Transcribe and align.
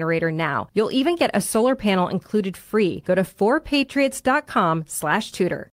generator 0.00 0.32
now. 0.32 0.68
You'll 0.72 0.92
even 0.92 1.16
get 1.16 1.30
a 1.34 1.40
solar 1.40 1.76
panel 1.76 2.08
included 2.08 2.56
free. 2.56 3.02
Go 3.06 3.14
to 3.14 3.22
4patriots.com 3.22 4.84
slash 4.86 5.32
Tudor. 5.32 5.70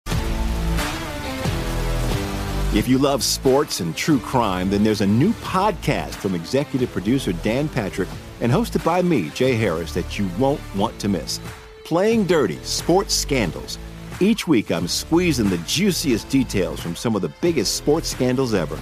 If 2.76 2.88
you 2.88 2.98
love 2.98 3.22
sports 3.24 3.82
and 3.82 3.96
true 3.96 4.20
crime, 4.20 4.72
then 4.72 4.84
there's 4.84 5.02
a 5.02 5.08
new 5.08 5.32
podcast 5.34 6.16
from 6.16 6.34
executive 6.34 6.92
producer 6.92 7.34
Dan 7.44 7.70
Patrick 7.70 8.10
and 8.42 8.52
hosted 8.52 8.84
by 8.84 9.02
me, 9.04 9.30
Jay 9.30 9.54
Harris, 9.54 9.94
that 9.94 10.18
you 10.18 10.28
won't 10.40 10.62
want 10.76 10.98
to 11.00 11.08
miss. 11.08 11.40
Playing 11.86 12.26
Dirty 12.26 12.58
Sports 12.64 13.14
Scandals. 13.14 13.78
Each 14.20 14.48
week, 14.48 14.72
I'm 14.72 14.88
squeezing 14.88 15.50
the 15.50 15.60
juiciest 15.68 16.30
details 16.30 16.80
from 16.80 16.96
some 16.96 17.16
of 17.16 17.22
the 17.22 17.34
biggest 17.42 17.76
sports 17.76 18.10
scandals 18.10 18.54
ever. 18.54 18.80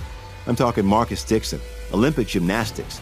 I'm 0.48 0.56
talking 0.56 0.86
Marcus 0.86 1.24
Dixon, 1.26 1.60
Olympic 1.94 2.28
gymnastics, 2.28 3.02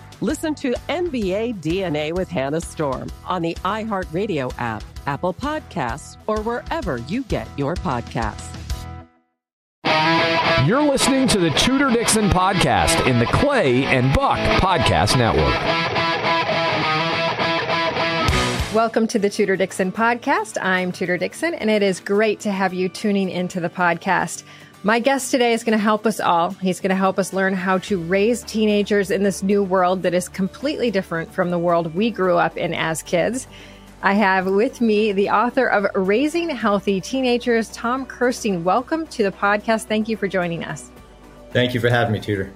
Listen 0.23 0.53
to 0.53 0.75
NBA 0.87 1.61
DNA 1.63 2.13
with 2.13 2.29
Hannah 2.29 2.61
Storm 2.61 3.11
on 3.25 3.41
the 3.41 3.55
iHeartRadio 3.65 4.53
app, 4.59 4.83
Apple 5.07 5.33
Podcasts, 5.33 6.15
or 6.27 6.41
wherever 6.41 6.97
you 7.07 7.23
get 7.23 7.47
your 7.57 7.73
podcasts. 7.73 8.55
You're 10.67 10.83
listening 10.83 11.27
to 11.29 11.39
the 11.39 11.49
Tudor 11.49 11.89
Dixon 11.89 12.29
podcast 12.29 13.07
in 13.07 13.17
the 13.17 13.25
Clay 13.25 13.85
and 13.85 14.13
Buck 14.13 14.37
Podcast 14.61 15.17
Network. 15.17 15.55
Welcome 18.75 19.07
to 19.07 19.17
the 19.17 19.27
Tudor 19.27 19.57
Dixon 19.57 19.91
podcast. 19.91 20.59
I'm 20.61 20.91
Tudor 20.91 21.17
Dixon, 21.17 21.55
and 21.55 21.71
it 21.71 21.81
is 21.81 21.99
great 21.99 22.39
to 22.41 22.51
have 22.51 22.75
you 22.75 22.89
tuning 22.89 23.31
into 23.31 23.59
the 23.59 23.71
podcast. 23.71 24.43
My 24.83 24.97
guest 24.97 25.29
today 25.29 25.53
is 25.53 25.63
going 25.63 25.77
to 25.77 25.83
help 25.83 26.07
us 26.07 26.19
all. 26.19 26.53
He's 26.53 26.79
going 26.79 26.89
to 26.89 26.95
help 26.95 27.19
us 27.19 27.33
learn 27.33 27.53
how 27.53 27.77
to 27.77 28.01
raise 28.01 28.41
teenagers 28.41 29.11
in 29.11 29.21
this 29.21 29.43
new 29.43 29.63
world 29.63 30.01
that 30.01 30.15
is 30.15 30.27
completely 30.27 30.89
different 30.89 31.31
from 31.31 31.51
the 31.51 31.59
world 31.59 31.93
we 31.93 32.09
grew 32.09 32.37
up 32.37 32.57
in 32.57 32.73
as 32.73 33.03
kids. 33.03 33.45
I 34.01 34.13
have 34.13 34.47
with 34.47 34.81
me 34.81 35.11
the 35.11 35.29
author 35.29 35.67
of 35.67 35.85
Raising 35.93 36.49
Healthy 36.49 36.99
Teenagers, 36.99 37.69
Tom 37.69 38.07
Kersting. 38.07 38.63
Welcome 38.63 39.05
to 39.07 39.21
the 39.21 39.31
podcast. 39.31 39.83
Thank 39.83 40.09
you 40.09 40.17
for 40.17 40.27
joining 40.27 40.63
us. 40.63 40.89
Thank 41.51 41.75
you 41.75 41.79
for 41.79 41.91
having 41.91 42.13
me, 42.13 42.19
Tudor. 42.19 42.51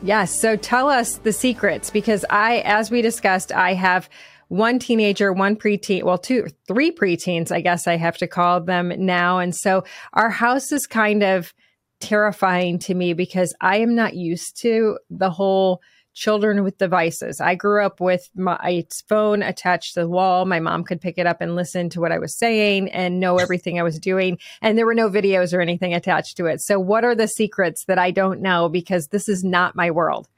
Yes. 0.00 0.32
So 0.40 0.54
tell 0.54 0.88
us 0.88 1.16
the 1.16 1.32
secrets 1.32 1.90
because 1.90 2.24
I, 2.30 2.58
as 2.58 2.92
we 2.92 3.02
discussed, 3.02 3.50
I 3.50 3.74
have 3.74 4.08
one 4.48 4.78
teenager, 4.78 5.32
one 5.32 5.56
preteen, 5.56 6.02
well, 6.02 6.18
two, 6.18 6.46
three 6.66 6.90
preteens, 6.90 7.52
I 7.52 7.60
guess 7.60 7.86
I 7.86 7.96
have 7.96 8.16
to 8.18 8.26
call 8.26 8.60
them 8.60 8.92
now. 8.96 9.38
And 9.38 9.54
so 9.54 9.84
our 10.14 10.30
house 10.30 10.72
is 10.72 10.86
kind 10.86 11.22
of 11.22 11.54
terrifying 12.00 12.78
to 12.78 12.94
me 12.94 13.12
because 13.12 13.54
I 13.60 13.76
am 13.78 13.94
not 13.94 14.14
used 14.14 14.60
to 14.62 14.98
the 15.10 15.30
whole 15.30 15.80
children 16.14 16.64
with 16.64 16.78
devices. 16.78 17.40
I 17.40 17.54
grew 17.54 17.84
up 17.84 18.00
with 18.00 18.28
my 18.34 18.84
phone 19.08 19.42
attached 19.42 19.94
to 19.94 20.00
the 20.00 20.08
wall. 20.08 20.46
My 20.46 20.58
mom 20.58 20.82
could 20.82 21.00
pick 21.00 21.16
it 21.16 21.26
up 21.26 21.40
and 21.40 21.54
listen 21.54 21.88
to 21.90 22.00
what 22.00 22.10
I 22.10 22.18
was 22.18 22.36
saying 22.36 22.90
and 22.90 23.20
know 23.20 23.38
everything 23.38 23.78
I 23.78 23.84
was 23.84 24.00
doing. 24.00 24.38
And 24.60 24.76
there 24.76 24.86
were 24.86 24.94
no 24.94 25.08
videos 25.08 25.54
or 25.54 25.60
anything 25.60 25.94
attached 25.94 26.36
to 26.38 26.46
it. 26.46 26.60
So 26.60 26.80
what 26.80 27.04
are 27.04 27.14
the 27.14 27.28
secrets 27.28 27.84
that 27.84 27.98
I 27.98 28.10
don't 28.10 28.40
know 28.40 28.68
because 28.68 29.08
this 29.08 29.28
is 29.28 29.44
not 29.44 29.76
my 29.76 29.90
world? 29.90 30.28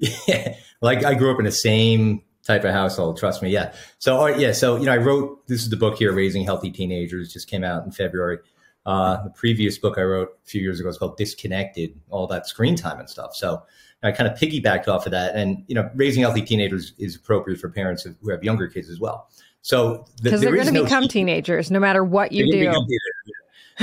Yeah. 0.26 0.56
Like 0.80 1.04
I 1.04 1.12
grew 1.12 1.30
up 1.30 1.38
in 1.38 1.44
the 1.44 1.52
same 1.52 2.22
type 2.50 2.64
of 2.64 2.72
household. 2.72 3.16
Trust 3.16 3.42
me. 3.42 3.50
Yeah. 3.50 3.72
So, 3.98 4.26
yeah. 4.26 4.52
So, 4.52 4.76
you 4.76 4.86
know, 4.86 4.92
I 4.92 4.96
wrote, 4.96 5.46
this 5.46 5.62
is 5.62 5.70
the 5.70 5.76
book 5.76 5.98
here, 5.98 6.12
Raising 6.12 6.44
Healthy 6.44 6.72
Teenagers, 6.72 7.32
just 7.32 7.48
came 7.48 7.62
out 7.62 7.84
in 7.84 7.92
February. 7.92 8.38
Uh, 8.84 9.22
the 9.22 9.30
previous 9.30 9.78
book 9.78 9.98
I 9.98 10.02
wrote 10.02 10.30
a 10.44 10.48
few 10.48 10.60
years 10.60 10.80
ago 10.80 10.88
is 10.88 10.98
called 10.98 11.16
Disconnected, 11.16 11.98
all 12.08 12.26
that 12.26 12.48
screen 12.48 12.74
time 12.76 12.98
and 12.98 13.08
stuff. 13.08 13.36
So 13.36 13.62
I 14.02 14.10
kind 14.10 14.28
of 14.28 14.38
piggybacked 14.38 14.88
off 14.88 15.06
of 15.06 15.12
that. 15.12 15.36
And, 15.36 15.62
you 15.68 15.74
know, 15.74 15.88
raising 15.94 16.22
healthy 16.22 16.42
teenagers 16.42 16.92
is 16.98 17.14
appropriate 17.14 17.60
for 17.60 17.68
parents 17.68 18.02
who 18.02 18.30
have 18.30 18.42
younger 18.42 18.66
kids 18.66 18.88
as 18.88 18.98
well. 18.98 19.28
So, 19.62 20.06
because 20.22 20.40
the, 20.40 20.46
they're 20.46 20.56
going 20.56 20.66
to 20.66 20.72
no 20.72 20.84
become 20.84 21.04
secret. 21.04 21.12
teenagers 21.12 21.70
no 21.70 21.78
matter 21.78 22.02
what 22.02 22.32
you 22.32 22.50
do. 22.50 22.72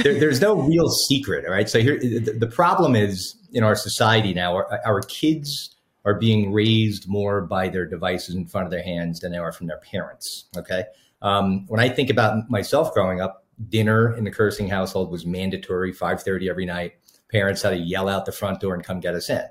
There, 0.04 0.20
there's 0.20 0.42
no 0.42 0.56
real 0.56 0.90
secret. 0.90 1.46
All 1.46 1.52
right. 1.52 1.70
So 1.70 1.80
here, 1.80 1.98
the, 2.00 2.36
the 2.38 2.48
problem 2.48 2.96
is 2.96 3.36
in 3.54 3.64
our 3.64 3.76
society 3.76 4.34
now, 4.34 4.56
our, 4.56 4.82
our 4.86 5.02
kids 5.02 5.76
are 6.08 6.16
being 6.16 6.54
raised 6.54 7.06
more 7.06 7.42
by 7.42 7.68
their 7.68 7.86
devices 7.86 8.34
in 8.34 8.48
front 8.48 8.66
of 8.66 8.72
their 8.72 8.82
hands 8.82 9.20
than 9.20 9.34
they 9.34 9.38
are 9.38 9.52
from 9.52 9.68
their 9.68 9.80
parents. 9.80 10.46
Okay. 10.56 10.86
Um, 11.22 11.66
when 11.68 11.82
I 11.82 11.90
think 11.90 12.10
about 12.10 12.50
myself 12.50 12.94
growing 12.94 13.20
up, 13.20 13.46
dinner 13.68 14.16
in 14.16 14.24
the 14.24 14.32
Kersting 14.32 14.70
household 14.70 15.12
was 15.12 15.26
mandatory, 15.26 15.92
5:30 15.92 16.50
every 16.50 16.66
night. 16.66 16.94
Parents 17.30 17.62
had 17.62 17.72
to 17.72 17.78
yell 17.78 18.08
out 18.08 18.26
the 18.26 18.32
front 18.32 18.62
door 18.62 18.74
and 18.74 18.86
come 18.86 19.02
get 19.02 19.16
us 19.16 19.30
in. 19.30 19.44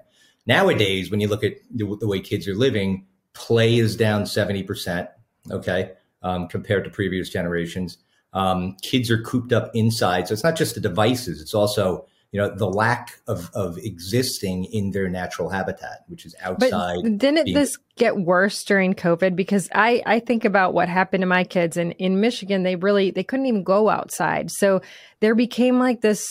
Nowadays, 0.47 1.11
when 1.11 1.21
you 1.21 1.29
look 1.29 1.45
at 1.45 1.57
the, 1.71 1.95
the 2.01 2.07
way 2.07 2.21
kids 2.21 2.49
are 2.49 2.55
living, 2.55 3.05
play 3.35 3.77
is 3.77 3.95
down 3.95 4.23
70%, 4.23 5.09
okay, 5.51 5.93
um, 6.23 6.49
compared 6.49 6.85
to 6.85 6.91
previous 6.91 7.29
generations. 7.29 7.99
Um, 8.33 8.77
kids 8.81 9.11
are 9.11 9.21
cooped 9.21 9.53
up 9.53 9.71
inside. 9.75 10.29
So 10.29 10.33
it's 10.33 10.45
not 10.45 10.57
just 10.57 10.75
the 10.75 10.81
devices, 10.81 11.43
it's 11.43 11.53
also 11.53 12.07
you 12.33 12.41
know 12.41 12.55
the 12.55 12.69
lack 12.69 13.21
of 13.27 13.51
of 13.55 13.79
existing 13.79 14.65
in 14.67 14.91
their 14.91 15.09
natural 15.09 15.49
habitat 15.49 16.05
which 16.09 16.27
is 16.27 16.35
outside 16.41 16.99
but 17.03 17.19
didn't 17.19 17.45
being- 17.45 17.55
this 17.55 17.79
get 17.97 18.17
worse 18.17 18.63
during 18.65 18.95
covid? 18.95 19.35
Because 19.35 19.69
i 19.75 20.03
i 20.05 20.21
think 20.21 20.45
about 20.45 20.75
what 20.75 20.89
happened 20.89 21.23
to 21.23 21.27
my 21.27 21.45
kids 21.45 21.77
and 21.77 21.93
in 21.93 22.21
michigan 22.21 22.63
they 22.63 22.77
really 22.77 23.11
they 23.11 23.25
couldn't 23.25 23.47
even 23.47 23.65
go 23.65 23.89
outside. 23.89 24.51
So 24.51 24.83
there 25.21 25.35
became 25.35 25.79
like 25.79 26.01
this 26.01 26.25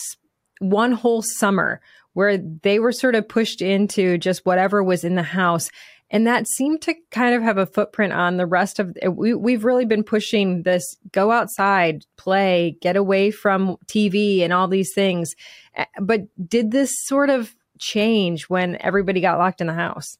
one 0.60 0.92
whole 0.92 1.22
summer 1.22 1.80
where 2.14 2.38
they 2.38 2.78
were 2.78 2.92
sort 2.92 3.14
of 3.14 3.28
pushed 3.28 3.60
into 3.60 4.16
just 4.16 4.46
whatever 4.46 4.82
was 4.82 5.04
in 5.04 5.16
the 5.16 5.22
house 5.22 5.70
and 6.10 6.26
that 6.26 6.46
seemed 6.46 6.82
to 6.82 6.94
kind 7.10 7.34
of 7.34 7.42
have 7.42 7.58
a 7.58 7.66
footprint 7.66 8.12
on 8.12 8.36
the 8.36 8.46
rest 8.46 8.78
of 8.78 8.96
we, 9.10 9.34
we've 9.34 9.64
really 9.64 9.84
been 9.84 10.04
pushing 10.04 10.62
this 10.62 10.96
go 11.12 11.30
outside 11.30 12.04
play 12.16 12.78
get 12.80 12.96
away 12.96 13.30
from 13.30 13.76
tv 13.86 14.42
and 14.42 14.52
all 14.52 14.68
these 14.68 14.92
things. 14.94 15.34
But 16.00 16.22
did 16.48 16.70
this 16.70 16.92
sort 17.04 17.30
of 17.30 17.54
change 17.78 18.44
when 18.44 18.76
everybody 18.80 19.20
got 19.20 19.38
locked 19.38 19.60
in 19.60 19.66
the 19.66 19.74
house? 19.74 20.16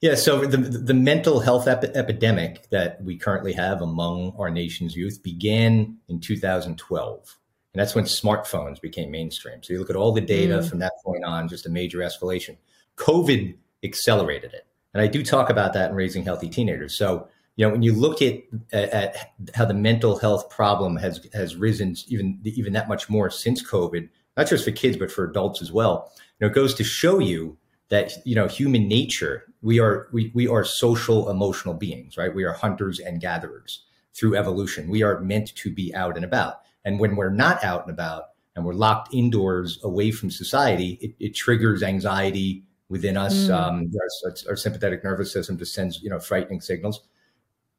Yeah 0.00 0.14
so 0.14 0.44
the, 0.46 0.56
the 0.56 0.94
mental 0.94 1.40
health 1.40 1.68
epi- 1.68 1.94
epidemic 1.94 2.68
that 2.70 3.02
we 3.02 3.16
currently 3.16 3.52
have 3.52 3.82
among 3.82 4.34
our 4.38 4.50
nation's 4.50 4.96
youth 4.96 5.22
began 5.22 5.98
in 6.08 6.20
2012 6.20 7.38
and 7.74 7.80
that's 7.80 7.94
when 7.94 8.04
smartphones 8.04 8.82
became 8.82 9.10
mainstream. 9.10 9.62
So 9.62 9.72
you 9.72 9.78
look 9.78 9.88
at 9.88 9.96
all 9.96 10.12
the 10.12 10.20
data 10.20 10.58
mm. 10.58 10.68
from 10.68 10.80
that 10.80 10.92
point 11.02 11.24
on 11.24 11.48
just 11.48 11.64
a 11.64 11.70
major 11.70 11.98
escalation. 11.98 12.58
Covid 12.98 13.56
accelerated 13.82 14.52
it 14.52 14.66
and 14.94 15.02
I 15.02 15.06
do 15.06 15.22
talk 15.22 15.50
about 15.50 15.72
that 15.74 15.90
in 15.90 15.96
raising 15.96 16.24
healthy 16.24 16.48
teenagers. 16.48 16.96
So, 16.96 17.28
you 17.56 17.66
know, 17.66 17.72
when 17.72 17.82
you 17.82 17.94
look 17.94 18.22
at, 18.22 18.40
at 18.72 19.32
how 19.54 19.64
the 19.64 19.74
mental 19.74 20.18
health 20.18 20.50
problem 20.50 20.96
has 20.96 21.26
has 21.32 21.56
risen 21.56 21.96
even 22.08 22.40
even 22.44 22.72
that 22.74 22.88
much 22.88 23.08
more 23.08 23.30
since 23.30 23.62
COVID, 23.62 24.08
not 24.36 24.48
just 24.48 24.64
for 24.64 24.70
kids 24.70 24.96
but 24.96 25.10
for 25.10 25.24
adults 25.24 25.62
as 25.62 25.72
well, 25.72 26.12
you 26.16 26.46
know, 26.46 26.50
it 26.50 26.54
goes 26.54 26.74
to 26.74 26.84
show 26.84 27.18
you 27.18 27.56
that 27.88 28.14
you 28.24 28.34
know 28.34 28.48
human 28.48 28.88
nature 28.88 29.44
we 29.60 29.78
are 29.78 30.08
we, 30.12 30.30
we 30.34 30.48
are 30.48 30.64
social 30.64 31.28
emotional 31.28 31.74
beings 31.74 32.16
right 32.16 32.34
we 32.34 32.42
are 32.42 32.54
hunters 32.54 32.98
and 32.98 33.20
gatherers 33.20 33.84
through 34.14 34.36
evolution. 34.36 34.88
We 34.88 35.02
are 35.02 35.20
meant 35.20 35.54
to 35.56 35.70
be 35.70 35.94
out 35.94 36.16
and 36.16 36.24
about. 36.24 36.60
And 36.84 36.98
when 36.98 37.16
we're 37.16 37.30
not 37.30 37.64
out 37.64 37.82
and 37.82 37.90
about 37.90 38.24
and 38.54 38.64
we're 38.64 38.74
locked 38.74 39.14
indoors 39.14 39.78
away 39.82 40.10
from 40.10 40.30
society, 40.30 40.98
it, 41.00 41.14
it 41.18 41.34
triggers 41.34 41.82
anxiety 41.82 42.64
within 42.92 43.16
us. 43.16 43.34
Mm. 43.34 43.50
Um, 43.50 43.92
our, 44.24 44.34
our, 44.50 44.56
sympathetic 44.56 45.02
nervous 45.02 45.32
system 45.32 45.56
just 45.56 45.74
sends, 45.74 46.02
you 46.02 46.10
know, 46.10 46.20
frightening 46.20 46.60
signals. 46.60 47.00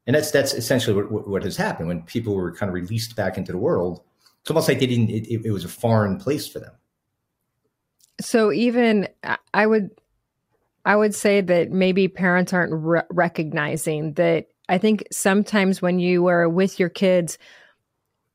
And 0.06 0.16
that's, 0.16 0.32
that's 0.32 0.52
essentially 0.52 1.00
what, 1.00 1.28
what 1.28 1.44
has 1.44 1.56
happened 1.56 1.88
when 1.88 2.02
people 2.02 2.34
were 2.34 2.52
kind 2.52 2.68
of 2.68 2.74
released 2.74 3.14
back 3.14 3.38
into 3.38 3.52
the 3.52 3.58
world. 3.58 4.02
It's 4.42 4.50
almost 4.50 4.68
like 4.68 4.80
they 4.80 4.86
didn't, 4.86 5.10
it, 5.10 5.46
it 5.46 5.52
was 5.52 5.64
a 5.64 5.68
foreign 5.68 6.18
place 6.18 6.48
for 6.48 6.58
them. 6.58 6.72
So 8.20 8.52
even 8.52 9.08
I 9.54 9.66
would, 9.66 9.90
I 10.84 10.96
would 10.96 11.14
say 11.14 11.40
that 11.40 11.70
maybe 11.70 12.08
parents 12.08 12.52
aren't 12.52 12.72
re- 12.74 13.02
recognizing 13.08 14.14
that 14.14 14.48
I 14.68 14.78
think 14.78 15.04
sometimes 15.12 15.80
when 15.80 16.00
you 16.00 16.26
are 16.26 16.48
with 16.48 16.78
your 16.80 16.90
kids, 16.90 17.38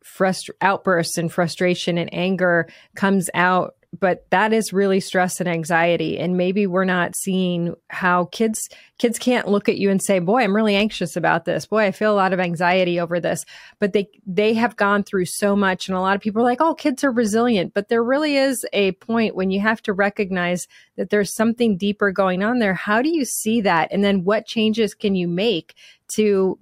frust- 0.04 0.50
outbursts 0.62 1.18
and 1.18 1.32
frustration 1.32 1.98
and 1.98 2.12
anger 2.14 2.70
comes 2.96 3.30
out 3.34 3.76
but 3.98 4.26
that 4.30 4.54
is 4.54 4.72
really 4.72 5.00
stress 5.00 5.40
and 5.40 5.50
anxiety 5.50 6.20
and 6.20 6.38
maybe 6.38 6.68
we're 6.68 6.86
not 6.86 7.16
seeing 7.16 7.74
how 7.90 8.26
kids 8.26 8.70
kids 9.00 9.18
can't 9.18 9.48
look 9.48 9.68
at 9.68 9.78
you 9.78 9.90
and 9.90 10.02
say 10.02 10.20
boy 10.20 10.42
i'm 10.42 10.56
really 10.56 10.76
anxious 10.76 11.16
about 11.16 11.46
this. 11.46 11.66
Boy 11.66 11.86
i 11.86 11.92
feel 11.92 12.14
a 12.14 12.16
lot 12.16 12.34
of 12.34 12.40
anxiety 12.40 13.00
over 13.00 13.20
this. 13.20 13.46
But 13.80 13.94
they 13.94 14.08
they 14.28 14.54
have 14.54 14.76
gone 14.76 15.04
through 15.04 15.26
so 15.26 15.56
much 15.56 15.88
and 15.88 15.98
a 15.98 16.02
lot 16.02 16.16
of 16.16 16.22
people 16.22 16.42
are 16.42 16.46
like 16.46 16.62
oh 16.62 16.76
kids 16.76 17.04
are 17.04 17.12
resilient. 17.12 17.74
But 17.74 17.90
there 17.90 18.04
really 18.04 18.36
is 18.36 18.66
a 18.74 18.92
point 18.94 19.36
when 19.36 19.50
you 19.50 19.60
have 19.62 19.82
to 19.84 19.94
recognize 19.94 20.68
that 20.96 21.10
there's 21.10 21.34
something 21.34 21.78
deeper 21.78 22.12
going 22.12 22.44
on 22.44 22.60
there. 22.60 22.74
How 22.74 23.02
do 23.02 23.10
you 23.10 23.26
see 23.26 23.62
that? 23.62 23.90
And 23.92 24.04
then 24.04 24.24
what 24.24 24.46
changes 24.46 24.94
can 24.94 25.16
you 25.16 25.28
make 25.28 25.74
to 26.10 26.60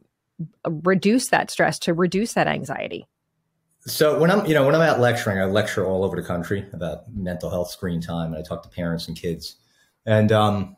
uh, 0.65 0.71
reduce 0.71 1.27
that 1.29 1.51
stress 1.51 1.79
to 1.79 1.93
reduce 1.93 2.33
that 2.33 2.47
anxiety 2.47 3.05
so 3.87 4.19
when 4.19 4.29
I'm, 4.29 4.45
you 4.45 4.53
know, 4.53 4.65
when 4.65 4.75
I'm 4.75 4.81
out 4.81 4.99
lecturing, 4.99 5.39
I 5.39 5.45
lecture 5.45 5.85
all 5.85 6.03
over 6.03 6.15
the 6.15 6.27
country 6.27 6.65
about 6.73 7.11
mental 7.13 7.49
health 7.49 7.71
screen 7.71 8.01
time, 8.01 8.33
and 8.33 8.37
I 8.37 8.41
talk 8.41 8.61
to 8.63 8.69
parents 8.69 9.07
and 9.07 9.17
kids. 9.17 9.55
And 10.05 10.31
um, 10.31 10.75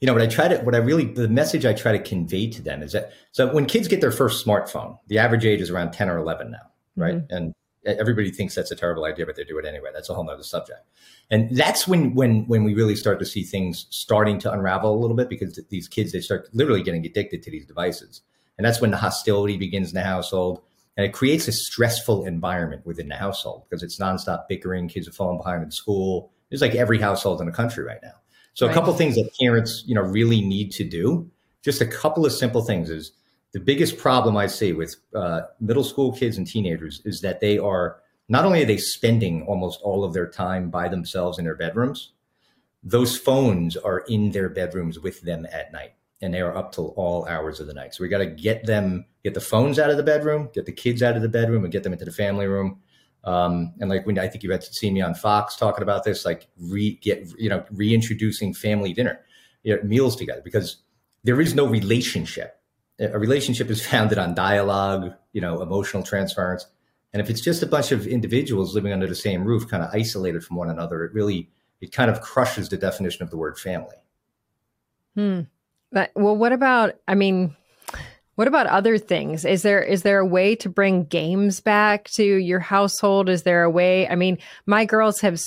you 0.00 0.06
know, 0.06 0.12
what 0.12 0.22
I 0.22 0.26
try 0.26 0.48
to, 0.48 0.58
what 0.58 0.74
I 0.74 0.78
really, 0.78 1.04
the 1.04 1.28
message 1.28 1.66
I 1.66 1.74
try 1.74 1.92
to 1.92 1.98
convey 1.98 2.48
to 2.50 2.62
them 2.62 2.82
is 2.82 2.92
that, 2.92 3.12
so 3.32 3.52
when 3.52 3.66
kids 3.66 3.86
get 3.86 4.00
their 4.00 4.10
first 4.10 4.44
smartphone, 4.44 4.98
the 5.08 5.18
average 5.18 5.44
age 5.44 5.60
is 5.60 5.70
around 5.70 5.92
ten 5.92 6.08
or 6.08 6.18
eleven 6.18 6.50
now, 6.50 6.70
right? 6.96 7.16
Mm-hmm. 7.16 7.34
And 7.34 7.54
everybody 7.84 8.30
thinks 8.30 8.54
that's 8.54 8.70
a 8.70 8.76
terrible 8.76 9.04
idea, 9.04 9.26
but 9.26 9.36
they 9.36 9.44
do 9.44 9.58
it 9.58 9.64
anyway. 9.64 9.90
That's 9.92 10.08
a 10.08 10.14
whole 10.14 10.24
nother 10.24 10.44
subject. 10.44 10.80
And 11.30 11.56
that's 11.56 11.88
when, 11.88 12.14
when, 12.14 12.46
when 12.46 12.62
we 12.62 12.74
really 12.74 12.94
start 12.94 13.18
to 13.18 13.26
see 13.26 13.42
things 13.42 13.86
starting 13.90 14.38
to 14.40 14.52
unravel 14.52 14.94
a 14.94 15.00
little 15.00 15.16
bit 15.16 15.28
because 15.28 15.58
these 15.68 15.88
kids, 15.88 16.12
they 16.12 16.20
start 16.20 16.48
literally 16.52 16.82
getting 16.82 17.04
addicted 17.04 17.42
to 17.42 17.50
these 17.50 17.66
devices. 17.66 18.20
And 18.56 18.64
that's 18.64 18.80
when 18.80 18.92
the 18.92 18.98
hostility 18.98 19.56
begins 19.56 19.88
in 19.88 19.94
the 19.94 20.02
household 20.02 20.62
and 20.96 21.06
it 21.06 21.12
creates 21.12 21.48
a 21.48 21.52
stressful 21.52 22.24
environment 22.24 22.84
within 22.84 23.08
the 23.08 23.14
household 23.14 23.64
because 23.68 23.82
it's 23.82 23.98
nonstop 23.98 24.46
bickering. 24.48 24.88
Kids 24.88 25.08
are 25.08 25.12
falling 25.12 25.38
behind 25.38 25.62
in 25.62 25.70
school. 25.70 26.30
It's 26.50 26.60
like 26.60 26.74
every 26.74 26.98
household 26.98 27.40
in 27.40 27.46
the 27.46 27.52
country 27.52 27.84
right 27.84 28.00
now. 28.02 28.12
So 28.54 28.66
right. 28.66 28.72
a 28.72 28.74
couple 28.74 28.92
things 28.92 29.14
that 29.14 29.30
parents, 29.40 29.82
you 29.86 29.94
know, 29.94 30.02
really 30.02 30.42
need 30.42 30.70
to 30.72 30.84
do. 30.84 31.30
Just 31.62 31.80
a 31.80 31.86
couple 31.86 32.26
of 32.26 32.32
simple 32.32 32.62
things 32.62 32.90
is 32.90 33.12
the 33.52 33.60
biggest 33.60 33.96
problem 33.96 34.36
I 34.36 34.46
see 34.46 34.72
with 34.72 34.96
uh, 35.14 35.42
middle 35.60 35.84
school 35.84 36.12
kids 36.12 36.36
and 36.36 36.46
teenagers 36.46 37.00
is 37.04 37.20
that 37.22 37.40
they 37.40 37.56
are 37.56 38.00
not 38.28 38.44
only 38.44 38.62
are 38.62 38.66
they 38.66 38.76
spending 38.76 39.42
almost 39.42 39.80
all 39.82 40.04
of 40.04 40.12
their 40.12 40.28
time 40.28 40.70
by 40.70 40.88
themselves 40.88 41.38
in 41.38 41.44
their 41.44 41.54
bedrooms, 41.54 42.12
those 42.82 43.16
phones 43.16 43.76
are 43.76 44.00
in 44.08 44.32
their 44.32 44.48
bedrooms 44.48 44.98
with 44.98 45.22
them 45.22 45.46
at 45.50 45.72
night 45.72 45.94
and 46.22 46.32
they 46.32 46.40
are 46.40 46.56
up 46.56 46.72
till 46.72 46.94
all 46.96 47.26
hours 47.26 47.60
of 47.60 47.66
the 47.66 47.74
night. 47.74 47.94
So 47.94 48.02
we 48.02 48.08
got 48.08 48.18
to 48.18 48.26
get 48.26 48.64
them, 48.64 49.04
get 49.24 49.34
the 49.34 49.40
phones 49.40 49.78
out 49.78 49.90
of 49.90 49.96
the 49.96 50.02
bedroom, 50.02 50.48
get 50.54 50.64
the 50.64 50.72
kids 50.72 51.02
out 51.02 51.16
of 51.16 51.22
the 51.22 51.28
bedroom, 51.28 51.64
and 51.64 51.72
get 51.72 51.82
them 51.82 51.92
into 51.92 52.04
the 52.04 52.12
family 52.12 52.46
room. 52.46 52.80
Um, 53.24 53.74
and 53.80 53.90
like 53.90 54.06
when 54.06 54.18
I 54.18 54.28
think 54.28 54.42
you 54.44 54.50
had 54.50 54.64
seen 54.64 54.94
me 54.94 55.00
on 55.00 55.14
Fox 55.14 55.56
talking 55.56 55.82
about 55.82 56.04
this, 56.04 56.24
like 56.24 56.48
re 56.58 56.98
get 57.02 57.28
you 57.38 57.48
know 57.48 57.64
reintroducing 57.70 58.54
family 58.54 58.92
dinner, 58.92 59.20
you 59.62 59.76
know, 59.76 59.82
meals 59.82 60.16
together 60.16 60.40
because 60.42 60.78
there 61.24 61.40
is 61.40 61.54
no 61.54 61.66
relationship. 61.66 62.58
A 62.98 63.18
relationship 63.18 63.68
is 63.70 63.84
founded 63.86 64.18
on 64.18 64.34
dialogue, 64.34 65.12
you 65.32 65.40
know, 65.40 65.60
emotional 65.60 66.02
transference. 66.02 66.66
And 67.12 67.20
if 67.20 67.28
it's 67.28 67.42
just 67.42 67.62
a 67.62 67.66
bunch 67.66 67.92
of 67.92 68.06
individuals 68.06 68.74
living 68.74 68.92
under 68.92 69.06
the 69.06 69.14
same 69.14 69.44
roof, 69.44 69.68
kind 69.68 69.82
of 69.82 69.90
isolated 69.92 70.42
from 70.44 70.56
one 70.56 70.70
another, 70.70 71.04
it 71.04 71.12
really 71.12 71.50
it 71.80 71.92
kind 71.92 72.10
of 72.10 72.20
crushes 72.20 72.68
the 72.68 72.76
definition 72.76 73.22
of 73.22 73.30
the 73.30 73.36
word 73.36 73.58
family. 73.58 73.96
Hmm. 75.14 75.42
But, 75.92 76.10
well, 76.14 76.36
what 76.36 76.52
about? 76.52 76.94
I 77.06 77.14
mean, 77.14 77.54
what 78.34 78.48
about 78.48 78.66
other 78.66 78.98
things? 78.98 79.44
Is 79.44 79.62
there 79.62 79.82
is 79.82 80.02
there 80.02 80.18
a 80.18 80.26
way 80.26 80.56
to 80.56 80.68
bring 80.68 81.04
games 81.04 81.60
back 81.60 82.08
to 82.12 82.24
your 82.24 82.60
household? 82.60 83.28
Is 83.28 83.42
there 83.42 83.62
a 83.62 83.70
way? 83.70 84.08
I 84.08 84.14
mean, 84.14 84.38
my 84.66 84.84
girls 84.84 85.20
have 85.20 85.40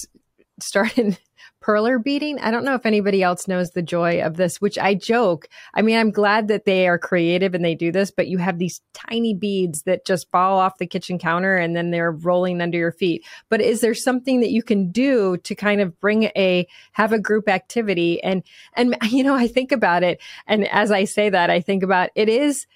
started 0.60 1.18
perler 1.64 2.02
beading. 2.04 2.40
I 2.40 2.52
don't 2.52 2.66
know 2.66 2.76
if 2.76 2.86
anybody 2.86 3.24
else 3.24 3.48
knows 3.48 3.72
the 3.72 3.82
joy 3.82 4.22
of 4.22 4.38
this, 4.38 4.62
which 4.62 4.78
I 4.78 4.94
joke. 4.94 5.48
I 5.74 5.82
mean, 5.82 5.98
I'm 5.98 6.12
glad 6.12 6.48
that 6.50 6.66
they 6.66 6.88
are 6.88 7.00
creative 7.00 7.54
and 7.54 7.64
they 7.64 7.76
do 7.76 7.92
this, 7.92 8.12
but 8.12 8.28
you 8.28 8.38
have 8.38 8.60
these 8.60 8.82
tiny 8.94 9.34
beads 9.34 9.84
that 9.84 10.06
just 10.06 10.30
fall 10.32 10.60
off 10.60 10.78
the 10.78 10.88
kitchen 10.88 11.18
counter 11.18 11.58
and 11.58 11.76
then 11.76 11.92
they're 11.92 12.12
rolling 12.12 12.62
under 12.62 12.78
your 12.78 12.92
feet. 12.92 13.26
But 13.50 13.62
is 13.62 13.82
there 13.82 13.94
something 13.94 14.42
that 14.42 14.52
you 14.52 14.64
can 14.64 14.92
do 14.92 15.38
to 15.38 15.56
kind 15.56 15.82
of 15.82 16.00
bring 16.00 16.24
a 16.36 16.68
have 16.94 17.12
a 17.12 17.20
group 17.20 17.50
activity 17.50 18.22
and 18.24 18.44
and 18.74 18.96
you 19.10 19.24
know, 19.24 19.36
I 19.36 19.48
think 19.48 19.72
about 19.72 20.04
it 20.04 20.22
and 20.48 20.68
as 20.68 20.92
I 20.92 21.06
say 21.06 21.30
that, 21.30 21.50
I 21.50 21.62
think 21.62 21.84
about 21.84 22.10
it 22.16 22.30
is 22.30 22.68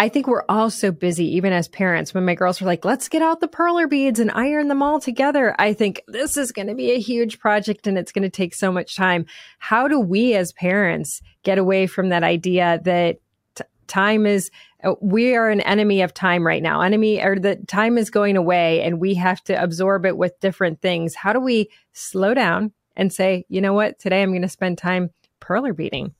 I 0.00 0.08
think 0.08 0.26
we're 0.26 0.46
all 0.48 0.70
so 0.70 0.92
busy, 0.92 1.26
even 1.36 1.52
as 1.52 1.68
parents. 1.68 2.14
When 2.14 2.24
my 2.24 2.34
girls 2.34 2.58
were 2.58 2.66
like, 2.66 2.86
let's 2.86 3.06
get 3.06 3.20
out 3.20 3.40
the 3.40 3.48
perler 3.48 3.86
beads 3.86 4.18
and 4.18 4.30
iron 4.30 4.68
them 4.68 4.82
all 4.82 4.98
together, 4.98 5.54
I 5.58 5.74
think 5.74 6.00
this 6.08 6.38
is 6.38 6.52
going 6.52 6.68
to 6.68 6.74
be 6.74 6.92
a 6.92 6.98
huge 6.98 7.38
project 7.38 7.86
and 7.86 7.98
it's 7.98 8.10
going 8.10 8.22
to 8.22 8.30
take 8.30 8.54
so 8.54 8.72
much 8.72 8.96
time. 8.96 9.26
How 9.58 9.88
do 9.88 10.00
we 10.00 10.34
as 10.34 10.54
parents 10.54 11.20
get 11.42 11.58
away 11.58 11.86
from 11.86 12.08
that 12.08 12.22
idea 12.22 12.80
that 12.84 13.18
t- 13.54 13.64
time 13.88 14.24
is, 14.24 14.50
uh, 14.82 14.94
we 15.02 15.36
are 15.36 15.50
an 15.50 15.60
enemy 15.60 16.00
of 16.00 16.14
time 16.14 16.46
right 16.46 16.62
now? 16.62 16.80
Enemy 16.80 17.20
or 17.20 17.38
the 17.38 17.56
time 17.68 17.98
is 17.98 18.08
going 18.08 18.38
away 18.38 18.80
and 18.80 19.00
we 19.00 19.12
have 19.16 19.44
to 19.44 19.62
absorb 19.62 20.06
it 20.06 20.16
with 20.16 20.40
different 20.40 20.80
things. 20.80 21.14
How 21.14 21.34
do 21.34 21.40
we 21.40 21.68
slow 21.92 22.32
down 22.32 22.72
and 22.96 23.12
say, 23.12 23.44
you 23.50 23.60
know 23.60 23.74
what, 23.74 23.98
today 23.98 24.22
I'm 24.22 24.30
going 24.30 24.40
to 24.40 24.48
spend 24.48 24.78
time 24.78 25.10
perler 25.42 25.76
beading? 25.76 26.14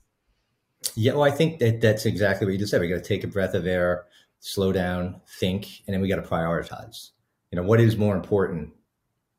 Yeah, 0.94 1.12
well, 1.12 1.24
I 1.24 1.30
think 1.30 1.58
that 1.58 1.80
that's 1.80 2.06
exactly 2.06 2.46
what 2.46 2.52
you 2.52 2.58
just 2.58 2.70
said. 2.70 2.80
We 2.80 2.88
got 2.88 2.96
to 2.96 3.00
take 3.00 3.24
a 3.24 3.28
breath 3.28 3.54
of 3.54 3.66
air, 3.66 4.06
slow 4.40 4.72
down, 4.72 5.20
think, 5.38 5.82
and 5.86 5.94
then 5.94 6.00
we 6.00 6.08
got 6.08 6.16
to 6.16 6.22
prioritize. 6.22 7.10
You 7.50 7.56
know, 7.56 7.62
what 7.62 7.80
is 7.80 7.96
more 7.96 8.16
important 8.16 8.70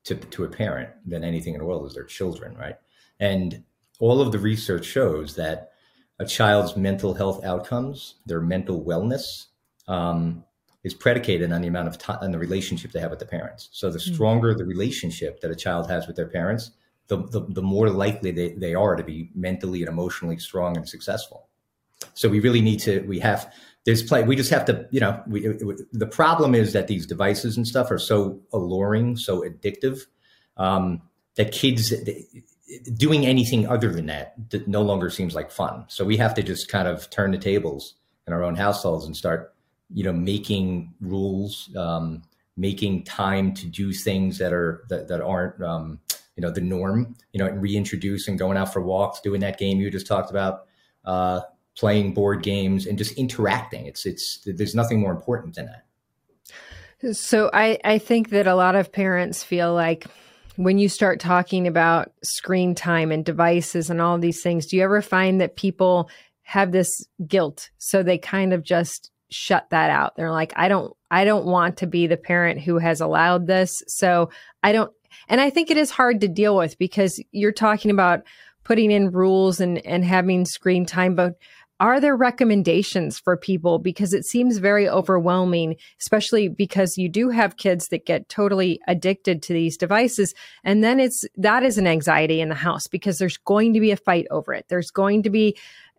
to 0.04 0.16
to 0.16 0.44
a 0.44 0.50
parent 0.50 0.90
than 1.06 1.24
anything 1.24 1.54
in 1.54 1.60
the 1.60 1.66
world 1.66 1.86
is 1.88 1.94
their 1.94 2.04
children, 2.04 2.56
right? 2.58 2.76
And 3.20 3.64
all 4.00 4.22
of 4.22 4.32
the 4.32 4.40
research 4.40 4.86
shows 4.86 5.36
that 5.36 5.72
a 6.20 6.26
child's 6.26 6.76
mental 6.76 7.14
health 7.14 7.44
outcomes, 7.44 8.16
their 8.26 8.42
mental 8.42 8.84
wellness, 8.84 9.48
um, 9.88 10.44
is 10.84 10.94
predicated 10.94 11.52
on 11.52 11.62
the 11.62 11.68
amount 11.68 11.88
of 11.88 11.98
time 11.98 12.18
and 12.22 12.34
the 12.34 12.40
relationship 12.40 12.92
they 12.92 13.00
have 13.00 13.12
with 13.12 13.20
the 13.20 13.26
parents. 13.26 13.70
So 13.72 13.90
the 13.90 14.00
hmm. 14.00 14.14
stronger 14.14 14.54
the 14.54 14.66
relationship 14.66 15.42
that 15.42 15.52
a 15.52 15.56
child 15.56 15.90
has 15.90 16.08
with 16.08 16.16
their 16.16 16.28
parents, 16.28 16.72
the, 17.12 17.18
the, 17.28 17.42
the 17.50 17.62
more 17.62 17.90
likely 17.90 18.32
they, 18.32 18.54
they 18.54 18.74
are 18.74 18.96
to 18.96 19.04
be 19.04 19.30
mentally 19.36 19.82
and 19.82 19.90
emotionally 19.90 20.38
strong 20.38 20.78
and 20.78 20.88
successful. 20.88 21.50
So 22.14 22.30
we 22.30 22.40
really 22.40 22.62
need 22.62 22.80
to, 22.82 23.02
we 23.02 23.20
have, 23.20 23.54
there's 23.86 24.02
play, 24.02 24.24
we 24.24 24.38
just 24.38 24.50
have 24.50 24.64
to, 24.66 24.88
you 24.92 25.02
know, 25.02 25.22
we, 25.28 25.42
the 25.92 26.08
problem 26.08 26.56
is 26.56 26.72
that 26.72 26.88
these 26.88 27.06
devices 27.06 27.58
and 27.58 27.68
stuff 27.68 27.92
are 27.92 28.00
so 28.00 28.40
alluring, 28.54 29.18
so 29.18 29.42
addictive, 29.42 30.06
um, 30.56 31.02
that 31.36 31.52
kids 31.52 31.94
doing 32.94 33.26
anything 33.26 33.68
other 33.68 33.92
than 33.92 34.06
that 34.06 34.36
no 34.68 34.82
longer 34.82 35.10
seems 35.10 35.36
like 35.36 35.52
fun. 35.52 35.84
So 35.90 36.06
we 36.06 36.16
have 36.16 36.34
to 36.36 36.44
just 36.44 36.70
kind 36.70 36.88
of 36.88 37.10
turn 37.10 37.32
the 37.32 37.38
tables 37.38 37.96
in 38.26 38.32
our 38.32 38.44
own 38.44 38.56
households 38.56 39.06
and 39.06 39.18
start, 39.18 39.54
you 39.94 40.06
know, 40.06 40.14
making 40.14 40.94
rules, 41.02 41.70
um, 41.76 42.24
making 42.56 43.04
time 43.04 43.54
to 43.56 43.68
do 43.68 43.92
things 43.92 44.38
that 44.38 44.54
are, 44.54 44.86
that, 44.88 45.10
that 45.10 45.22
aren't, 45.22 45.62
um, 45.62 46.00
you 46.42 46.48
know 46.48 46.54
the 46.54 46.62
norm 46.62 47.16
you 47.34 47.38
know 47.38 47.48
reintroducing 47.52 48.36
going 48.36 48.58
out 48.58 48.74
for 48.74 48.82
walks 48.82 49.20
doing 49.22 49.42
that 49.42 49.60
game 49.60 49.80
you 49.80 49.92
just 49.92 50.08
talked 50.08 50.32
about 50.32 50.62
uh, 51.06 51.42
playing 51.78 52.14
board 52.14 52.44
games 52.44 52.86
and 52.86 52.98
just 52.98 53.18
interacting. 53.18 53.86
It's 53.86 54.06
it's 54.06 54.40
there's 54.46 54.76
nothing 54.76 55.00
more 55.00 55.12
important 55.12 55.56
than 55.56 55.68
that. 55.68 57.16
So 57.16 57.50
i 57.54 57.80
i 57.84 57.98
think 57.98 58.30
that 58.30 58.46
a 58.46 58.56
lot 58.56 58.76
of 58.76 58.92
parents 58.92 59.44
feel 59.44 59.74
like 59.74 60.06
when 60.58 60.78
you 60.78 60.88
start 60.88 61.20
talking 61.20 61.66
about 61.66 62.12
screen 62.24 62.76
time 62.76 63.12
and 63.12 63.26
devices 63.26 63.90
and 63.90 64.00
all 64.00 64.20
these 64.20 64.44
things 64.44 64.68
do 64.68 64.78
you 64.78 64.84
ever 64.84 65.02
find 65.02 65.42
that 65.42 65.56
people 65.56 66.10
have 66.44 66.72
this 66.72 66.90
guilt? 67.26 67.70
So 67.78 68.04
they 68.04 68.18
kind 68.18 68.52
of 68.54 68.62
just 68.62 69.10
shut 69.32 69.70
that 69.72 69.90
out. 69.90 70.16
They're 70.16 70.32
like 70.32 70.54
i 70.56 70.68
don't 70.68 70.96
i 71.10 71.26
don't 71.26 71.46
want 71.46 71.78
to 71.78 71.88
be 71.88 72.06
the 72.06 72.18
parent 72.18 72.62
who 72.62 72.78
has 72.78 73.02
allowed 73.02 73.48
this 73.48 73.82
so 73.88 74.30
i 74.62 74.72
don't 74.72 74.92
and 75.28 75.42
I 75.42 75.50
think 75.50 75.70
it 75.70 75.78
is 75.78 75.92
hard 75.92 76.22
to 76.22 76.28
deal 76.28 76.56
with 76.56 76.78
because 76.78 77.22
you're 77.32 77.52
talking 77.52 77.92
about 77.92 78.22
putting 78.64 78.92
in 78.92 79.12
rules 79.12 79.60
and, 79.60 79.80
and 79.86 80.06
having 80.06 80.46
screen 80.46 80.86
time, 80.86 81.16
but 81.16 81.36
are 81.82 82.00
there 82.00 82.16
recommendations 82.16 83.18
for 83.18 83.36
people? 83.36 83.80
Because 83.80 84.14
it 84.14 84.24
seems 84.24 84.60
very 84.60 84.88
overwhelming 84.88 85.76
especially 86.00 86.48
because 86.48 86.96
you 86.96 87.10
do 87.10 87.30
have 87.30 87.58
kids 87.58 87.88
that 87.88 88.06
get 88.06 88.30
totally 88.30 88.80
addicted 88.88 89.42
to 89.42 89.54
these 89.54 89.78
devices. 89.78 90.36
And 90.64 90.84
then 90.84 91.00
it's 91.00 91.26
that 91.38 91.64
is 91.64 91.80
an 91.80 91.88
anxiety 91.88 92.40
in 92.40 92.50
the 92.50 92.56
house 92.56 92.86
because 92.86 93.18
there's 93.18 93.38
going 93.38 93.74
to 93.74 93.80
be 93.80 93.90
a 93.90 93.98
fight 93.98 94.28
over 94.30 94.54
it. 94.54 94.66
There's 94.70 94.92
going 94.92 95.24
to 95.24 95.32
be 95.32 95.58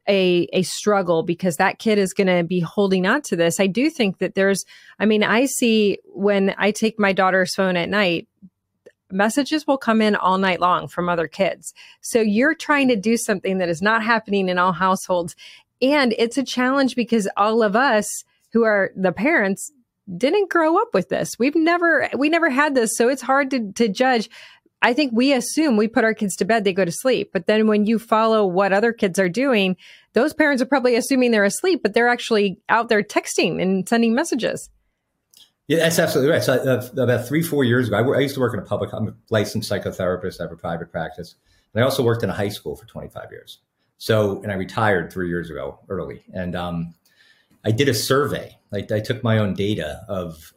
a 0.08 0.46
a 0.52 0.62
struggle 0.62 1.24
because 1.24 1.56
that 1.56 1.80
kid 1.80 1.98
is 1.98 2.12
going 2.12 2.26
to 2.28 2.44
be 2.44 2.60
holding 2.60 3.04
on 3.04 3.22
to 3.22 3.36
this. 3.36 3.58
I 3.58 3.66
do 3.66 3.90
think 3.90 4.18
that 4.18 4.34
there's 4.34 4.64
i 4.98 5.06
mean 5.06 5.22
i 5.22 5.46
see 5.46 5.98
when 6.06 6.54
i 6.58 6.72
take 6.72 6.98
my 6.98 7.12
daughter's 7.12 7.54
phone 7.54 7.76
at 7.76 7.88
night 7.88 8.26
messages 9.12 9.66
will 9.66 9.78
come 9.78 10.00
in 10.00 10.16
all 10.16 10.38
night 10.38 10.60
long 10.60 10.88
from 10.88 11.08
other 11.08 11.28
kids. 11.28 11.72
So 12.00 12.20
you're 12.20 12.54
trying 12.54 12.88
to 12.88 12.96
do 12.96 13.16
something 13.16 13.58
that 13.58 13.68
is 13.68 13.82
not 13.82 14.02
happening 14.02 14.48
in 14.48 14.58
all 14.58 14.72
households. 14.72 15.36
And 15.80 16.14
it's 16.18 16.38
a 16.38 16.42
challenge 16.42 16.96
because 16.96 17.28
all 17.36 17.62
of 17.62 17.76
us 17.76 18.24
who 18.52 18.64
are 18.64 18.90
the 18.96 19.12
parents 19.12 19.72
didn't 20.16 20.50
grow 20.50 20.80
up 20.80 20.94
with 20.94 21.08
this. 21.08 21.38
We've 21.38 21.54
never, 21.54 22.08
we 22.16 22.28
never 22.28 22.50
had 22.50 22.74
this. 22.74 22.96
So 22.96 23.08
it's 23.08 23.22
hard 23.22 23.50
to, 23.50 23.72
to 23.72 23.88
judge. 23.88 24.28
I 24.82 24.94
think 24.94 25.12
we 25.14 25.32
assume 25.32 25.76
we 25.76 25.86
put 25.86 26.04
our 26.04 26.12
kids 26.12 26.34
to 26.36 26.44
bed, 26.44 26.64
they 26.64 26.72
go 26.72 26.84
to 26.84 26.92
sleep. 26.92 27.30
But 27.32 27.46
then 27.46 27.68
when 27.68 27.86
you 27.86 28.00
follow 28.00 28.44
what 28.44 28.72
other 28.72 28.92
kids 28.92 29.18
are 29.18 29.28
doing, 29.28 29.76
those 30.12 30.34
parents 30.34 30.60
are 30.60 30.66
probably 30.66 30.96
assuming 30.96 31.30
they're 31.30 31.44
asleep, 31.44 31.80
but 31.82 31.94
they're 31.94 32.08
actually 32.08 32.60
out 32.68 32.88
there 32.88 33.02
texting 33.02 33.62
and 33.62 33.88
sending 33.88 34.14
messages. 34.14 34.68
Yeah, 35.68 35.78
that's 35.78 35.98
absolutely 35.98 36.32
right. 36.32 36.42
So 36.42 36.54
uh, 36.54 37.02
about 37.02 37.26
three, 37.26 37.42
four 37.42 37.64
years 37.64 37.88
ago, 37.88 37.96
I, 37.96 38.16
I, 38.16 38.20
used 38.20 38.34
to 38.34 38.40
work 38.40 38.52
in 38.52 38.58
a 38.58 38.64
public, 38.64 38.92
I'm 38.92 39.08
a 39.08 39.14
licensed 39.30 39.70
psychotherapist. 39.70 40.40
I 40.40 40.44
have 40.44 40.52
a 40.52 40.56
private 40.56 40.90
practice. 40.90 41.36
And 41.72 41.82
I 41.82 41.84
also 41.84 42.02
worked 42.02 42.22
in 42.22 42.30
a 42.30 42.34
high 42.34 42.48
school 42.48 42.76
for 42.76 42.84
25 42.86 43.30
years. 43.30 43.58
So, 43.98 44.42
and 44.42 44.50
I 44.50 44.56
retired 44.56 45.12
three 45.12 45.28
years 45.28 45.50
ago 45.50 45.78
early. 45.88 46.24
And 46.34 46.56
um, 46.56 46.94
I 47.64 47.70
did 47.70 47.88
a 47.88 47.94
survey. 47.94 48.58
I, 48.72 48.84
I 48.92 49.00
took 49.00 49.22
my 49.22 49.38
own 49.38 49.54
data 49.54 50.04
of 50.08 50.52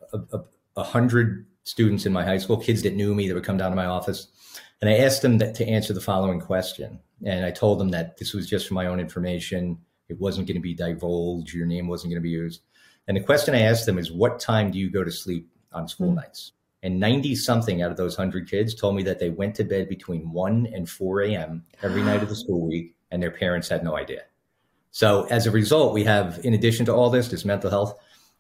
a 0.76 0.84
hundred 0.84 1.46
students 1.64 2.06
in 2.06 2.14
my 2.14 2.24
high 2.24 2.38
school, 2.38 2.58
kids 2.58 2.82
that 2.84 2.96
knew 2.96 3.14
me 3.14 3.28
that 3.28 3.34
would 3.34 3.44
come 3.44 3.58
down 3.58 3.72
to 3.72 3.76
my 3.76 3.86
office. 3.86 4.28
And 4.82 4.90
I 4.90 4.98
asked 4.98 5.22
them 5.22 5.38
that, 5.40 5.56
to 5.56 5.68
answer 5.68 5.94
the 5.94 6.02
following 6.02 6.40
question. 6.40 7.00
And 7.26 7.46
I 7.46 7.52
told 7.52 7.80
them 7.80 7.90
that 7.90 8.18
this 8.18 8.34
was 8.34 8.48
just 8.48 8.68
for 8.68 8.74
my 8.74 8.88
own 8.88 9.00
information. 9.00 9.80
It 10.10 10.20
wasn't 10.20 10.48
going 10.48 10.58
to 10.58 10.62
be 10.62 10.74
divulged. 10.74 11.54
Your 11.54 11.66
name 11.66 11.88
wasn't 11.88 12.12
going 12.12 12.22
to 12.22 12.24
be 12.24 12.30
used. 12.30 12.62
And 13.08 13.18
the 13.18 13.22
question 13.22 13.54
I 13.54 13.62
asked 13.62 13.86
them 13.86 13.98
is, 13.98 14.12
what 14.12 14.40
time 14.40 14.72
do 14.72 14.80
you 14.80 14.90
go 14.90 15.04
to 15.04 15.12
sleep 15.12 15.50
on 15.72 15.88
school 15.88 16.08
mm-hmm. 16.08 16.18
nights? 16.18 16.54
And 16.84 17.00
90 17.00 17.36
something 17.36 17.82
out 17.82 17.92
of 17.92 17.98
those 17.98 18.18
100 18.18 18.50
kids 18.50 18.76
told 18.76 18.96
me 18.96 19.04
that 19.04 19.20
they 19.20 19.30
went 19.30 19.56
to 19.56 19.64
bed 19.64 19.90
between 19.90 20.32
1 20.32 20.68
and 20.74 20.90
4 20.90 21.22
a.m. 21.24 21.66
every 21.82 22.04
night 22.04 22.22
of 22.22 22.30
the 22.30 22.36
school 22.44 22.68
week 22.68 22.96
and 23.12 23.22
their 23.22 23.32
parents 23.32 23.70
had 23.70 23.84
no 23.84 23.98
idea. 23.98 24.22
So 24.92 25.26
as 25.26 25.46
a 25.46 25.52
result, 25.52 25.94
we 25.94 26.04
have, 26.04 26.40
in 26.46 26.54
addition 26.54 26.86
to 26.86 26.94
all 26.94 27.10
this, 27.10 27.28
this 27.28 27.44
mental 27.44 27.70
health, 27.70 27.98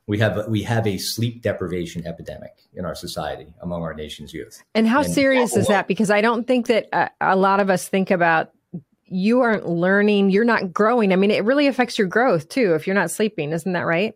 we 0.07 0.19
have 0.19 0.47
we 0.47 0.61
have 0.63 0.85
a 0.85 0.97
sleep 0.97 1.41
deprivation 1.41 2.05
epidemic 2.05 2.53
in 2.75 2.85
our 2.85 2.93
society 2.93 3.47
among 3.61 3.81
our 3.81 3.93
nation's 3.93 4.33
youth. 4.33 4.63
And 4.75 4.87
how 4.87 5.01
and 5.01 5.11
serious 5.11 5.55
is 5.55 5.67
that? 5.67 5.87
Because 5.87 6.11
I 6.11 6.21
don't 6.21 6.45
think 6.45 6.67
that 6.67 6.87
a, 6.93 7.09
a 7.19 7.35
lot 7.35 7.59
of 7.59 7.69
us 7.69 7.87
think 7.87 8.11
about 8.11 8.51
you 9.05 9.41
aren't 9.41 9.67
learning, 9.67 10.29
you're 10.29 10.45
not 10.45 10.71
growing. 10.71 11.11
I 11.11 11.15
mean, 11.15 11.31
it 11.31 11.43
really 11.43 11.67
affects 11.67 11.97
your 11.97 12.07
growth 12.07 12.49
too 12.49 12.75
if 12.75 12.85
you're 12.85 12.95
not 12.95 13.11
sleeping. 13.11 13.51
Isn't 13.51 13.73
that 13.73 13.85
right? 13.85 14.15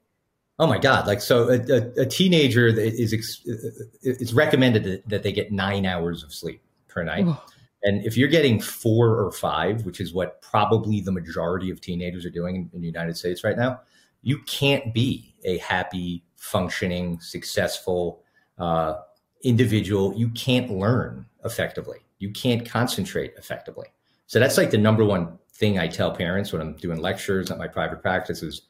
Oh 0.60 0.68
my 0.68 0.78
God! 0.78 1.08
Like 1.08 1.22
so, 1.22 1.48
a, 1.50 1.60
a, 1.72 2.02
a 2.02 2.06
teenager 2.06 2.68
is 2.68 3.14
it's 3.14 4.34
recommended 4.34 5.04
that 5.08 5.24
they 5.24 5.32
get 5.32 5.52
nine 5.52 5.86
hours 5.86 6.24
of 6.24 6.34
sleep 6.34 6.62
per 6.90 7.04
night. 7.04 7.26
Oh. 7.28 7.42
And 7.84 8.06
if 8.06 8.18
you're 8.18 8.28
getting 8.28 8.60
four 8.60 9.24
or 9.24 9.32
five, 9.32 9.86
which 9.86 10.02
is 10.02 10.14
what 10.14 10.42
probably 10.42 11.00
the 11.00 11.14
majority 11.14 11.70
of 11.70 11.80
teenagers 11.80 12.26
are 12.26 12.30
doing 12.30 12.56
in, 12.56 12.70
in 12.74 12.82
the 12.82 12.88
United 12.88 13.16
States 13.16 13.44
right 13.44 13.58
now, 13.58 13.80
you 14.22 14.40
can't 14.40 14.94
be 14.94 15.34
a 15.46 15.60
happy, 15.60 16.26
functioning, 16.36 17.22
successful 17.22 18.22
uh, 18.58 18.96
individual. 19.44 20.14
You 20.14 20.30
can't 20.32 20.70
learn 20.70 21.26
effectively. 21.46 22.00
You 22.18 22.32
can't 22.32 22.70
concentrate 22.70 23.32
effectively. 23.38 23.88
So 24.28 24.40
that's 24.40 24.58
like 24.58 24.72
the 24.72 24.78
number 24.78 25.06
one 25.06 25.40
thing 25.54 25.80
I 25.80 25.88
tell 25.88 26.12
parents 26.12 26.52
when 26.52 26.62
I'm 26.62 26.74
doing 26.76 27.00
lectures 27.00 27.50
at 27.50 27.58
my 27.58 27.68
private 27.68 28.02
practices. 28.02 28.64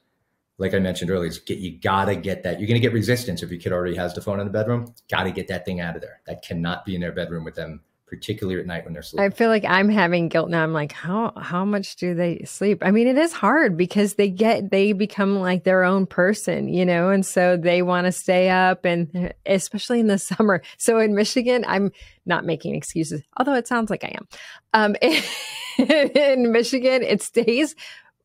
Like 0.59 0.73
I 0.73 0.79
mentioned 0.79 1.09
earlier, 1.09 1.29
is 1.29 1.39
get 1.39 1.57
you 1.57 1.79
gotta 1.79 2.15
get 2.15 2.43
that. 2.43 2.59
You're 2.59 2.67
gonna 2.67 2.79
get 2.79 2.93
resistance 2.93 3.41
if 3.41 3.49
your 3.49 3.59
kid 3.59 3.71
already 3.71 3.95
has 3.95 4.13
the 4.13 4.21
phone 4.21 4.39
in 4.39 4.45
the 4.45 4.53
bedroom. 4.53 4.93
Gotta 5.09 5.31
get 5.31 5.47
that 5.47 5.65
thing 5.65 5.79
out 5.79 5.95
of 5.95 6.01
there. 6.01 6.21
That 6.27 6.43
cannot 6.43 6.85
be 6.85 6.95
in 6.95 7.01
their 7.01 7.13
bedroom 7.13 7.43
with 7.43 7.55
them 7.55 7.81
particularly 8.09 8.59
at 8.59 8.65
night 8.65 8.83
when 8.83 8.93
they're 8.93 9.03
sleeping. 9.03 9.25
I 9.25 9.29
feel 9.29 9.49
like 9.49 9.63
I'm 9.63 9.87
having 9.87 10.29
guilt 10.29 10.49
now. 10.49 10.63
I'm 10.63 10.73
like, 10.73 10.91
how 10.91 11.31
how 11.37 11.63
much 11.63 11.95
do 11.95 12.15
they 12.15 12.41
sleep? 12.43 12.79
I 12.81 12.91
mean, 12.91 13.07
it 13.07 13.17
is 13.17 13.31
hard 13.31 13.77
because 13.77 14.15
they 14.15 14.29
get 14.29 14.71
they 14.71 14.93
become 14.93 15.39
like 15.39 15.63
their 15.63 15.83
own 15.83 16.07
person, 16.07 16.67
you 16.67 16.85
know, 16.85 17.09
and 17.09 17.25
so 17.25 17.55
they 17.55 17.81
want 17.81 18.05
to 18.05 18.11
stay 18.11 18.49
up 18.49 18.83
and 18.83 19.33
especially 19.45 19.99
in 19.99 20.07
the 20.07 20.17
summer. 20.17 20.61
So 20.77 20.99
in 20.99 21.15
Michigan, 21.15 21.63
I'm 21.67 21.91
not 22.25 22.45
making 22.45 22.75
excuses, 22.75 23.21
although 23.37 23.55
it 23.55 23.67
sounds 23.67 23.89
like 23.89 24.03
I 24.03 24.15
am. 24.15 24.27
Um, 24.73 24.95
in 25.77 26.51
Michigan, 26.51 27.03
it 27.03 27.21
stays 27.21 27.75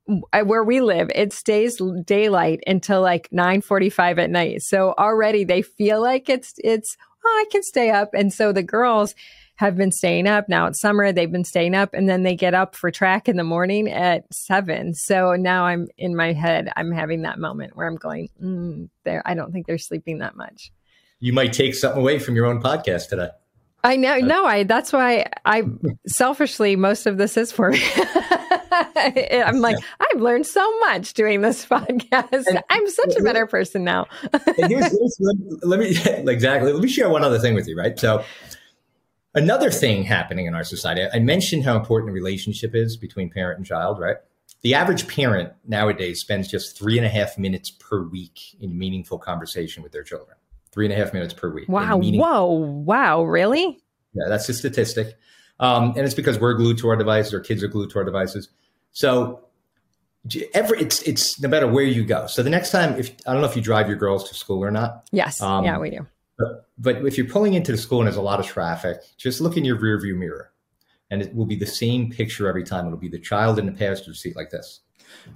where 0.06 0.64
we 0.64 0.80
live, 0.80 1.10
it 1.14 1.32
stays 1.32 1.80
daylight 2.04 2.60
until 2.66 3.00
like 3.00 3.28
9:45 3.30 4.18
at 4.18 4.30
night. 4.30 4.62
So 4.62 4.94
already 4.98 5.44
they 5.44 5.62
feel 5.62 6.02
like 6.02 6.28
it's 6.28 6.54
it's 6.58 6.96
oh, 7.24 7.44
I 7.46 7.50
can 7.50 7.62
stay 7.62 7.90
up. 7.90 8.10
And 8.12 8.32
so 8.32 8.52
the 8.52 8.62
girls 8.62 9.14
have 9.56 9.76
been 9.76 9.92
staying 9.92 10.26
up. 10.26 10.48
Now 10.48 10.66
it's 10.66 10.80
summer, 10.80 11.12
they've 11.12 11.30
been 11.30 11.44
staying 11.44 11.74
up 11.74 11.94
and 11.94 12.08
then 12.08 12.22
they 12.22 12.34
get 12.34 12.54
up 12.54 12.74
for 12.74 12.90
track 12.90 13.28
in 13.28 13.36
the 13.36 13.44
morning 13.44 13.88
at 13.88 14.24
seven. 14.32 14.94
So 14.94 15.34
now 15.34 15.64
I'm 15.66 15.86
in 15.96 16.16
my 16.16 16.32
head, 16.32 16.70
I'm 16.76 16.90
having 16.90 17.22
that 17.22 17.38
moment 17.38 17.76
where 17.76 17.86
I'm 17.86 17.96
going, 17.96 18.30
mm, 18.42 18.88
there, 19.04 19.22
I 19.24 19.34
don't 19.34 19.52
think 19.52 19.66
they're 19.66 19.78
sleeping 19.78 20.18
that 20.18 20.36
much. 20.36 20.72
You 21.20 21.32
might 21.32 21.52
take 21.52 21.74
something 21.74 22.00
away 22.00 22.18
from 22.18 22.34
your 22.34 22.46
own 22.46 22.60
podcast 22.60 23.08
today. 23.08 23.30
I 23.84 23.96
know, 23.96 24.18
no, 24.18 24.44
I, 24.46 24.64
that's 24.64 24.92
why 24.92 25.26
I 25.44 25.62
selfishly, 26.06 26.74
most 26.74 27.06
of 27.06 27.18
this 27.18 27.36
is 27.36 27.52
for 27.52 27.70
me. 27.70 27.82
I'm 28.72 29.60
like, 29.60 29.76
yeah. 29.78 29.86
I've 30.00 30.20
learned 30.20 30.46
so 30.46 30.78
much 30.80 31.12
doing 31.14 31.42
this 31.42 31.66
podcast. 31.70 32.46
And, 32.46 32.62
I'm 32.70 32.88
such 32.88 33.14
a 33.16 33.22
better 33.22 33.46
person 33.46 33.84
now. 33.84 34.06
here's, 34.56 34.70
here's, 34.70 35.18
let 35.62 35.78
me 35.78 35.96
exactly. 36.30 36.72
Let 36.72 36.82
me 36.82 36.88
share 36.88 37.10
one 37.10 37.22
other 37.22 37.38
thing 37.38 37.54
with 37.54 37.68
you, 37.68 37.76
right? 37.76 37.98
So, 37.98 38.24
Another 39.36 39.68
thing 39.68 40.04
happening 40.04 40.46
in 40.46 40.54
our 40.54 40.62
society, 40.62 41.08
I 41.12 41.18
mentioned 41.18 41.64
how 41.64 41.76
important 41.76 42.08
the 42.08 42.12
relationship 42.12 42.72
is 42.72 42.96
between 42.96 43.30
parent 43.30 43.58
and 43.58 43.66
child, 43.66 43.98
right? 43.98 44.16
The 44.62 44.74
average 44.74 45.08
parent 45.08 45.52
nowadays 45.66 46.20
spends 46.20 46.46
just 46.46 46.78
three 46.78 46.96
and 46.98 47.04
a 47.04 47.08
half 47.08 47.36
minutes 47.36 47.68
per 47.68 48.04
week 48.04 48.56
in 48.60 48.78
meaningful 48.78 49.18
conversation 49.18 49.82
with 49.82 49.90
their 49.90 50.04
children. 50.04 50.36
Three 50.74 50.86
and 50.86 50.92
a 50.92 50.96
half 50.96 51.14
minutes 51.14 51.32
per 51.32 51.48
week. 51.48 51.68
Wow. 51.68 51.98
Whoa. 51.98 52.50
Wow. 52.52 53.22
Really? 53.22 53.78
Yeah, 54.12 54.24
that's 54.28 54.48
a 54.48 54.54
statistic. 54.54 55.16
Um, 55.60 55.90
and 55.90 56.00
it's 56.00 56.14
because 56.14 56.38
we're 56.38 56.54
glued 56.54 56.78
to 56.78 56.88
our 56.88 56.96
devices, 56.96 57.32
or 57.32 57.38
kids 57.38 57.62
are 57.62 57.68
glued 57.68 57.90
to 57.90 57.98
our 58.00 58.04
devices. 58.04 58.48
So 58.90 59.44
every 60.52 60.80
it's 60.80 61.00
it's 61.02 61.40
no 61.40 61.48
matter 61.48 61.68
where 61.68 61.84
you 61.84 62.04
go. 62.04 62.26
So 62.26 62.42
the 62.42 62.50
next 62.50 62.70
time, 62.70 62.98
if 62.98 63.14
I 63.26 63.32
don't 63.32 63.40
know 63.40 63.48
if 63.48 63.54
you 63.54 63.62
drive 63.62 63.88
your 63.88 63.96
girls 63.96 64.28
to 64.28 64.34
school 64.34 64.64
or 64.64 64.72
not. 64.72 65.08
Yes. 65.12 65.40
Um, 65.40 65.64
yeah, 65.64 65.78
we 65.78 65.90
do. 65.90 66.06
But, 66.36 66.66
but 66.78 66.96
if 67.06 67.16
you're 67.16 67.28
pulling 67.28 67.54
into 67.54 67.70
the 67.70 67.78
school 67.78 68.00
and 68.00 68.08
there's 68.08 68.16
a 68.16 68.22
lot 68.22 68.40
of 68.40 68.46
traffic, 68.46 68.98
just 69.16 69.40
look 69.40 69.56
in 69.56 69.64
your 69.64 69.78
rear 69.78 70.00
view 70.00 70.16
mirror 70.16 70.50
and 71.10 71.22
it 71.22 71.34
will 71.34 71.46
be 71.46 71.54
the 71.54 71.66
same 71.66 72.10
picture 72.10 72.48
every 72.48 72.64
time. 72.64 72.86
It'll 72.86 72.98
be 72.98 73.08
the 73.08 73.20
child 73.20 73.58
in 73.58 73.66
the 73.66 73.72
passenger 73.72 74.14
seat 74.14 74.34
like 74.34 74.50
this. 74.50 74.80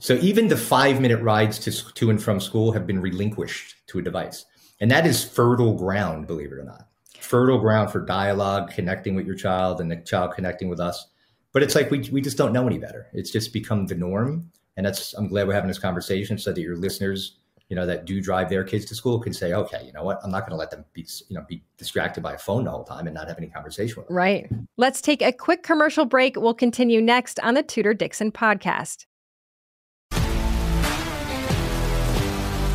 So 0.00 0.14
even 0.14 0.48
the 0.48 0.56
five 0.56 1.00
minute 1.00 1.22
rides 1.22 1.58
to, 1.60 1.94
to 1.94 2.10
and 2.10 2.20
from 2.20 2.40
school 2.40 2.72
have 2.72 2.86
been 2.86 3.00
relinquished 3.00 3.76
to 3.88 4.00
a 4.00 4.02
device. 4.02 4.44
And 4.80 4.90
that 4.90 5.06
is 5.06 5.24
fertile 5.24 5.74
ground, 5.74 6.26
believe 6.26 6.52
it 6.52 6.58
or 6.58 6.64
not. 6.64 6.88
Fertile 7.18 7.58
ground 7.58 7.90
for 7.90 8.04
dialogue, 8.04 8.70
connecting 8.70 9.14
with 9.14 9.26
your 9.26 9.34
child 9.34 9.80
and 9.80 9.90
the 9.90 9.96
child 9.96 10.34
connecting 10.34 10.68
with 10.68 10.80
us. 10.80 11.08
But 11.52 11.62
it's 11.62 11.74
like 11.74 11.90
we, 11.90 12.08
we 12.12 12.20
just 12.20 12.36
don't 12.36 12.52
know 12.52 12.66
any 12.66 12.78
better. 12.78 13.08
It's 13.12 13.30
just 13.30 13.52
become 13.52 13.86
the 13.86 13.94
norm. 13.94 14.50
And 14.76 14.86
that's, 14.86 15.14
I'm 15.14 15.26
glad 15.26 15.48
we're 15.48 15.54
having 15.54 15.68
this 15.68 15.78
conversation 15.78 16.38
so 16.38 16.52
that 16.52 16.60
your 16.60 16.76
listeners 16.76 17.38
you 17.68 17.76
know, 17.76 17.86
that 17.86 18.06
do 18.06 18.20
drive 18.20 18.48
their 18.48 18.64
kids 18.64 18.86
to 18.86 18.94
school 18.94 19.20
can 19.20 19.32
say, 19.32 19.52
okay, 19.52 19.82
you 19.84 19.92
know 19.92 20.02
what, 20.02 20.20
I'm 20.24 20.30
not 20.30 20.40
going 20.40 20.52
to 20.52 20.56
let 20.56 20.70
them 20.70 20.84
be, 20.94 21.06
you 21.28 21.36
know, 21.36 21.44
be 21.46 21.62
distracted 21.76 22.22
by 22.22 22.34
a 22.34 22.38
phone 22.38 22.64
the 22.64 22.70
whole 22.70 22.84
time 22.84 23.06
and 23.06 23.14
not 23.14 23.28
have 23.28 23.36
any 23.36 23.48
conversation 23.48 23.96
with 23.96 24.08
them. 24.08 24.16
Right. 24.16 24.50
Let's 24.76 25.02
take 25.02 25.20
a 25.20 25.32
quick 25.32 25.62
commercial 25.62 26.06
break. 26.06 26.36
We'll 26.36 26.54
continue 26.54 27.02
next 27.02 27.38
on 27.40 27.54
the 27.54 27.62
Tudor 27.62 27.92
Dixon 27.92 28.32
podcast. 28.32 29.04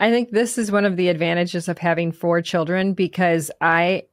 I 0.00 0.10
think 0.10 0.30
this 0.30 0.58
is 0.58 0.70
one 0.70 0.84
of 0.84 0.96
the 0.96 1.08
advantages 1.08 1.68
of 1.68 1.78
having 1.78 2.12
four 2.12 2.40
children 2.42 2.94
because 2.94 3.50
I 3.60 4.04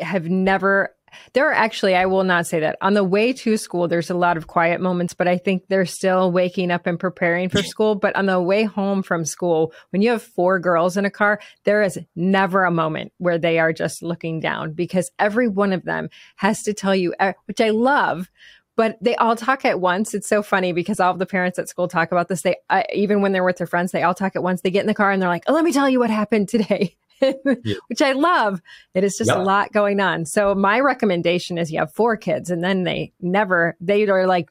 have 0.00 0.28
never 0.28 0.94
there 1.32 1.48
are 1.48 1.54
actually 1.54 1.94
i 1.94 2.06
will 2.06 2.24
not 2.24 2.46
say 2.46 2.60
that. 2.60 2.76
On 2.80 2.94
the 2.94 3.04
way 3.04 3.32
to 3.32 3.56
school 3.56 3.88
there's 3.88 4.10
a 4.10 4.16
lot 4.16 4.36
of 4.36 4.46
quiet 4.46 4.80
moments 4.80 5.14
but 5.14 5.28
i 5.28 5.38
think 5.38 5.62
they're 5.68 5.86
still 5.86 6.32
waking 6.32 6.70
up 6.70 6.86
and 6.86 6.98
preparing 6.98 7.48
for 7.48 7.62
school. 7.62 7.94
But 7.94 8.16
on 8.16 8.26
the 8.26 8.40
way 8.40 8.64
home 8.64 9.02
from 9.02 9.24
school 9.24 9.72
when 9.90 10.02
you 10.02 10.10
have 10.10 10.22
four 10.22 10.58
girls 10.58 10.96
in 10.96 11.04
a 11.04 11.10
car 11.10 11.40
there 11.64 11.82
is 11.82 11.98
never 12.16 12.64
a 12.64 12.70
moment 12.70 13.12
where 13.18 13.38
they 13.38 13.58
are 13.58 13.72
just 13.72 14.02
looking 14.02 14.40
down 14.40 14.72
because 14.72 15.10
every 15.18 15.48
one 15.48 15.72
of 15.72 15.84
them 15.84 16.08
has 16.36 16.62
to 16.62 16.74
tell 16.74 16.94
you 16.94 17.14
uh, 17.20 17.32
which 17.46 17.60
i 17.60 17.70
love 17.70 18.28
but 18.76 18.98
they 19.00 19.14
all 19.16 19.36
talk 19.36 19.64
at 19.64 19.80
once. 19.80 20.14
It's 20.14 20.28
so 20.28 20.42
funny 20.42 20.72
because 20.72 21.00
all 21.00 21.14
the 21.14 21.26
parents 21.26 21.58
at 21.58 21.68
school 21.68 21.88
talk 21.88 22.12
about 22.12 22.28
this. 22.28 22.42
They, 22.42 22.56
uh, 22.70 22.82
even 22.92 23.20
when 23.20 23.32
they're 23.32 23.44
with 23.44 23.58
their 23.58 23.66
friends, 23.66 23.92
they 23.92 24.02
all 24.02 24.14
talk 24.14 24.34
at 24.34 24.42
once. 24.42 24.62
They 24.62 24.70
get 24.70 24.80
in 24.80 24.86
the 24.86 24.94
car 24.94 25.10
and 25.10 25.22
they're 25.22 25.28
like, 25.28 25.44
oh, 25.46 25.52
let 25.52 25.64
me 25.64 25.72
tell 25.72 25.88
you 25.88 25.98
what 25.98 26.10
happened 26.10 26.48
today. 26.48 26.96
yeah. 27.20 27.74
Which 27.86 28.02
I 28.02 28.12
love. 28.12 28.60
It 28.94 29.04
is 29.04 29.16
just 29.16 29.28
yep. 29.28 29.38
a 29.38 29.42
lot 29.42 29.72
going 29.72 30.00
on. 30.00 30.26
So 30.26 30.54
my 30.54 30.80
recommendation 30.80 31.58
is 31.58 31.70
you 31.70 31.78
have 31.78 31.92
four 31.92 32.16
kids 32.16 32.50
and 32.50 32.62
then 32.62 32.82
they 32.82 33.12
never, 33.20 33.76
they 33.80 34.04
are 34.08 34.26
like 34.26 34.50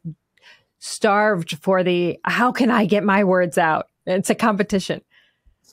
starved 0.80 1.58
for 1.62 1.84
the, 1.84 2.20
how 2.24 2.52
can 2.52 2.72
I 2.72 2.86
get 2.86 3.04
my 3.04 3.24
words 3.24 3.58
out? 3.58 3.88
It's 4.06 4.30
a 4.30 4.36
competition. 4.36 5.02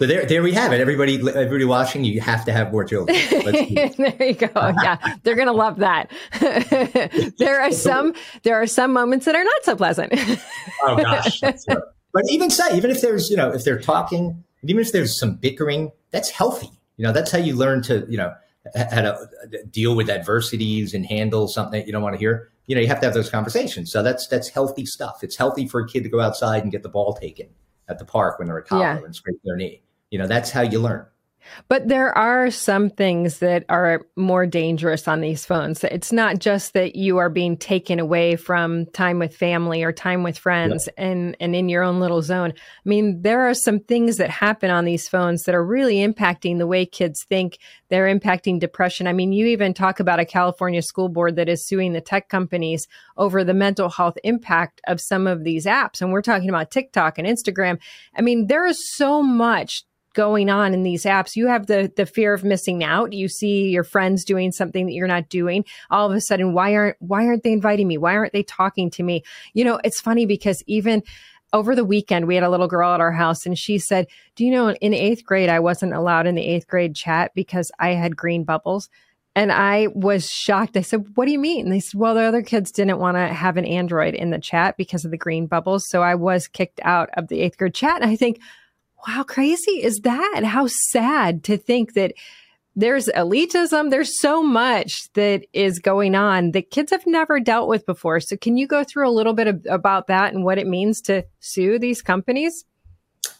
So 0.00 0.06
there, 0.06 0.24
there 0.24 0.42
we 0.42 0.54
have 0.54 0.72
it. 0.72 0.80
Everybody, 0.80 1.16
everybody 1.16 1.66
watching, 1.66 2.04
you 2.04 2.22
have 2.22 2.46
to 2.46 2.52
have 2.52 2.72
more 2.72 2.84
children. 2.84 3.18
there 3.30 4.28
you 4.28 4.32
go. 4.32 4.72
Yeah, 4.82 4.96
they're 5.24 5.34
gonna 5.34 5.52
love 5.52 5.76
that. 5.76 6.10
there 7.36 7.60
are 7.60 7.70
some, 7.70 8.14
there 8.42 8.54
are 8.54 8.66
some 8.66 8.94
moments 8.94 9.26
that 9.26 9.34
are 9.34 9.44
not 9.44 9.62
so 9.62 9.76
pleasant. 9.76 10.14
oh 10.84 10.96
gosh, 10.96 11.40
but 11.42 12.22
even 12.30 12.48
say, 12.48 12.74
even 12.74 12.90
if 12.90 13.02
there's, 13.02 13.28
you 13.28 13.36
know, 13.36 13.50
if 13.50 13.64
they're 13.64 13.78
talking, 13.78 14.42
even 14.62 14.80
if 14.80 14.90
there's 14.90 15.20
some 15.20 15.34
bickering, 15.34 15.92
that's 16.12 16.30
healthy. 16.30 16.70
You 16.96 17.04
know, 17.04 17.12
that's 17.12 17.30
how 17.30 17.38
you 17.38 17.54
learn 17.54 17.82
to, 17.82 18.06
you 18.08 18.16
know, 18.16 18.32
how 18.74 19.02
to 19.02 19.12
uh, 19.12 19.26
deal 19.70 19.94
with 19.94 20.08
adversities 20.08 20.94
and 20.94 21.04
handle 21.04 21.46
something 21.46 21.78
that 21.78 21.86
you 21.86 21.92
don't 21.92 22.02
want 22.02 22.14
to 22.14 22.18
hear. 22.18 22.50
You 22.68 22.74
know, 22.74 22.80
you 22.80 22.88
have 22.88 23.00
to 23.00 23.06
have 23.06 23.14
those 23.14 23.28
conversations. 23.28 23.92
So 23.92 24.02
that's 24.02 24.28
that's 24.28 24.48
healthy 24.48 24.86
stuff. 24.86 25.22
It's 25.22 25.36
healthy 25.36 25.68
for 25.68 25.82
a 25.82 25.86
kid 25.86 26.04
to 26.04 26.08
go 26.08 26.20
outside 26.20 26.62
and 26.62 26.72
get 26.72 26.82
the 26.82 26.88
ball 26.88 27.12
taken 27.12 27.50
at 27.86 27.98
the 27.98 28.06
park 28.06 28.38
when 28.38 28.48
they're 28.48 28.56
a 28.56 28.64
toddler 28.64 29.00
yeah. 29.00 29.04
and 29.04 29.14
scrape 29.14 29.36
their 29.44 29.56
knee. 29.56 29.82
You 30.10 30.18
know, 30.18 30.26
that's 30.26 30.50
how 30.50 30.62
you 30.62 30.80
learn. 30.80 31.06
But 31.68 31.88
there 31.88 32.16
are 32.16 32.50
some 32.50 32.90
things 32.90 33.38
that 33.38 33.64
are 33.68 34.02
more 34.16 34.46
dangerous 34.46 35.08
on 35.08 35.20
these 35.20 35.44
phones. 35.44 35.82
It's 35.84 36.12
not 36.12 36.38
just 36.38 36.74
that 36.74 36.96
you 36.96 37.18
are 37.18 37.30
being 37.30 37.56
taken 37.56 37.98
away 37.98 38.36
from 38.36 38.86
time 38.86 39.18
with 39.18 39.36
family 39.36 39.82
or 39.82 39.92
time 39.92 40.22
with 40.22 40.38
friends 40.38 40.88
and, 40.96 41.36
and 41.40 41.54
in 41.54 41.68
your 41.68 41.82
own 41.82 42.00
little 42.00 42.22
zone. 42.22 42.52
I 42.52 42.88
mean, 42.88 43.22
there 43.22 43.48
are 43.48 43.54
some 43.54 43.80
things 43.80 44.18
that 44.18 44.30
happen 44.30 44.70
on 44.70 44.84
these 44.84 45.08
phones 45.08 45.44
that 45.44 45.54
are 45.54 45.64
really 45.64 45.96
impacting 45.96 46.58
the 46.58 46.66
way 46.66 46.86
kids 46.86 47.24
think. 47.24 47.58
They're 47.88 48.14
impacting 48.14 48.60
depression. 48.60 49.06
I 49.06 49.12
mean, 49.12 49.32
you 49.32 49.46
even 49.46 49.74
talk 49.74 50.00
about 50.00 50.20
a 50.20 50.24
California 50.24 50.82
school 50.82 51.08
board 51.08 51.36
that 51.36 51.48
is 51.48 51.66
suing 51.66 51.92
the 51.92 52.00
tech 52.00 52.28
companies 52.28 52.86
over 53.16 53.42
the 53.44 53.54
mental 53.54 53.88
health 53.88 54.16
impact 54.24 54.80
of 54.86 55.00
some 55.00 55.26
of 55.26 55.44
these 55.44 55.66
apps. 55.66 56.00
And 56.00 56.12
we're 56.12 56.22
talking 56.22 56.48
about 56.48 56.70
TikTok 56.70 57.18
and 57.18 57.26
Instagram. 57.26 57.78
I 58.14 58.22
mean, 58.22 58.46
there 58.46 58.66
is 58.66 58.88
so 58.96 59.22
much 59.22 59.84
going 60.14 60.50
on 60.50 60.74
in 60.74 60.82
these 60.82 61.04
apps 61.04 61.36
you 61.36 61.46
have 61.46 61.66
the 61.66 61.92
the 61.96 62.06
fear 62.06 62.34
of 62.34 62.44
missing 62.44 62.82
out 62.82 63.12
you 63.12 63.28
see 63.28 63.68
your 63.68 63.84
friends 63.84 64.24
doing 64.24 64.50
something 64.50 64.86
that 64.86 64.92
you're 64.92 65.06
not 65.06 65.28
doing 65.28 65.64
all 65.90 66.10
of 66.10 66.16
a 66.16 66.20
sudden 66.20 66.52
why 66.52 66.74
aren't 66.74 66.96
why 67.00 67.26
aren't 67.26 67.42
they 67.42 67.52
inviting 67.52 67.86
me 67.86 67.96
why 67.96 68.14
aren't 68.14 68.32
they 68.32 68.42
talking 68.42 68.90
to 68.90 69.02
me 69.02 69.22
you 69.54 69.64
know 69.64 69.80
it's 69.84 70.00
funny 70.00 70.26
because 70.26 70.62
even 70.66 71.02
over 71.52 71.74
the 71.74 71.84
weekend 71.84 72.26
we 72.26 72.34
had 72.34 72.44
a 72.44 72.50
little 72.50 72.68
girl 72.68 72.92
at 72.92 73.00
our 73.00 73.12
house 73.12 73.46
and 73.46 73.58
she 73.58 73.78
said 73.78 74.06
do 74.34 74.44
you 74.44 74.50
know 74.50 74.70
in 74.70 74.94
eighth 74.94 75.24
grade 75.24 75.48
i 75.48 75.60
wasn't 75.60 75.92
allowed 75.92 76.26
in 76.26 76.34
the 76.34 76.46
eighth 76.46 76.66
grade 76.66 76.94
chat 76.94 77.30
because 77.34 77.70
i 77.78 77.90
had 77.90 78.16
green 78.16 78.44
bubbles 78.44 78.88
and 79.36 79.52
I 79.52 79.86
was 79.94 80.28
shocked. 80.28 80.76
I 80.76 80.80
said, 80.80 81.04
What 81.14 81.26
do 81.26 81.30
you 81.30 81.38
mean? 81.38 81.66
And 81.66 81.72
they 81.72 81.80
said, 81.80 82.00
Well, 82.00 82.14
the 82.14 82.22
other 82.22 82.42
kids 82.42 82.72
didn't 82.72 82.98
want 82.98 83.16
to 83.16 83.28
have 83.28 83.56
an 83.56 83.64
Android 83.64 84.14
in 84.14 84.30
the 84.30 84.40
chat 84.40 84.76
because 84.76 85.04
of 85.04 85.12
the 85.12 85.16
green 85.16 85.46
bubbles. 85.46 85.86
So 85.86 86.02
I 86.02 86.16
was 86.16 86.48
kicked 86.48 86.80
out 86.82 87.10
of 87.14 87.28
the 87.28 87.40
eighth 87.40 87.56
grade 87.56 87.74
chat. 87.74 88.02
And 88.02 88.10
I 88.10 88.16
think, 88.16 88.40
how 89.06 89.22
crazy 89.22 89.82
is 89.82 90.00
that? 90.00 90.42
How 90.44 90.66
sad 90.68 91.44
to 91.44 91.56
think 91.56 91.94
that 91.94 92.14
there's 92.76 93.06
elitism. 93.08 93.90
There's 93.90 94.20
so 94.20 94.42
much 94.42 95.12
that 95.14 95.44
is 95.52 95.78
going 95.78 96.14
on 96.14 96.52
that 96.52 96.70
kids 96.70 96.90
have 96.92 97.06
never 97.06 97.40
dealt 97.40 97.68
with 97.68 97.84
before. 97.84 98.20
So, 98.20 98.36
can 98.36 98.56
you 98.56 98.66
go 98.66 98.84
through 98.84 99.08
a 99.08 99.12
little 99.12 99.32
bit 99.32 99.48
of, 99.48 99.66
about 99.68 100.06
that 100.06 100.32
and 100.32 100.44
what 100.44 100.58
it 100.58 100.66
means 100.66 101.00
to 101.02 101.24
sue 101.40 101.78
these 101.78 102.02
companies? 102.02 102.64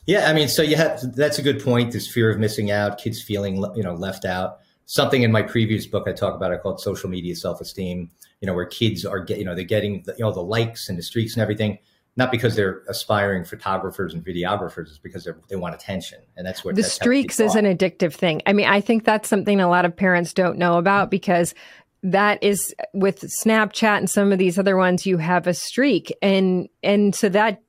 Yeah, 0.06 0.28
I 0.28 0.32
mean, 0.32 0.48
so 0.48 0.62
you 0.62 0.76
have 0.76 1.00
that's 1.14 1.38
a 1.38 1.42
good 1.42 1.62
point. 1.62 1.92
This 1.92 2.10
fear 2.10 2.30
of 2.30 2.38
missing 2.38 2.70
out, 2.70 2.98
kids 2.98 3.22
feeling 3.22 3.64
you 3.76 3.82
know 3.82 3.94
left 3.94 4.24
out. 4.24 4.58
Something 4.86 5.22
in 5.22 5.30
my 5.30 5.42
previous 5.42 5.86
book 5.86 6.08
I 6.08 6.12
talk 6.12 6.34
about. 6.34 6.52
I 6.52 6.56
call 6.56 6.74
it 6.74 6.80
social 6.80 7.08
media 7.08 7.36
self 7.36 7.60
esteem. 7.60 8.10
You 8.40 8.46
know, 8.46 8.54
where 8.54 8.66
kids 8.66 9.04
are 9.04 9.20
get 9.20 9.38
you 9.38 9.44
know 9.44 9.54
they're 9.54 9.64
getting 9.64 10.02
the, 10.06 10.14
you 10.18 10.24
know 10.24 10.32
the 10.32 10.42
likes 10.42 10.88
and 10.88 10.98
the 10.98 11.02
streaks 11.02 11.34
and 11.34 11.42
everything 11.42 11.78
not 12.16 12.30
because 12.30 12.56
they're 12.56 12.82
aspiring 12.88 13.44
photographers 13.44 14.14
and 14.14 14.24
videographers, 14.24 14.88
it's 14.88 14.98
because 14.98 15.28
they 15.48 15.56
want 15.56 15.74
attention, 15.74 16.20
and 16.36 16.46
that's 16.46 16.64
what 16.64 16.74
the 16.74 16.82
that's 16.82 16.94
streaks 16.94 17.40
is 17.40 17.54
an 17.54 17.64
addictive 17.64 18.12
thing. 18.12 18.42
I 18.46 18.52
mean, 18.52 18.66
I 18.66 18.80
think 18.80 19.04
that's 19.04 19.28
something 19.28 19.60
a 19.60 19.68
lot 19.68 19.84
of 19.84 19.96
parents 19.96 20.34
don't 20.34 20.58
know 20.58 20.78
about 20.78 21.10
because 21.10 21.54
that 22.02 22.42
is 22.42 22.74
with 22.92 23.24
Snapchat 23.44 23.98
and 23.98 24.10
some 24.10 24.32
of 24.32 24.38
these 24.38 24.58
other 24.58 24.76
ones, 24.76 25.06
you 25.06 25.18
have 25.18 25.46
a 25.46 25.54
streak, 25.54 26.12
and 26.22 26.68
and 26.82 27.14
so 27.14 27.28
that 27.28 27.62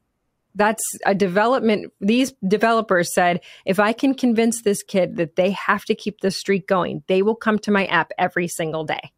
that's 0.56 0.84
a 1.06 1.16
development. 1.16 1.94
These 2.02 2.34
developers 2.46 3.14
said, 3.14 3.42
if 3.66 3.80
I 3.80 3.94
can 3.94 4.14
convince 4.14 4.62
this 4.62 4.84
kid 4.84 5.18
that 5.18 5.36
they 5.36 5.52
have 5.52 5.86
to 5.86 5.96
keep 5.96 6.20
the 6.20 6.32
streak 6.32 6.68
going, 6.68 7.04
they 7.08 7.22
will 7.22 7.36
come 7.36 7.60
to 7.60 7.72
my 7.72 7.86
app 7.86 8.12
every 8.18 8.48
single 8.48 8.84
day. 8.84 9.12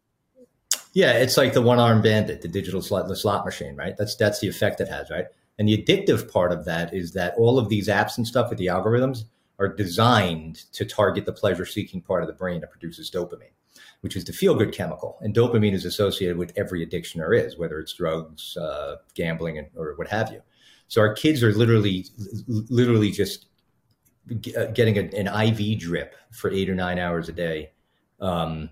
Yeah, 0.94 1.12
it's 1.12 1.36
like 1.36 1.52
the 1.52 1.62
one 1.62 1.80
armed 1.80 2.04
bandit, 2.04 2.40
the 2.40 2.48
digital 2.48 2.80
slot, 2.80 3.08
the 3.08 3.16
slot 3.16 3.44
machine, 3.44 3.76
right? 3.76 3.96
That's 3.96 4.14
that's 4.16 4.40
the 4.40 4.48
effect 4.48 4.80
it 4.80 4.88
has, 4.88 5.10
right? 5.10 5.26
And 5.58 5.68
the 5.68 5.76
addictive 5.76 6.32
part 6.32 6.52
of 6.52 6.64
that 6.64 6.94
is 6.94 7.12
that 7.12 7.34
all 7.36 7.58
of 7.58 7.68
these 7.68 7.88
apps 7.88 8.16
and 8.16 8.26
stuff 8.26 8.48
with 8.48 8.58
the 8.58 8.66
algorithms 8.66 9.24
are 9.58 9.68
designed 9.68 10.56
to 10.72 10.84
target 10.84 11.26
the 11.26 11.32
pleasure 11.32 11.66
seeking 11.66 12.00
part 12.00 12.22
of 12.22 12.28
the 12.28 12.32
brain 12.32 12.60
that 12.60 12.70
produces 12.70 13.10
dopamine, 13.10 13.52
which 14.00 14.16
is 14.16 14.24
the 14.24 14.32
feel 14.32 14.54
good 14.54 14.72
chemical. 14.72 15.18
And 15.20 15.34
dopamine 15.34 15.74
is 15.74 15.84
associated 15.84 16.38
with 16.38 16.52
every 16.56 16.82
addiction 16.82 17.20
there 17.20 17.32
is, 17.32 17.58
whether 17.58 17.78
it's 17.78 17.92
drugs, 17.92 18.56
uh, 18.56 18.96
gambling, 19.14 19.66
or 19.76 19.94
what 19.96 20.08
have 20.08 20.32
you. 20.32 20.42
So 20.88 21.00
our 21.00 21.14
kids 21.14 21.42
are 21.42 21.52
literally, 21.52 22.06
literally 22.46 23.10
just 23.10 23.46
uh, 24.56 24.66
getting 24.66 24.96
a, 24.96 25.02
an 25.16 25.28
IV 25.28 25.78
drip 25.78 26.14
for 26.32 26.50
eight 26.50 26.68
or 26.68 26.74
nine 26.74 26.98
hours 26.98 27.28
a 27.28 27.32
day, 27.32 27.70
um, 28.20 28.70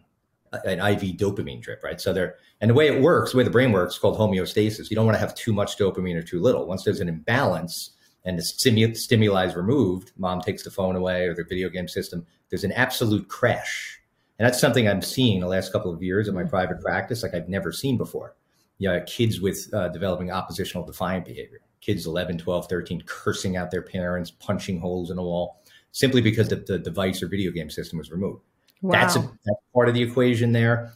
an 0.65 0.79
IV 0.81 1.17
dopamine 1.17 1.63
drip, 1.63 1.83
right? 1.83 2.01
So 2.01 2.13
they're, 2.13 2.37
and 2.61 2.71
the 2.71 2.75
way 2.75 2.87
it 2.87 3.01
works, 3.01 3.33
the 3.33 3.39
way 3.39 3.45
the 3.45 3.51
brain 3.51 3.73
works, 3.73 3.99
called 3.99 4.19
homeostasis. 4.19 4.91
You 4.91 4.97
don't 4.97 5.07
want 5.07 5.17
to 5.17 5.21
have 5.21 5.35
too 5.35 5.53
much 5.53 5.79
dopamine 5.79 6.17
or 6.17 6.23
too 6.23 6.41
little. 6.41 6.67
Once 6.67 6.85
there's 6.85 7.01
an 7.01 7.09
imbalance, 7.09 7.93
and 8.25 8.39
the 8.39 8.43
stimu- 8.43 8.97
stimuli 8.97 9.47
is 9.47 9.57
removed, 9.57 10.13
mom 10.17 10.41
takes 10.41 10.63
the 10.63 10.71
phone 10.71 10.97
away 10.97 11.27
or 11.27 11.35
the 11.35 11.45
video 11.45 11.69
game 11.69 11.89
system, 11.89 12.25
there's 12.51 12.65
an 12.65 12.73
absolute 12.73 13.29
crash. 13.29 14.01
And 14.39 14.47
that's 14.47 14.61
something 14.61 14.89
I'm 14.89 15.03
seeing 15.03 15.41
the 15.41 15.47
last 15.47 15.73
couple 15.73 15.93
of 15.93 16.03
years 16.03 16.29
in 16.29 16.35
my 16.35 16.45
private 16.45 16.81
practice, 16.81 17.23
like 17.23 17.35
I've 17.35 17.49
never 17.49 17.73
seen 17.73 17.97
before. 17.97 18.37
You 18.79 18.89
know, 18.89 19.01
kids 19.07 19.41
with 19.41 19.73
uh, 19.73 19.89
developing 19.89 20.31
oppositional 20.31 20.87
defiant 20.87 21.25
behavior, 21.25 21.61
kids 21.81 22.07
11, 22.07 22.39
12, 22.39 22.69
13, 22.69 23.03
cursing 23.07 23.57
out 23.57 23.71
their 23.71 23.83
parents, 23.83 24.31
punching 24.31 24.81
holes 24.81 25.11
in 25.11 25.19
a 25.19 25.23
wall, 25.23 25.63
simply 25.93 26.21
because 26.21 26.49
the, 26.49 26.57
the 26.57 26.79
device 26.79 27.23
or 27.23 27.29
video 27.29 27.53
game 27.53 27.71
system 27.71 27.99
was 27.99 28.11
removed. 28.11 28.43
Wow. 28.83 28.93
That's, 28.93 29.17
a, 29.17 29.21
that's 29.21 29.61
part 29.73 29.89
of 29.89 29.95
the 29.95 30.03
equation 30.03 30.53
there. 30.53 30.93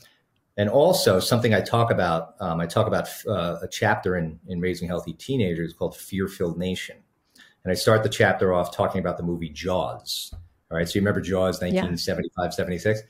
And 0.58 0.68
also 0.68 1.20
something 1.20 1.54
I 1.54 1.60
talk 1.60 1.90
about, 1.90 2.34
um, 2.40 2.60
I 2.60 2.66
talk 2.66 2.86
about 2.86 3.08
uh, 3.26 3.56
a 3.62 3.68
chapter 3.68 4.16
in, 4.16 4.38
in 4.48 4.60
Raising 4.60 4.88
Healthy 4.88 5.14
Teenagers 5.14 5.72
called 5.72 5.96
Fear 5.96 6.28
Filled 6.28 6.58
Nation 6.58 6.96
and 7.66 7.72
I 7.72 7.74
start 7.74 8.04
the 8.04 8.08
chapter 8.08 8.54
off 8.54 8.70
talking 8.74 9.00
about 9.00 9.16
the 9.16 9.24
movie 9.24 9.48
Jaws. 9.48 10.30
All 10.70 10.76
right. 10.78 10.88
So 10.88 10.94
you 10.94 11.00
remember 11.00 11.20
Jaws, 11.20 11.60
1975, 11.60 12.44
yeah. 12.44 12.50
76? 12.50 13.00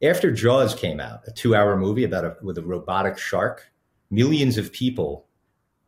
After 0.00 0.30
Jaws 0.30 0.76
came 0.76 1.00
out, 1.00 1.22
a 1.26 1.32
two 1.32 1.56
hour 1.56 1.76
movie 1.76 2.04
about 2.04 2.24
a, 2.24 2.36
with 2.40 2.56
a 2.58 2.62
robotic 2.62 3.18
shark, 3.18 3.68
millions 4.08 4.58
of 4.58 4.72
people 4.72 5.26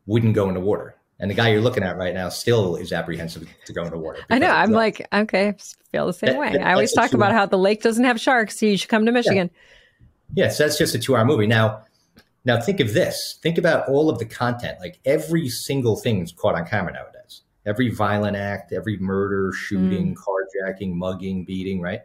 wouldn't 0.07 0.35
go 0.35 0.49
into 0.49 0.61
water. 0.61 0.97
And 1.23 1.31
the 1.31 1.35
guy 1.35 1.49
you're 1.49 1.63
looking 1.63 1.83
at 1.83 1.97
right 1.97 2.13
now 2.13 2.29
still 2.29 2.77
is 2.77 2.93
apprehensive 2.93 3.49
to 3.65 3.73
go 3.73 3.85
into 3.85 3.97
water. 3.97 4.19
I 4.29 4.39
know. 4.39 4.51
I'm 4.51 4.73
like, 4.73 5.07
okay, 5.13 5.49
I 5.49 5.55
feel 5.91 6.07
the 6.07 6.13
same 6.13 6.33
that, 6.35 6.39
way. 6.39 6.53
That, 6.53 6.67
I 6.67 6.73
always 6.73 6.93
talk 6.93 7.15
about 7.15 7.33
how 7.33 7.47
the 7.47 7.57
lake 7.57 7.81
doesn't 7.81 8.05
have 8.05 8.21
sharks, 8.21 8.59
so 8.59 8.67
you 8.67 8.77
should 8.77 8.91
come 8.91 9.07
to 9.07 9.13
Michigan. 9.13 9.49
Yeah. 9.53 10.07
Yes, 10.35 10.53
yeah, 10.53 10.57
so 10.57 10.65
that's 10.65 10.79
just 10.79 10.95
a 10.95 10.99
two 10.99 11.17
hour 11.17 11.25
movie. 11.25 11.47
Now, 11.47 11.85
now 12.45 12.61
think 12.61 12.81
of 12.81 12.93
this. 12.93 13.39
Think 13.43 13.57
about 13.57 13.89
all 13.89 14.11
of 14.11 14.19
the 14.19 14.27
content. 14.27 14.79
Like 14.81 14.99
every 15.05 15.49
single 15.49 15.97
thing 15.97 16.21
is 16.23 16.33
caught 16.33 16.55
on 16.55 16.67
camera 16.67 16.93
nowadays 16.93 17.43
every 17.67 17.91
violent 17.91 18.37
act, 18.37 18.73
every 18.73 18.97
murder, 18.99 19.53
shooting, 19.53 20.15
mm. 20.15 20.19
carjacking, 20.19 20.93
mugging, 20.93 21.45
beating, 21.45 21.81
right? 21.81 22.01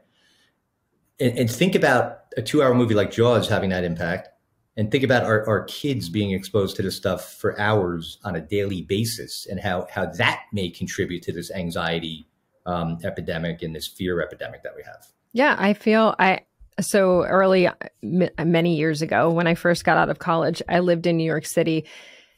And, 1.19 1.38
and, 1.38 1.51
think 1.51 1.73
about 1.73 2.19
a 2.38 2.41
two 2.41 2.62
hour 2.62 2.75
movie 2.75 2.93
like 2.93 3.12
Jaws 3.12 3.49
having 3.49 3.71
that 3.71 3.84
impact. 3.84 4.30
And 4.77 4.91
think 4.91 5.03
about 5.03 5.23
our, 5.23 5.45
our 5.47 5.63
kids 5.63 6.07
being 6.07 6.31
exposed 6.31 6.75
to 6.75 6.83
this 6.83 6.95
stuff 6.95 7.33
for 7.33 7.59
hours 7.59 8.19
on 8.23 8.35
a 8.35 8.41
daily 8.41 8.83
basis 8.83 9.47
and 9.49 9.59
how, 9.59 9.87
how 9.91 10.05
that 10.05 10.43
may 10.53 10.69
contribute 10.69 11.23
to 11.23 11.33
this 11.33 11.51
anxiety 11.51 12.27
um, 12.67 12.99
epidemic 13.03 13.63
and 13.63 13.75
this 13.75 13.87
fear 13.87 14.21
epidemic 14.21 14.61
that 14.61 14.73
we 14.75 14.83
have. 14.83 15.07
Yeah, 15.33 15.55
I 15.57 15.73
feel 15.73 16.13
I, 16.19 16.41
so 16.79 17.23
early, 17.23 17.67
many 18.03 18.75
years 18.75 19.01
ago, 19.01 19.31
when 19.31 19.47
I 19.47 19.55
first 19.55 19.83
got 19.83 19.97
out 19.97 20.09
of 20.09 20.19
college, 20.19 20.61
I 20.69 20.79
lived 20.79 21.07
in 21.07 21.17
New 21.17 21.23
York 21.23 21.47
City 21.47 21.85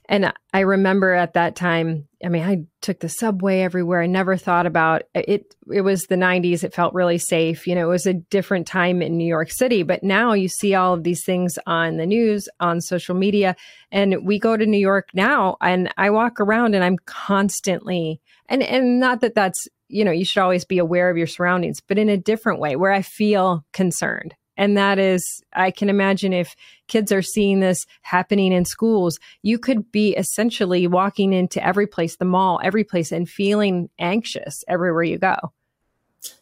and 0.10 0.34
I 0.52 0.62
remember 0.62 1.14
at 1.14 1.34
that 1.34 1.56
time, 1.56 2.08
I 2.26 2.30
mean, 2.30 2.42
I 2.42 2.66
took 2.82 3.00
the 3.00 3.08
subway 3.08 3.62
everywhere. 3.62 4.02
I 4.02 4.08
never 4.08 4.38
thought 4.38 4.66
about 4.66 5.04
it. 5.14 5.56
It 5.72 5.82
was 5.82 6.06
the 6.06 6.16
90s. 6.16 6.64
It 6.64 6.74
felt 6.74 6.96
really 6.96 7.20
safe. 7.20 7.68
You 7.68 7.76
know, 7.76 7.84
it 7.84 7.94
was 7.94 8.08
a 8.08 8.16
different 8.16 8.66
time 8.66 9.04
in 9.04 9.18
New 9.18 9.28
York 9.28 9.52
City. 9.52 9.84
But 9.84 10.04
now 10.04 10.34
you 10.34 10.48
see 10.48 10.74
all 10.74 10.96
of 10.96 11.04
these 11.04 11.24
things 11.24 11.60
on 11.68 11.98
the 11.98 12.08
news, 12.08 12.50
on 12.60 12.82
social 12.82 13.14
media. 13.14 13.56
And 13.92 14.26
we 14.26 14.40
go 14.40 14.58
to 14.58 14.66
New 14.66 14.80
York 14.80 15.10
now 15.14 15.58
and 15.62 15.94
I 15.96 16.10
walk 16.10 16.40
around 16.40 16.74
and 16.74 16.84
I'm 16.84 16.98
constantly, 17.06 18.20
and, 18.48 18.64
and 18.64 19.00
not 19.00 19.22
that 19.22 19.36
that's, 19.36 19.68
you 19.90 20.04
know, 20.04 20.12
you 20.12 20.26
should 20.26 20.42
always 20.42 20.66
be 20.66 20.80
aware 20.80 21.12
of 21.12 21.18
your 21.18 21.28
surroundings, 21.28 21.82
but 21.82 22.00
in 22.00 22.10
a 22.10 22.18
different 22.18 22.60
way 22.60 22.76
where 22.76 22.92
I 22.92 23.04
feel 23.04 23.64
concerned. 23.74 24.34
And 24.60 24.76
that 24.76 25.00
is, 25.00 25.42
I 25.54 25.72
can 25.72 25.88
imagine 25.88 26.34
if 26.34 26.54
kids 26.90 27.14
are 27.14 27.22
seeing 27.22 27.62
this 27.62 27.86
happening 28.02 28.52
in 28.52 28.66
schools, 28.66 29.18
you 29.42 29.58
could 29.58 29.90
be 29.90 30.14
essentially 30.18 30.86
walking 30.86 31.32
into 31.32 31.66
every 31.66 31.88
place, 31.88 32.18
the 32.18 32.26
mall, 32.26 32.60
every 32.62 32.84
place, 32.84 33.14
and 33.14 33.28
feeling 33.28 33.90
anxious 34.00 34.66
everywhere 34.68 35.04
you 35.04 35.18
go. 35.18 35.38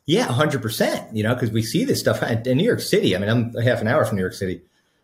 Yeah, 0.07 0.25
100%. 0.25 1.15
You 1.15 1.21
know, 1.21 1.35
because 1.35 1.51
we 1.51 1.61
see 1.61 1.85
this 1.85 1.99
stuff 1.99 2.23
in 2.23 2.57
New 2.57 2.63
York 2.63 2.79
City. 2.79 3.15
I 3.15 3.19
mean, 3.19 3.29
I'm 3.29 3.53
half 3.63 3.81
an 3.81 3.87
hour 3.87 4.03
from 4.03 4.15
New 4.15 4.23
York 4.23 4.33
City. 4.33 4.63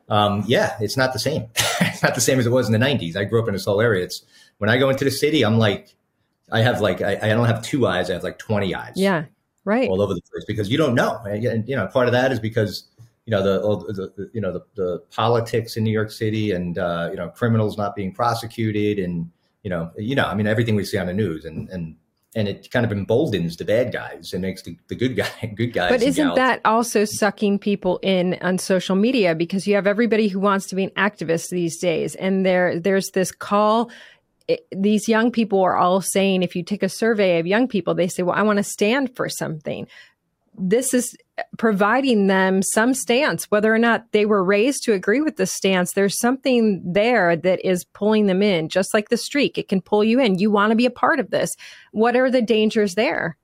Um, 0.09 0.43
yeah, 0.47 0.75
it's 0.79 0.97
not 0.97 1.13
the 1.13 1.19
same. 1.19 1.49
it's 1.81 2.01
not 2.01 2.15
the 2.15 2.21
same 2.21 2.39
as 2.39 2.47
it 2.47 2.51
was 2.51 2.67
in 2.67 2.73
the 2.73 2.83
90s. 2.83 3.15
I 3.15 3.25
grew 3.25 3.39
up 3.39 3.47
in 3.47 3.53
this 3.53 3.65
whole 3.65 3.79
area. 3.79 4.05
It's 4.05 4.25
when 4.57 4.71
I 4.71 4.77
go 4.77 4.89
into 4.89 5.05
the 5.05 5.11
city, 5.11 5.45
I'm 5.45 5.59
like, 5.59 5.95
I 6.51 6.61
have 6.61 6.81
like, 6.81 7.03
I, 7.03 7.19
I 7.21 7.27
don't 7.29 7.45
have 7.45 7.61
two 7.61 7.85
eyes, 7.85 8.09
I 8.09 8.13
have 8.13 8.23
like 8.23 8.39
20 8.39 8.73
eyes. 8.73 8.93
Yeah, 8.95 9.25
right. 9.65 9.87
All 9.87 10.01
over 10.01 10.15
the 10.15 10.21
place 10.21 10.45
because 10.47 10.71
you 10.71 10.79
don't 10.79 10.95
know. 10.95 11.19
And, 11.25 11.69
you 11.69 11.75
know, 11.75 11.85
part 11.85 12.07
of 12.07 12.13
that 12.13 12.31
is 12.31 12.39
because 12.39 12.87
you 13.25 13.31
know 13.31 13.41
the, 13.41 14.11
the 14.15 14.29
you 14.33 14.41
know 14.41 14.51
the, 14.51 14.61
the, 14.75 14.99
politics 15.11 15.77
in 15.77 15.83
New 15.83 15.91
York 15.91 16.11
City 16.11 16.51
and 16.51 16.77
uh, 16.77 17.07
you 17.09 17.17
know 17.17 17.29
criminals 17.29 17.77
not 17.77 17.95
being 17.95 18.13
prosecuted 18.13 18.99
and 18.99 19.29
you 19.63 19.69
know 19.69 19.91
you 19.97 20.15
know 20.15 20.25
I 20.25 20.35
mean 20.35 20.47
everything 20.47 20.75
we 20.75 20.83
see 20.83 20.97
on 20.97 21.07
the 21.07 21.13
news 21.13 21.45
and 21.45 21.69
and 21.69 21.95
and 22.35 22.47
it 22.47 22.69
kind 22.71 22.85
of 22.85 22.91
emboldens 22.91 23.57
the 23.57 23.65
bad 23.65 23.93
guys 23.93 24.33
and 24.33 24.41
makes 24.41 24.63
the, 24.63 24.77
the 24.87 24.95
good 24.95 25.15
guy 25.15 25.53
good 25.55 25.71
guys. 25.71 25.91
But 25.91 26.01
isn't 26.01 26.35
that 26.35 26.61
also 26.65 27.05
sucking 27.05 27.59
people 27.59 27.99
in 28.01 28.37
on 28.41 28.57
social 28.57 28.95
media 28.95 29.35
because 29.35 29.67
you 29.67 29.75
have 29.75 29.87
everybody 29.87 30.27
who 30.27 30.39
wants 30.39 30.67
to 30.67 30.75
be 30.75 30.83
an 30.83 30.91
activist 30.91 31.49
these 31.49 31.77
days 31.77 32.15
and 32.15 32.45
there 32.45 32.79
there's 32.79 33.11
this 33.11 33.31
call 33.31 33.89
it, 34.49 34.67
these 34.75 35.07
young 35.07 35.31
people 35.31 35.61
are 35.61 35.77
all 35.77 36.01
saying 36.01 36.43
if 36.43 36.55
you 36.55 36.63
take 36.63 36.83
a 36.83 36.89
survey 36.89 37.39
of 37.39 37.47
young 37.47 37.65
people 37.65 37.93
they 37.93 38.09
say 38.09 38.23
well 38.23 38.35
i 38.35 38.41
want 38.41 38.57
to 38.57 38.63
stand 38.63 39.15
for 39.15 39.29
something 39.29 39.87
this 40.57 40.93
is 40.93 41.15
providing 41.57 42.27
them 42.27 42.61
some 42.61 42.93
stance, 42.93 43.45
whether 43.45 43.73
or 43.73 43.79
not 43.79 44.11
they 44.11 44.25
were 44.25 44.43
raised 44.43 44.83
to 44.83 44.93
agree 44.93 45.21
with 45.21 45.37
the 45.37 45.45
stance. 45.45 45.93
There's 45.93 46.19
something 46.19 46.81
there 46.85 47.35
that 47.35 47.65
is 47.65 47.85
pulling 47.85 48.27
them 48.27 48.41
in, 48.41 48.69
just 48.69 48.93
like 48.93 49.09
the 49.09 49.17
streak. 49.17 49.57
It 49.57 49.67
can 49.67 49.81
pull 49.81 50.03
you 50.03 50.19
in. 50.19 50.37
You 50.37 50.51
want 50.51 50.71
to 50.71 50.75
be 50.75 50.85
a 50.85 50.91
part 50.91 51.19
of 51.19 51.31
this. 51.31 51.51
What 51.91 52.15
are 52.15 52.29
the 52.29 52.41
dangers 52.41 52.95
there? 52.95 53.37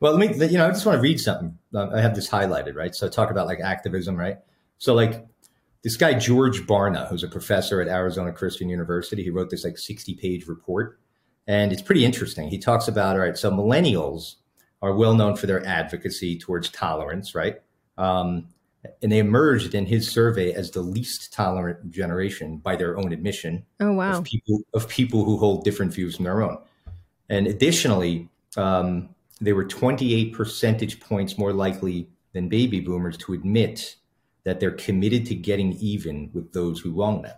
Well, 0.00 0.14
let 0.14 0.38
me, 0.38 0.46
you 0.46 0.58
know, 0.58 0.66
I 0.66 0.70
just 0.70 0.86
want 0.86 0.96
to 0.96 1.02
read 1.02 1.18
something. 1.18 1.58
Um, 1.74 1.90
I 1.94 2.00
have 2.00 2.14
this 2.14 2.28
highlighted, 2.28 2.74
right? 2.76 2.94
So 2.94 3.08
talk 3.08 3.30
about 3.30 3.46
like 3.46 3.60
activism, 3.60 4.14
right? 4.14 4.38
So 4.76 4.94
like 4.94 5.26
this 5.82 5.96
guy, 5.96 6.14
George 6.14 6.66
Barna, 6.66 7.08
who's 7.08 7.24
a 7.24 7.28
professor 7.28 7.80
at 7.80 7.88
Arizona 7.88 8.32
Christian 8.32 8.68
University, 8.68 9.24
he 9.24 9.30
wrote 9.30 9.50
this 9.50 9.64
like 9.64 9.78
60 9.78 10.14
page 10.14 10.46
report. 10.46 11.00
And 11.46 11.72
it's 11.72 11.82
pretty 11.82 12.04
interesting. 12.04 12.48
He 12.48 12.58
talks 12.58 12.86
about, 12.86 13.16
all 13.16 13.22
right, 13.22 13.36
so 13.36 13.50
millennials 13.50 14.34
are 14.82 14.94
well 14.94 15.14
known 15.14 15.36
for 15.36 15.46
their 15.46 15.64
advocacy 15.66 16.38
towards 16.38 16.70
tolerance, 16.70 17.34
right? 17.34 17.60
Um, 17.96 18.48
and 19.02 19.10
they 19.10 19.18
emerged 19.18 19.74
in 19.74 19.86
his 19.86 20.08
survey 20.08 20.52
as 20.52 20.70
the 20.70 20.80
least 20.80 21.32
tolerant 21.32 21.90
generation 21.90 22.58
by 22.58 22.76
their 22.76 22.96
own 22.96 23.12
admission. 23.12 23.64
Oh 23.80 23.92
wow! 23.92 24.18
Of 24.18 24.24
people 24.24 24.60
of 24.74 24.88
people 24.88 25.24
who 25.24 25.36
hold 25.36 25.64
different 25.64 25.92
views 25.92 26.16
from 26.16 26.24
their 26.24 26.42
own, 26.42 26.58
and 27.28 27.46
additionally, 27.46 28.28
um, 28.56 29.08
they 29.40 29.52
were 29.52 29.64
28 29.64 30.32
percentage 30.32 31.00
points 31.00 31.38
more 31.38 31.52
likely 31.52 32.08
than 32.32 32.48
baby 32.48 32.80
boomers 32.80 33.16
to 33.18 33.32
admit 33.32 33.96
that 34.44 34.60
they're 34.60 34.70
committed 34.70 35.26
to 35.26 35.34
getting 35.34 35.72
even 35.74 36.30
with 36.32 36.52
those 36.52 36.80
who 36.80 36.92
wrong 36.92 37.22
them 37.22 37.36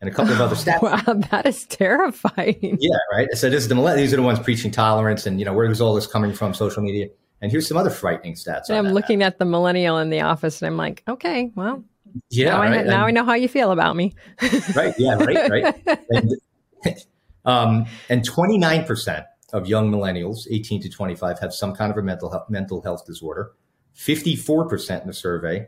and 0.00 0.08
a 0.08 0.12
couple 0.12 0.32
of 0.32 0.40
other 0.40 0.54
stats. 0.56 0.82
wow, 0.82 1.14
that 1.30 1.46
is 1.46 1.66
terrifying. 1.66 2.78
Yeah, 2.80 2.96
right. 3.12 3.28
So 3.32 3.50
this 3.50 3.62
is 3.62 3.68
the 3.68 3.94
these 3.96 4.12
are 4.12 4.16
the 4.16 4.22
ones 4.22 4.38
preaching 4.38 4.70
tolerance, 4.70 5.26
and 5.26 5.38
you 5.38 5.44
know 5.44 5.52
where 5.52 5.70
is 5.70 5.80
all 5.80 5.94
this 5.94 6.06
coming 6.06 6.32
from? 6.32 6.54
Social 6.54 6.82
media. 6.82 7.08
And 7.40 7.52
here's 7.52 7.68
some 7.68 7.76
other 7.76 7.90
frightening 7.90 8.34
stats. 8.34 8.68
I'm 8.68 8.88
looking 8.88 9.22
at 9.22 9.38
the 9.38 9.44
millennial 9.44 9.98
in 9.98 10.10
the 10.10 10.22
office, 10.22 10.60
and 10.60 10.66
I'm 10.66 10.76
like, 10.76 11.04
okay, 11.06 11.52
well, 11.54 11.84
yeah, 12.30 12.50
now, 12.50 12.60
right? 12.60 12.80
I, 12.80 12.82
now 12.82 13.06
I 13.06 13.10
know 13.12 13.24
how 13.24 13.34
you 13.34 13.48
feel 13.48 13.70
about 13.70 13.96
me. 13.96 14.14
right. 14.74 14.94
Yeah. 14.98 15.14
Right. 15.14 15.48
Right. 15.48 15.98
and, 16.10 17.04
um, 17.44 17.86
and 18.08 18.24
29 18.24 18.84
percent 18.84 19.26
of 19.52 19.66
young 19.66 19.90
millennials, 19.90 20.46
18 20.50 20.82
to 20.82 20.90
25, 20.90 21.38
have 21.38 21.54
some 21.54 21.74
kind 21.74 21.90
of 21.90 21.96
a 21.96 22.02
mental 22.02 22.30
health, 22.30 22.50
mental 22.50 22.82
health 22.82 23.06
disorder. 23.06 23.52
54 23.94 24.68
percent 24.68 25.02
in 25.02 25.08
the 25.08 25.14
survey 25.14 25.66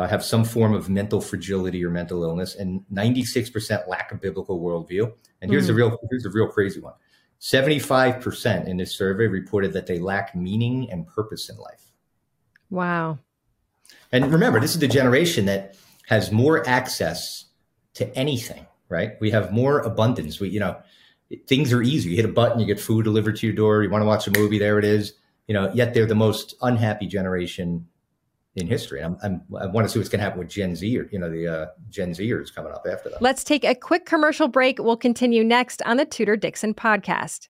uh, 0.00 0.08
have 0.08 0.24
some 0.24 0.44
form 0.44 0.72
of 0.72 0.88
mental 0.88 1.20
fragility 1.20 1.84
or 1.84 1.90
mental 1.90 2.22
illness, 2.22 2.54
and 2.54 2.82
96% 2.90 3.86
lack 3.86 4.12
a 4.12 4.14
biblical 4.14 4.58
worldview. 4.58 5.12
And 5.42 5.50
here's 5.50 5.64
mm. 5.64 5.68
the 5.68 5.74
real 5.74 5.98
here's 6.10 6.22
the 6.22 6.30
real 6.30 6.48
crazy 6.48 6.80
one. 6.80 6.94
75% 7.40 8.66
in 8.66 8.78
this 8.78 8.96
survey 8.96 9.26
reported 9.26 9.74
that 9.74 9.86
they 9.86 9.98
lack 9.98 10.34
meaning 10.34 10.90
and 10.90 11.06
purpose 11.06 11.50
in 11.50 11.58
life. 11.58 11.92
Wow. 12.70 13.18
And 14.10 14.32
remember, 14.32 14.58
this 14.58 14.72
is 14.72 14.78
the 14.78 14.88
generation 14.88 15.44
that 15.46 15.76
has 16.06 16.32
more 16.32 16.66
access 16.66 17.46
to 17.94 18.14
anything, 18.16 18.66
right? 18.88 19.20
We 19.20 19.30
have 19.32 19.52
more 19.52 19.80
abundance. 19.80 20.40
We, 20.40 20.48
you 20.48 20.60
know, 20.60 20.78
things 21.46 21.74
are 21.74 21.82
easy. 21.82 22.10
You 22.10 22.16
hit 22.16 22.24
a 22.24 22.28
button, 22.28 22.58
you 22.58 22.66
get 22.66 22.80
food 22.80 23.04
delivered 23.04 23.36
to 23.36 23.46
your 23.46 23.56
door. 23.56 23.82
You 23.82 23.90
want 23.90 24.02
to 24.02 24.06
watch 24.06 24.26
a 24.26 24.38
movie, 24.38 24.58
there 24.58 24.78
it 24.78 24.84
is. 24.84 25.12
You 25.46 25.54
know, 25.54 25.70
yet 25.74 25.92
they're 25.92 26.06
the 26.06 26.14
most 26.14 26.54
unhappy 26.62 27.06
generation 27.06 27.86
in 28.56 28.66
history. 28.66 29.00
I'm, 29.02 29.16
I'm, 29.22 29.42
i 29.60 29.66
want 29.66 29.86
to 29.86 29.92
see 29.92 29.98
what's 29.98 30.08
going 30.08 30.18
to 30.18 30.24
happen 30.24 30.38
with 30.38 30.48
Gen 30.48 30.74
Z 30.74 30.98
or, 30.98 31.08
you 31.12 31.18
know, 31.18 31.30
the 31.30 31.46
uh, 31.46 31.66
Gen 31.88 32.10
Zers 32.10 32.52
coming 32.54 32.72
up 32.72 32.84
after 32.90 33.08
that. 33.10 33.22
Let's 33.22 33.44
take 33.44 33.64
a 33.64 33.74
quick 33.74 34.06
commercial 34.06 34.48
break. 34.48 34.78
We'll 34.78 34.96
continue 34.96 35.44
next 35.44 35.82
on 35.82 35.96
the 35.96 36.04
Tudor 36.04 36.36
Dixon 36.36 36.74
podcast. 36.74 37.48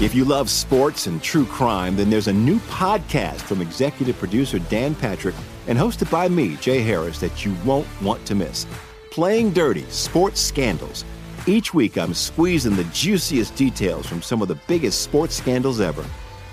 If 0.00 0.12
you 0.12 0.24
love 0.24 0.50
sports 0.50 1.06
and 1.06 1.22
true 1.22 1.46
crime, 1.46 1.96
then 1.96 2.10
there's 2.10 2.26
a 2.26 2.32
new 2.32 2.58
podcast 2.60 3.40
from 3.42 3.62
executive 3.62 4.18
producer 4.18 4.58
Dan 4.58 4.94
Patrick 4.94 5.36
and 5.66 5.78
hosted 5.78 6.10
by 6.10 6.28
me, 6.28 6.56
Jay 6.56 6.82
Harris, 6.82 7.20
that 7.20 7.44
you 7.44 7.54
won't 7.64 7.86
want 8.02 8.26
to 8.26 8.34
miss. 8.34 8.66
Playing 9.10 9.52
Dirty 9.52 9.84
Sports 9.90 10.40
Scandals. 10.40 11.04
Each 11.46 11.72
week, 11.72 11.96
I'm 11.96 12.12
squeezing 12.12 12.74
the 12.74 12.84
juiciest 12.84 13.54
details 13.54 14.06
from 14.06 14.20
some 14.20 14.42
of 14.42 14.48
the 14.48 14.58
biggest 14.66 15.02
sports 15.02 15.36
scandals 15.36 15.80
ever. 15.80 16.04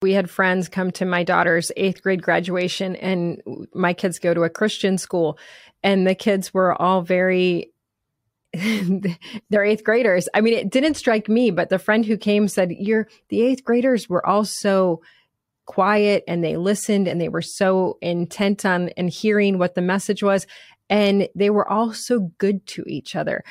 We 0.00 0.12
had 0.12 0.30
friends 0.30 0.68
come 0.68 0.92
to 0.92 1.04
my 1.04 1.24
daughter's 1.24 1.72
eighth 1.76 2.02
grade 2.02 2.22
graduation, 2.22 2.94
and 2.96 3.42
my 3.74 3.92
kids 3.92 4.20
go 4.20 4.32
to 4.32 4.44
a 4.44 4.50
Christian 4.50 4.96
school, 4.96 5.38
and 5.82 6.06
the 6.06 6.14
kids 6.14 6.54
were 6.54 6.80
all 6.80 7.02
very. 7.02 7.72
they're 8.54 9.64
eighth 9.64 9.84
graders. 9.84 10.28
I 10.32 10.40
mean, 10.40 10.54
it 10.54 10.70
didn't 10.70 10.94
strike 10.94 11.28
me, 11.28 11.50
but 11.50 11.68
the 11.68 11.80
friend 11.80 12.06
who 12.06 12.16
came 12.16 12.46
said, 12.46 12.70
"You're 12.70 13.08
the 13.28 13.42
eighth 13.42 13.64
graders 13.64 14.08
were 14.08 14.24
all 14.24 14.44
so 14.44 15.02
quiet, 15.66 16.22
and 16.28 16.44
they 16.44 16.56
listened, 16.56 17.08
and 17.08 17.20
they 17.20 17.28
were 17.28 17.42
so 17.42 17.98
intent 18.00 18.64
on 18.64 18.90
and 18.90 19.10
hearing 19.10 19.58
what 19.58 19.74
the 19.74 19.82
message 19.82 20.22
was, 20.22 20.46
and 20.88 21.28
they 21.34 21.50
were 21.50 21.68
all 21.68 21.92
so 21.92 22.30
good 22.38 22.64
to 22.68 22.84
each 22.86 23.16
other." 23.16 23.42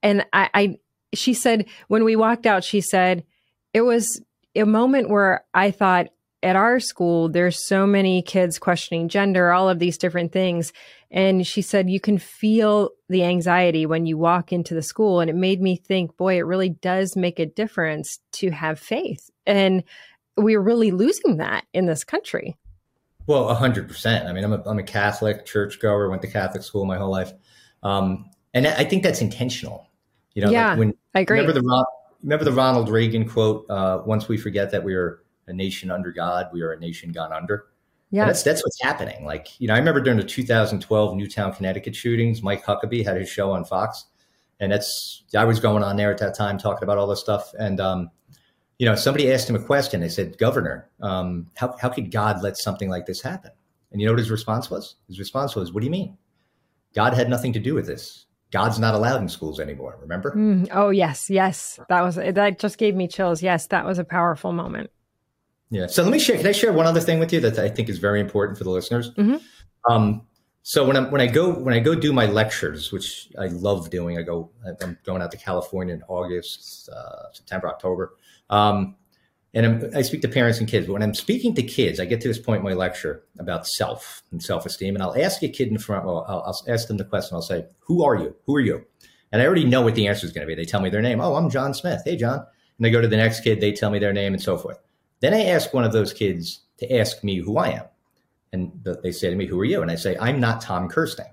And 0.00 0.24
I, 0.32 0.48
I 0.54 0.76
she 1.12 1.34
said 1.34 1.66
when 1.88 2.04
we 2.04 2.14
walked 2.14 2.46
out, 2.46 2.62
she 2.62 2.80
said 2.80 3.24
it 3.74 3.82
was 3.82 4.22
a 4.54 4.64
moment 4.64 5.08
where 5.08 5.44
I 5.54 5.70
thought 5.70 6.08
at 6.42 6.56
our 6.56 6.80
school, 6.80 7.28
there's 7.28 7.64
so 7.64 7.86
many 7.86 8.20
kids 8.20 8.58
questioning 8.58 9.08
gender, 9.08 9.52
all 9.52 9.68
of 9.68 9.78
these 9.78 9.96
different 9.96 10.32
things. 10.32 10.72
And 11.10 11.46
she 11.46 11.62
said, 11.62 11.88
you 11.88 12.00
can 12.00 12.18
feel 12.18 12.90
the 13.08 13.22
anxiety 13.22 13.86
when 13.86 14.06
you 14.06 14.18
walk 14.18 14.52
into 14.52 14.74
the 14.74 14.82
school. 14.82 15.20
And 15.20 15.30
it 15.30 15.36
made 15.36 15.60
me 15.60 15.76
think, 15.76 16.16
boy, 16.16 16.38
it 16.38 16.46
really 16.46 16.70
does 16.70 17.16
make 17.16 17.38
a 17.38 17.46
difference 17.46 18.18
to 18.32 18.50
have 18.50 18.80
faith. 18.80 19.30
And 19.46 19.84
we're 20.36 20.60
really 20.60 20.90
losing 20.90 21.36
that 21.36 21.64
in 21.72 21.86
this 21.86 22.02
country. 22.02 22.56
Well, 23.26 23.50
a 23.50 23.54
hundred 23.54 23.86
percent. 23.86 24.26
I 24.26 24.32
mean, 24.32 24.42
I'm 24.42 24.52
a, 24.52 24.62
I'm 24.66 24.78
a 24.78 24.82
Catholic 24.82 25.46
churchgoer, 25.46 26.10
went 26.10 26.22
to 26.22 26.28
Catholic 26.28 26.64
school 26.64 26.86
my 26.86 26.96
whole 26.96 27.10
life. 27.10 27.32
Um, 27.84 28.30
and 28.52 28.66
I 28.66 28.84
think 28.84 29.02
that's 29.04 29.20
intentional. 29.20 29.88
You 30.34 30.44
know, 30.44 30.50
yeah, 30.50 30.70
like 30.70 30.78
when, 30.78 30.94
I 31.14 31.20
agree. 31.20 31.38
Remember 31.38 31.60
the, 31.60 31.86
remember 32.22 32.44
the 32.44 32.52
Ronald 32.52 32.88
Reagan 32.88 33.28
quote? 33.28 33.66
Uh, 33.68 34.02
Once 34.04 34.28
we 34.28 34.36
forget 34.36 34.70
that 34.70 34.82
we 34.82 34.94
are 34.94 35.22
a 35.46 35.52
nation 35.52 35.90
under 35.90 36.12
God, 36.12 36.48
we 36.52 36.62
are 36.62 36.72
a 36.72 36.78
nation 36.78 37.12
gone 37.12 37.32
under. 37.32 37.66
Yeah, 38.10 38.22
and 38.22 38.30
that's 38.30 38.42
that's 38.42 38.62
what's 38.62 38.80
happening. 38.82 39.24
Like 39.24 39.58
you 39.60 39.68
know, 39.68 39.74
I 39.74 39.78
remember 39.78 40.00
during 40.00 40.18
the 40.18 40.24
2012 40.24 41.16
Newtown, 41.16 41.54
Connecticut 41.54 41.96
shootings, 41.96 42.42
Mike 42.42 42.64
Huckabee 42.64 43.04
had 43.04 43.16
his 43.16 43.28
show 43.28 43.50
on 43.52 43.64
Fox, 43.64 44.06
and 44.60 44.70
that's 44.70 45.24
I 45.34 45.44
was 45.44 45.58
going 45.58 45.82
on 45.82 45.96
there 45.96 46.10
at 46.10 46.18
that 46.18 46.36
time 46.36 46.58
talking 46.58 46.84
about 46.84 46.98
all 46.98 47.06
this 47.06 47.20
stuff. 47.20 47.52
And 47.58 47.80
um, 47.80 48.10
you 48.78 48.86
know, 48.86 48.94
somebody 48.94 49.32
asked 49.32 49.48
him 49.48 49.56
a 49.56 49.62
question. 49.62 50.00
They 50.00 50.10
said, 50.10 50.36
"Governor, 50.36 50.90
um, 51.00 51.50
how 51.56 51.74
how 51.80 51.88
could 51.88 52.10
God 52.10 52.42
let 52.42 52.58
something 52.58 52.90
like 52.90 53.06
this 53.06 53.22
happen?" 53.22 53.50
And 53.90 54.00
you 54.00 54.06
know 54.06 54.12
what 54.12 54.18
his 54.18 54.30
response 54.30 54.70
was? 54.70 54.96
His 55.08 55.18
response 55.18 55.54
was, 55.54 55.72
"What 55.72 55.80
do 55.80 55.86
you 55.86 55.90
mean? 55.90 56.18
God 56.94 57.14
had 57.14 57.30
nothing 57.30 57.54
to 57.54 57.60
do 57.60 57.74
with 57.74 57.86
this." 57.86 58.26
God's 58.52 58.78
not 58.78 58.94
allowed 58.94 59.22
in 59.22 59.28
schools 59.28 59.58
anymore. 59.58 59.98
Remember? 60.00 60.32
Mm, 60.32 60.68
oh 60.72 60.90
yes, 60.90 61.30
yes. 61.30 61.80
That 61.88 62.02
was 62.02 62.16
that 62.16 62.58
just 62.58 62.78
gave 62.78 62.94
me 62.94 63.08
chills. 63.08 63.42
Yes, 63.42 63.66
that 63.68 63.84
was 63.84 63.98
a 63.98 64.04
powerful 64.04 64.52
moment. 64.52 64.90
Yeah. 65.70 65.86
So 65.86 66.02
let 66.02 66.12
me 66.12 66.18
share. 66.18 66.36
Can 66.36 66.46
I 66.46 66.52
share 66.52 66.72
one 66.72 66.86
other 66.86 67.00
thing 67.00 67.18
with 67.18 67.32
you 67.32 67.40
that 67.40 67.58
I 67.58 67.68
think 67.68 67.88
is 67.88 67.98
very 67.98 68.20
important 68.20 68.58
for 68.58 68.64
the 68.64 68.70
listeners? 68.70 69.10
Mm-hmm. 69.12 69.36
Um, 69.90 70.26
so 70.62 70.86
when 70.86 70.96
I 70.96 71.00
when 71.08 71.20
I 71.22 71.26
go 71.26 71.50
when 71.50 71.72
I 71.72 71.80
go 71.80 71.94
do 71.94 72.12
my 72.12 72.26
lectures, 72.26 72.92
which 72.92 73.30
I 73.38 73.46
love 73.46 73.88
doing, 73.88 74.18
I 74.18 74.22
go 74.22 74.50
I'm 74.82 74.98
going 75.04 75.22
out 75.22 75.30
to 75.30 75.38
California 75.38 75.94
in 75.94 76.02
August, 76.08 76.90
uh, 76.90 77.32
September, 77.32 77.68
October, 77.68 78.16
um, 78.50 78.96
and 79.54 79.66
I'm, 79.66 79.90
i 79.94 80.02
speak 80.02 80.22
to 80.22 80.28
parents 80.28 80.60
and 80.60 80.68
kids. 80.68 80.86
But 80.86 80.94
when 80.94 81.02
I'm 81.02 81.14
speaking 81.14 81.54
to 81.56 81.62
kids, 81.62 82.00
I 82.00 82.06
get 82.06 82.20
to 82.22 82.28
this 82.28 82.38
point 82.38 82.60
in 82.60 82.64
my 82.64 82.72
lecture 82.72 83.22
about 83.38 83.66
self 83.66 84.22
and 84.30 84.42
self 84.42 84.64
esteem, 84.64 84.94
and 84.94 85.02
I'll 85.02 85.16
ask 85.20 85.42
a 85.42 85.48
kid 85.48 85.68
in 85.68 85.78
front. 85.78 86.06
Well, 86.06 86.24
I'll, 86.28 86.42
I'll 86.42 86.72
ask 86.72 86.88
them 86.88 86.96
the 86.96 87.04
question. 87.04 87.34
I'll 87.34 87.42
say, 87.42 87.66
"Who 87.80 88.04
are 88.04 88.16
you? 88.16 88.34
Who 88.46 88.56
are 88.56 88.60
you?" 88.60 88.84
And 89.30 89.40
I 89.40 89.46
already 89.46 89.64
know 89.64 89.82
what 89.82 89.94
the 89.94 90.06
answer 90.08 90.26
is 90.26 90.32
going 90.32 90.46
to 90.46 90.50
be. 90.50 90.54
They 90.54 90.68
tell 90.68 90.80
me 90.80 90.90
their 90.90 91.02
name. 91.02 91.20
Oh, 91.20 91.34
I'm 91.34 91.50
John 91.50 91.72
Smith. 91.74 92.02
Hey, 92.04 92.16
John. 92.16 92.38
And 92.38 92.84
they 92.84 92.90
go 92.90 93.00
to 93.00 93.08
the 93.08 93.16
next 93.16 93.40
kid. 93.40 93.60
They 93.60 93.72
tell 93.72 93.90
me 93.90 93.98
their 93.98 94.12
name 94.12 94.34
and 94.34 94.42
so 94.42 94.58
forth. 94.58 94.78
Then 95.20 95.34
I 95.34 95.44
ask 95.44 95.72
one 95.72 95.84
of 95.84 95.92
those 95.92 96.12
kids 96.12 96.60
to 96.78 96.98
ask 96.98 97.22
me 97.24 97.38
who 97.38 97.56
I 97.56 97.68
am. 97.68 97.84
And 98.52 98.72
they 99.02 99.12
say 99.12 99.30
to 99.30 99.36
me, 99.36 99.46
Who 99.46 99.58
are 99.60 99.64
you? 99.64 99.80
And 99.80 99.90
I 99.90 99.94
say, 99.94 100.16
I'm 100.20 100.40
not 100.40 100.60
Tom 100.60 100.88
Kersting. 100.88 101.26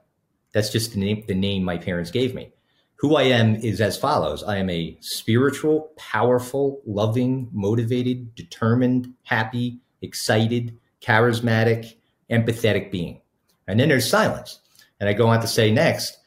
That's 0.54 0.70
just 0.70 0.94
the 0.94 1.00
name, 1.00 1.24
the 1.28 1.36
name 1.36 1.64
my 1.64 1.78
parents 1.78 2.12
gave 2.12 2.34
me. 2.34 2.54
Who 3.00 3.16
I 3.16 3.24
am 3.24 3.56
is 3.56 3.80
as 3.80 3.98
follows 3.98 4.44
I 4.44 4.58
am 4.58 4.70
a 4.70 4.98
spiritual, 5.00 5.92
powerful, 5.98 6.82
loving, 6.86 7.50
motivated, 7.54 8.36
determined, 8.36 9.14
happy, 9.24 9.80
excited, 10.02 10.78
charismatic, 11.02 11.96
empathetic 12.30 12.92
being. 12.92 13.22
And 13.68 13.80
then 13.80 13.90
there's 13.90 14.10
silence. 14.10 14.60
And 15.00 15.08
I 15.08 15.14
go 15.14 15.28
on 15.28 15.40
to 15.40 15.48
say 15.48 15.72
next, 15.72 16.18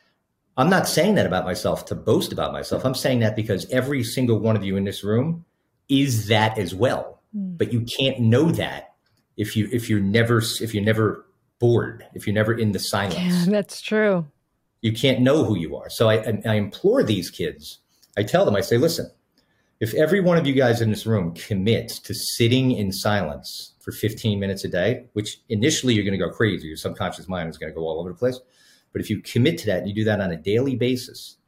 I'm 0.57 0.71
not 0.71 0.89
saying 0.89 1.15
that 1.17 1.27
about 1.27 1.45
myself 1.45 1.85
to 1.87 1.95
boast 1.95 2.33
about 2.33 2.53
myself. 2.53 2.85
I'm 2.85 2.95
saying 2.95 3.21
that 3.21 3.37
because 3.37 3.69
every 3.71 4.03
single 4.03 4.39
one 4.39 4.57
of 4.57 4.65
you 4.65 4.77
in 4.77 4.85
this 4.85 5.05
room 5.05 5.45
is 5.89 6.29
that 6.29 6.57
as 6.59 6.75
well. 6.75 7.21
Mm. 7.37 7.59
But 7.59 7.73
you 7.73 7.83
can't 7.83 8.21
know 8.21 8.51
that 8.53 8.95
if 9.37 9.57
you 9.57 9.69
if 9.73 9.89
you're 9.89 10.01
never 10.01 10.39
if 10.61 10.75
you're 10.75 10.85
never 10.85 11.27
bored, 11.59 12.07
if 12.15 12.27
you're 12.27 12.35
never 12.35 12.53
in 12.53 12.73
the 12.73 12.79
silence. 12.79 13.17
Yeah, 13.17 13.45
that's 13.47 13.81
true. 13.81 14.27
You 14.83 14.93
can't 14.93 15.21
know 15.21 15.45
who 15.45 15.57
you 15.57 15.77
are. 15.77 15.89
So 15.89 16.11
I, 16.11 16.17
I, 16.45 16.55
implore 16.55 17.03
these 17.03 17.31
kids. 17.31 17.79
I 18.17 18.25
tell 18.25 18.45
them, 18.45 18.57
I 18.57 18.61
say, 18.61 18.77
listen, 18.77 19.11
if 19.81 19.95
every 19.95 20.21
one 20.21 20.37
of 20.37 20.47
you 20.47 20.53
guys 20.53 20.81
in 20.81 20.91
this 20.91 21.07
room 21.07 21.35
commits 21.35 21.99
to 22.01 22.15
sitting 22.15 22.73
in 22.73 22.93
silence 22.93 23.75
for 23.81 23.93
15 23.93 24.39
minutes 24.39 24.65
a 24.65 24.69
day, 24.69 25.07
which 25.15 25.41
initially 25.49 25.95
you're 25.95 26.05
going 26.05 26.19
to 26.19 26.25
go 26.25 26.31
crazy, 26.31 26.69
your 26.69 26.77
subconscious 26.77 27.29
mind 27.29 27.49
is 27.49 27.59
going 27.59 27.73
to 27.73 27.75
go 27.75 27.83
all 27.83 28.01
over 28.01 28.11
the 28.11 28.19
place. 28.19 28.39
But 28.93 29.01
if 29.01 29.09
you 29.09 29.23
commit 29.23 29.59
to 29.59 29.67
that 29.67 29.79
and 29.79 29.89
you 29.89 29.95
do 29.95 30.05
that 30.05 30.21
on 30.21 30.31
a 30.31 30.37
daily 30.37 30.77
basis 30.77 31.39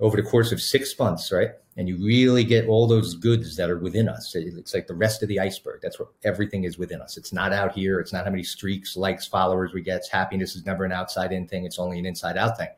over 0.00 0.16
the 0.16 0.28
course 0.28 0.52
of 0.52 0.60
six 0.60 0.98
months, 0.98 1.30
right? 1.32 1.50
And 1.76 1.88
you 1.88 1.96
really 1.96 2.44
get 2.44 2.68
all 2.68 2.86
those 2.86 3.14
goods 3.14 3.56
that 3.56 3.70
are 3.70 3.78
within 3.78 4.08
us. 4.08 4.34
It's 4.34 4.74
like 4.74 4.86
the 4.86 4.94
rest 4.94 5.22
of 5.22 5.28
the 5.28 5.40
iceberg. 5.40 5.80
That's 5.82 5.98
what 5.98 6.08
everything 6.24 6.64
is 6.64 6.78
within 6.78 7.00
us. 7.00 7.16
It's 7.16 7.32
not 7.32 7.52
out 7.52 7.72
here. 7.72 7.98
It's 8.00 8.12
not 8.12 8.24
how 8.24 8.30
many 8.30 8.44
streaks, 8.44 8.96
likes, 8.96 9.26
followers 9.26 9.72
we 9.72 9.82
get. 9.82 9.98
It's 9.98 10.08
happiness 10.08 10.54
is 10.54 10.64
never 10.66 10.84
an 10.84 10.92
outside 10.92 11.32
in 11.32 11.48
thing. 11.48 11.64
It's 11.64 11.78
only 11.78 11.98
an 11.98 12.06
inside 12.06 12.36
out 12.36 12.58
thing. 12.58 12.68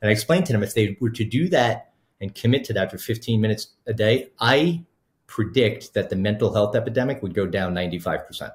And 0.00 0.08
I 0.08 0.12
explained 0.12 0.46
to 0.46 0.52
them 0.52 0.62
if 0.62 0.74
they 0.74 0.96
were 1.00 1.10
to 1.10 1.24
do 1.24 1.48
that 1.48 1.92
and 2.20 2.34
commit 2.34 2.64
to 2.64 2.72
that 2.74 2.90
for 2.90 2.98
15 2.98 3.40
minutes 3.40 3.68
a 3.86 3.92
day, 3.92 4.30
I 4.40 4.84
predict 5.26 5.94
that 5.94 6.10
the 6.10 6.16
mental 6.16 6.52
health 6.52 6.76
epidemic 6.76 7.22
would 7.22 7.34
go 7.34 7.46
down 7.46 7.74
95%. 7.74 8.52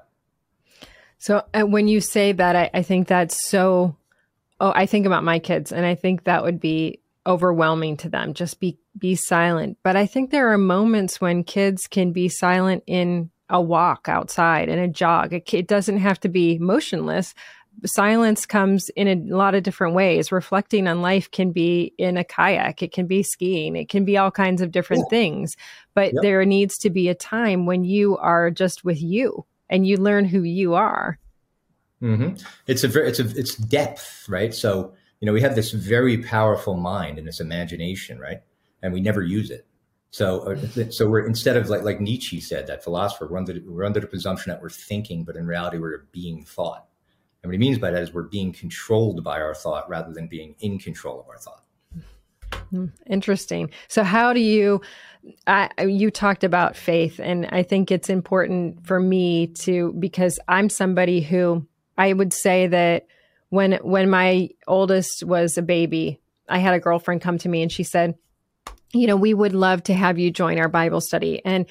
So 1.18 1.42
when 1.54 1.88
you 1.88 2.00
say 2.00 2.32
that, 2.32 2.56
I, 2.56 2.70
I 2.74 2.82
think 2.82 3.08
that's 3.08 3.48
so 3.48 3.96
oh, 4.60 4.72
I 4.74 4.86
think 4.86 5.06
about 5.06 5.24
my 5.24 5.38
kids 5.38 5.72
and 5.72 5.84
I 5.84 5.94
think 5.94 6.24
that 6.24 6.42
would 6.42 6.60
be 6.60 7.00
overwhelming 7.26 7.96
to 7.98 8.08
them. 8.08 8.34
Just 8.34 8.60
be 8.60 8.78
be 8.96 9.14
silent. 9.14 9.78
But 9.82 9.96
I 9.96 10.06
think 10.06 10.30
there 10.30 10.52
are 10.52 10.58
moments 10.58 11.20
when 11.20 11.44
kids 11.44 11.86
can 11.86 12.12
be 12.12 12.28
silent 12.28 12.84
in 12.86 13.30
a 13.48 13.60
walk 13.60 14.08
outside 14.08 14.68
and 14.68 14.80
a 14.80 14.88
jog. 14.88 15.32
It, 15.32 15.52
it 15.52 15.66
doesn't 15.66 15.98
have 15.98 16.20
to 16.20 16.28
be 16.28 16.58
motionless. 16.58 17.34
Silence 17.84 18.46
comes 18.46 18.88
in 18.90 19.08
a 19.08 19.34
lot 19.34 19.54
of 19.54 19.64
different 19.64 19.94
ways. 19.94 20.30
Reflecting 20.30 20.86
on 20.86 21.02
life 21.02 21.30
can 21.30 21.50
be 21.50 21.92
in 21.98 22.16
a 22.16 22.24
kayak, 22.24 22.82
it 22.82 22.92
can 22.92 23.06
be 23.06 23.22
skiing, 23.22 23.74
it 23.74 23.88
can 23.88 24.04
be 24.04 24.16
all 24.16 24.30
kinds 24.30 24.62
of 24.62 24.70
different 24.70 25.04
yeah. 25.06 25.10
things. 25.10 25.56
But 25.92 26.14
yep. 26.14 26.22
there 26.22 26.44
needs 26.44 26.78
to 26.78 26.90
be 26.90 27.08
a 27.08 27.14
time 27.14 27.66
when 27.66 27.84
you 27.84 28.16
are 28.16 28.50
just 28.50 28.84
with 28.84 29.02
you 29.02 29.44
and 29.68 29.86
you 29.86 29.96
learn 29.96 30.24
who 30.24 30.42
you 30.42 30.74
are. 30.74 31.18
Mm-hmm. 32.00 32.36
It's 32.66 32.84
a 32.84 32.88
very, 32.88 33.08
it's 33.08 33.18
a, 33.18 33.28
it's 33.36 33.56
depth, 33.56 34.26
right? 34.28 34.54
So, 34.54 34.94
you 35.24 35.26
know, 35.26 35.32
we 35.32 35.40
have 35.40 35.54
this 35.54 35.70
very 35.70 36.18
powerful 36.18 36.76
mind 36.76 37.16
and 37.18 37.26
this 37.26 37.40
imagination, 37.40 38.18
right? 38.18 38.42
And 38.82 38.92
we 38.92 39.00
never 39.00 39.22
use 39.22 39.50
it. 39.50 39.66
So, 40.10 40.52
uh, 40.52 40.90
so 40.90 41.08
we're 41.08 41.26
instead 41.26 41.56
of 41.56 41.70
like 41.70 41.80
like 41.80 41.98
Nietzsche 41.98 42.42
said, 42.42 42.66
that 42.66 42.84
philosopher, 42.84 43.26
we're 43.26 43.38
under, 43.38 43.58
we're 43.64 43.86
under 43.86 44.00
the 44.00 44.06
presumption 44.06 44.50
that 44.50 44.60
we're 44.60 44.68
thinking, 44.68 45.24
but 45.24 45.34
in 45.34 45.46
reality, 45.46 45.78
we're 45.78 46.04
being 46.12 46.44
thought. 46.44 46.86
And 47.42 47.48
what 47.48 47.54
he 47.54 47.58
means 47.58 47.78
by 47.78 47.90
that 47.90 48.02
is 48.02 48.12
we're 48.12 48.24
being 48.24 48.52
controlled 48.52 49.24
by 49.24 49.40
our 49.40 49.54
thought 49.54 49.88
rather 49.88 50.12
than 50.12 50.28
being 50.28 50.56
in 50.60 50.78
control 50.78 51.20
of 51.20 51.26
our 51.26 51.38
thought. 51.38 51.64
Hmm, 52.68 52.88
interesting. 53.06 53.70
So, 53.88 54.04
how 54.04 54.34
do 54.34 54.40
you? 54.40 54.82
I, 55.46 55.70
you 55.82 56.10
talked 56.10 56.44
about 56.44 56.76
faith, 56.76 57.18
and 57.18 57.46
I 57.46 57.62
think 57.62 57.90
it's 57.90 58.10
important 58.10 58.86
for 58.86 59.00
me 59.00 59.46
to 59.46 59.94
because 59.98 60.38
I'm 60.48 60.68
somebody 60.68 61.22
who 61.22 61.66
I 61.96 62.12
would 62.12 62.34
say 62.34 62.66
that 62.66 63.06
when 63.54 63.74
when 63.82 64.10
my 64.10 64.50
oldest 64.66 65.22
was 65.24 65.56
a 65.56 65.62
baby, 65.62 66.20
I 66.48 66.58
had 66.58 66.74
a 66.74 66.80
girlfriend 66.80 67.20
come 67.20 67.38
to 67.38 67.48
me 67.48 67.62
and 67.62 67.70
she 67.70 67.84
said, 67.84 68.14
"You 68.92 69.06
know, 69.06 69.16
we 69.16 69.32
would 69.32 69.54
love 69.54 69.84
to 69.84 69.94
have 69.94 70.18
you 70.18 70.30
join 70.30 70.58
our 70.58 70.68
Bible 70.68 71.00
study." 71.00 71.40
And 71.44 71.66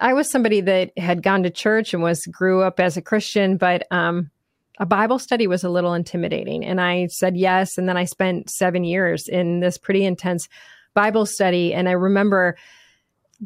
I 0.00 0.14
was 0.14 0.30
somebody 0.30 0.60
that 0.62 0.92
had 0.96 1.22
gone 1.22 1.44
to 1.44 1.50
church 1.50 1.94
and 1.94 2.02
was 2.02 2.26
grew 2.26 2.62
up 2.62 2.80
as 2.80 2.96
a 2.96 3.02
Christian, 3.02 3.56
but 3.56 3.86
um, 3.90 4.30
a 4.78 4.86
Bible 4.86 5.18
study 5.18 5.46
was 5.46 5.64
a 5.64 5.70
little 5.70 5.94
intimidating. 5.94 6.64
And 6.64 6.80
I 6.80 7.06
said 7.06 7.36
yes. 7.36 7.78
And 7.78 7.88
then 7.88 7.96
I 7.96 8.04
spent 8.04 8.50
seven 8.50 8.84
years 8.84 9.28
in 9.28 9.60
this 9.60 9.78
pretty 9.78 10.04
intense 10.04 10.48
Bible 10.94 11.26
study. 11.26 11.74
And 11.74 11.88
I 11.88 11.92
remember 11.92 12.56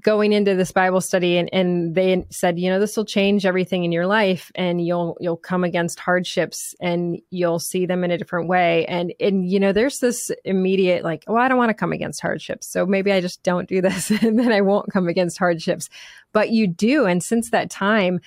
going 0.00 0.32
into 0.32 0.54
this 0.54 0.72
Bible 0.72 1.02
study 1.02 1.36
and, 1.36 1.50
and 1.52 1.94
they 1.94 2.24
said, 2.30 2.58
you 2.58 2.70
know, 2.70 2.80
this 2.80 2.96
will 2.96 3.04
change 3.04 3.44
everything 3.44 3.84
in 3.84 3.92
your 3.92 4.06
life 4.06 4.50
and 4.54 4.84
you'll 4.84 5.18
you'll 5.20 5.36
come 5.36 5.64
against 5.64 6.00
hardships 6.00 6.74
and 6.80 7.20
you'll 7.30 7.58
see 7.58 7.84
them 7.84 8.02
in 8.02 8.10
a 8.10 8.16
different 8.16 8.48
way. 8.48 8.86
And 8.86 9.12
and 9.20 9.50
you 9.50 9.60
know, 9.60 9.72
there's 9.72 9.98
this 9.98 10.30
immediate 10.44 11.04
like, 11.04 11.24
oh, 11.26 11.36
I 11.36 11.48
don't 11.48 11.58
want 11.58 11.70
to 11.70 11.74
come 11.74 11.92
against 11.92 12.22
hardships. 12.22 12.66
So 12.66 12.86
maybe 12.86 13.12
I 13.12 13.20
just 13.20 13.42
don't 13.42 13.68
do 13.68 13.82
this 13.82 14.10
and 14.22 14.38
then 14.38 14.50
I 14.50 14.62
won't 14.62 14.90
come 14.90 15.08
against 15.08 15.38
hardships. 15.38 15.90
But 16.32 16.50
you 16.50 16.66
do. 16.66 17.04
And 17.04 17.22
since 17.22 17.50
that 17.50 17.70
time, 17.70 18.20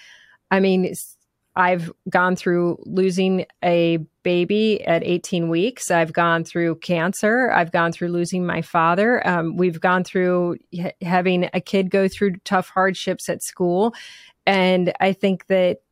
I 0.52 0.60
mean, 0.60 0.94
I've 1.56 1.92
gone 2.10 2.36
through 2.36 2.78
losing 2.86 3.46
a 3.64 4.00
baby 4.26 4.84
at 4.86 5.04
18 5.04 5.50
weeks. 5.50 5.92
I've 5.92 6.12
gone 6.12 6.44
through 6.44 6.78
cancer. 6.78 7.52
I've 7.52 7.72
gone 7.72 7.92
through 7.92 8.08
losing 8.08 8.44
my 8.44 8.64
father. 8.64 9.26
Um, 9.26 9.56
we've 9.56 9.80
gone 9.80 10.04
through 10.04 10.58
h- 10.74 10.96
having 11.02 11.48
a 11.54 11.62
kid 11.62 11.92
go 11.92 12.08
through 12.08 12.38
tough 12.38 12.70
hardships 12.70 13.30
at 13.30 13.44
school. 13.44 13.94
And 14.48 14.92
I 15.00 15.14
think 15.14 15.46
that 15.48 15.84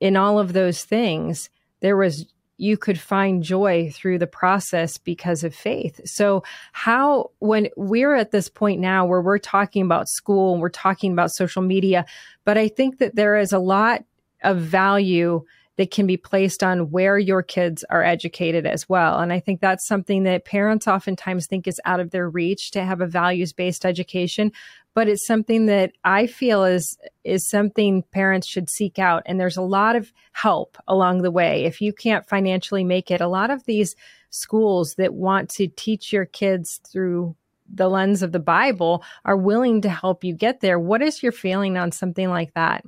in 0.00 0.16
all 0.16 0.38
of 0.38 0.54
those 0.54 0.82
things, 0.82 1.50
there 1.80 1.96
was 1.96 2.26
you 2.56 2.78
could 2.78 2.98
find 2.98 3.42
joy 3.42 3.90
through 3.92 4.18
the 4.18 4.26
process 4.26 4.96
because 4.96 5.44
of 5.44 5.54
faith. 5.54 6.00
So, 6.04 6.42
how, 6.72 7.32
when 7.40 7.68
we're 7.76 8.14
at 8.14 8.30
this 8.30 8.48
point 8.48 8.80
now 8.80 9.04
where 9.04 9.20
we're 9.20 9.38
talking 9.38 9.82
about 9.82 10.08
school 10.08 10.52
and 10.52 10.62
we're 10.62 10.70
talking 10.70 11.12
about 11.12 11.32
social 11.32 11.62
media, 11.62 12.06
but 12.44 12.56
I 12.56 12.68
think 12.68 12.98
that 12.98 13.16
there 13.16 13.36
is 13.36 13.52
a 13.52 13.58
lot 13.58 14.04
of 14.42 14.58
value 14.58 15.44
that 15.76 15.90
can 15.90 16.06
be 16.06 16.16
placed 16.16 16.62
on 16.62 16.90
where 16.90 17.18
your 17.18 17.42
kids 17.42 17.84
are 17.90 18.04
educated 18.04 18.66
as 18.66 18.88
well. 18.88 19.18
And 19.18 19.32
I 19.32 19.40
think 19.40 19.60
that's 19.60 19.86
something 19.86 20.22
that 20.22 20.44
parents 20.44 20.86
oftentimes 20.86 21.46
think 21.46 21.66
is 21.66 21.80
out 21.84 22.00
of 22.00 22.10
their 22.10 22.28
reach 22.28 22.70
to 22.72 22.84
have 22.84 23.00
a 23.00 23.06
values 23.06 23.52
based 23.52 23.84
education. 23.84 24.52
But 24.94 25.08
it's 25.08 25.26
something 25.26 25.66
that 25.66 25.92
I 26.04 26.28
feel 26.28 26.64
is 26.64 26.96
is 27.24 27.48
something 27.48 28.04
parents 28.12 28.46
should 28.46 28.70
seek 28.70 28.98
out. 29.00 29.24
And 29.26 29.40
there's 29.40 29.56
a 29.56 29.62
lot 29.62 29.96
of 29.96 30.12
help 30.32 30.78
along 30.86 31.22
the 31.22 31.32
way. 31.32 31.64
If 31.64 31.80
you 31.80 31.92
can't 31.92 32.28
financially 32.28 32.84
make 32.84 33.10
it, 33.10 33.20
a 33.20 33.26
lot 33.26 33.50
of 33.50 33.64
these 33.64 33.96
schools 34.30 34.94
that 34.98 35.14
want 35.14 35.48
to 35.48 35.66
teach 35.66 36.12
your 36.12 36.26
kids 36.26 36.80
through 36.90 37.34
the 37.72 37.88
lens 37.88 38.22
of 38.22 38.30
the 38.30 38.38
Bible 38.38 39.02
are 39.24 39.36
willing 39.36 39.80
to 39.80 39.88
help 39.88 40.22
you 40.22 40.34
get 40.34 40.60
there. 40.60 40.78
What 40.78 41.02
is 41.02 41.22
your 41.22 41.32
feeling 41.32 41.76
on 41.76 41.90
something 41.90 42.28
like 42.28 42.54
that? 42.54 42.84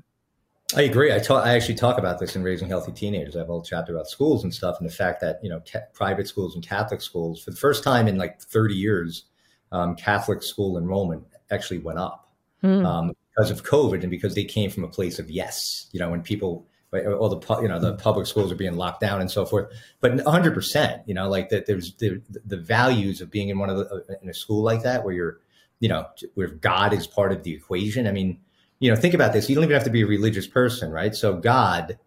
I 0.74 0.82
agree. 0.82 1.12
I 1.12 1.20
talk. 1.20 1.46
I 1.46 1.54
actually 1.54 1.76
talk 1.76 1.96
about 1.96 2.18
this 2.18 2.34
in 2.34 2.42
raising 2.42 2.68
healthy 2.68 2.90
teenagers. 2.90 3.36
I 3.36 3.40
have 3.40 3.48
a 3.48 3.52
whole 3.52 3.62
chapter 3.62 3.94
about 3.94 4.08
schools 4.08 4.42
and 4.42 4.52
stuff, 4.52 4.76
and 4.80 4.88
the 4.88 4.92
fact 4.92 5.20
that 5.20 5.38
you 5.42 5.48
know 5.48 5.62
ca- 5.70 5.86
private 5.92 6.26
schools 6.26 6.56
and 6.56 6.66
Catholic 6.66 7.00
schools, 7.00 7.42
for 7.42 7.52
the 7.52 7.56
first 7.56 7.84
time 7.84 8.08
in 8.08 8.18
like 8.18 8.40
30 8.40 8.74
years, 8.74 9.26
um, 9.70 9.94
Catholic 9.94 10.42
school 10.42 10.76
enrollment 10.76 11.22
actually 11.52 11.78
went 11.78 12.00
up 12.00 12.32
hmm. 12.62 12.84
um, 12.84 13.12
because 13.30 13.52
of 13.52 13.62
COVID 13.62 14.02
and 14.02 14.10
because 14.10 14.34
they 14.34 14.44
came 14.44 14.68
from 14.68 14.82
a 14.82 14.88
place 14.88 15.20
of 15.20 15.30
yes. 15.30 15.86
You 15.92 16.00
know, 16.00 16.10
when 16.10 16.22
people 16.22 16.66
all 16.92 17.28
the 17.28 17.62
you 17.62 17.68
know 17.68 17.78
the 17.78 17.94
public 17.94 18.26
schools 18.26 18.50
are 18.50 18.56
being 18.56 18.76
locked 18.76 19.00
down 19.00 19.20
and 19.20 19.30
so 19.30 19.46
forth, 19.46 19.72
but 20.00 20.16
100 20.16 20.52
percent. 20.52 21.02
You 21.06 21.14
know, 21.14 21.28
like 21.28 21.48
that. 21.50 21.66
There's 21.66 21.94
the, 21.94 22.20
the 22.44 22.56
values 22.56 23.20
of 23.20 23.30
being 23.30 23.50
in 23.50 23.60
one 23.60 23.70
of 23.70 23.76
the 23.76 24.18
in 24.20 24.28
a 24.28 24.34
school 24.34 24.64
like 24.64 24.82
that 24.82 25.04
where 25.04 25.14
you're, 25.14 25.38
you 25.78 25.88
know, 25.88 26.06
where 26.34 26.48
God 26.48 26.92
is 26.92 27.06
part 27.06 27.30
of 27.30 27.44
the 27.44 27.54
equation. 27.54 28.08
I 28.08 28.10
mean 28.10 28.40
you 28.78 28.90
know, 28.90 28.96
think 28.96 29.14
about 29.14 29.32
this. 29.32 29.48
You 29.48 29.54
don't 29.54 29.64
even 29.64 29.74
have 29.74 29.84
to 29.84 29.90
be 29.90 30.02
a 30.02 30.06
religious 30.06 30.46
person, 30.46 30.90
right? 30.90 31.14
So 31.14 31.34
God, 31.34 31.98